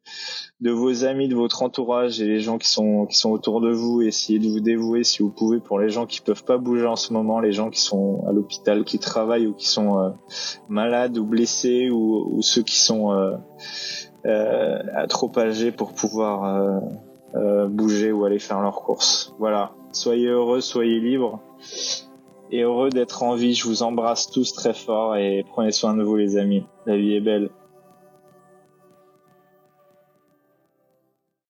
de 0.61 0.71
vos 0.71 1.03
amis, 1.03 1.27
de 1.27 1.35
votre 1.35 1.63
entourage 1.63 2.21
et 2.21 2.25
les 2.25 2.39
gens 2.39 2.57
qui 2.57 2.69
sont 2.69 3.07
qui 3.07 3.17
sont 3.17 3.29
autour 3.29 3.59
de 3.59 3.73
vous. 3.73 4.01
Essayez 4.01 4.39
de 4.39 4.47
vous 4.47 4.61
dévouer 4.61 5.03
si 5.03 5.21
vous 5.21 5.31
pouvez 5.31 5.59
pour 5.59 5.79
les 5.79 5.89
gens 5.89 6.05
qui 6.05 6.21
peuvent 6.21 6.45
pas 6.45 6.57
bouger 6.57 6.85
en 6.85 6.95
ce 6.95 7.11
moment, 7.11 7.41
les 7.41 7.51
gens 7.51 7.69
qui 7.69 7.81
sont 7.81 8.23
à 8.25 8.31
l'hôpital, 8.31 8.85
qui 8.85 8.99
travaillent 8.99 9.47
ou 9.47 9.53
qui 9.53 9.67
sont 9.67 9.99
euh, 9.99 10.09
malades 10.69 11.17
ou 11.17 11.25
blessés 11.25 11.89
ou, 11.89 12.37
ou 12.37 12.41
ceux 12.41 12.61
qui 12.61 12.79
sont 12.79 13.11
euh, 13.11 13.35
euh 14.25 15.07
trop 15.09 15.31
âgés 15.37 15.73
pour 15.73 15.91
pouvoir 15.91 16.79
euh, 17.35 17.67
bouger 17.67 18.13
ou 18.13 18.23
aller 18.23 18.39
faire 18.39 18.61
leurs 18.61 18.81
courses. 18.81 19.35
Voilà. 19.39 19.73
Soyez 19.91 20.27
heureux, 20.27 20.61
soyez 20.61 21.01
libres 21.01 21.41
et 22.51 22.61
heureux 22.61 22.89
d'être 22.89 23.23
en 23.23 23.35
vie. 23.35 23.55
Je 23.55 23.67
vous 23.67 23.83
embrasse 23.83 24.29
tous 24.29 24.53
très 24.53 24.73
fort 24.73 25.15
et 25.15 25.45
prenez 25.49 25.71
soin 25.71 25.95
de 25.95 26.03
vous 26.03 26.15
les 26.15 26.37
amis. 26.37 26.65
La 26.85 26.97
vie 26.97 27.15
est 27.15 27.21
belle. 27.21 27.49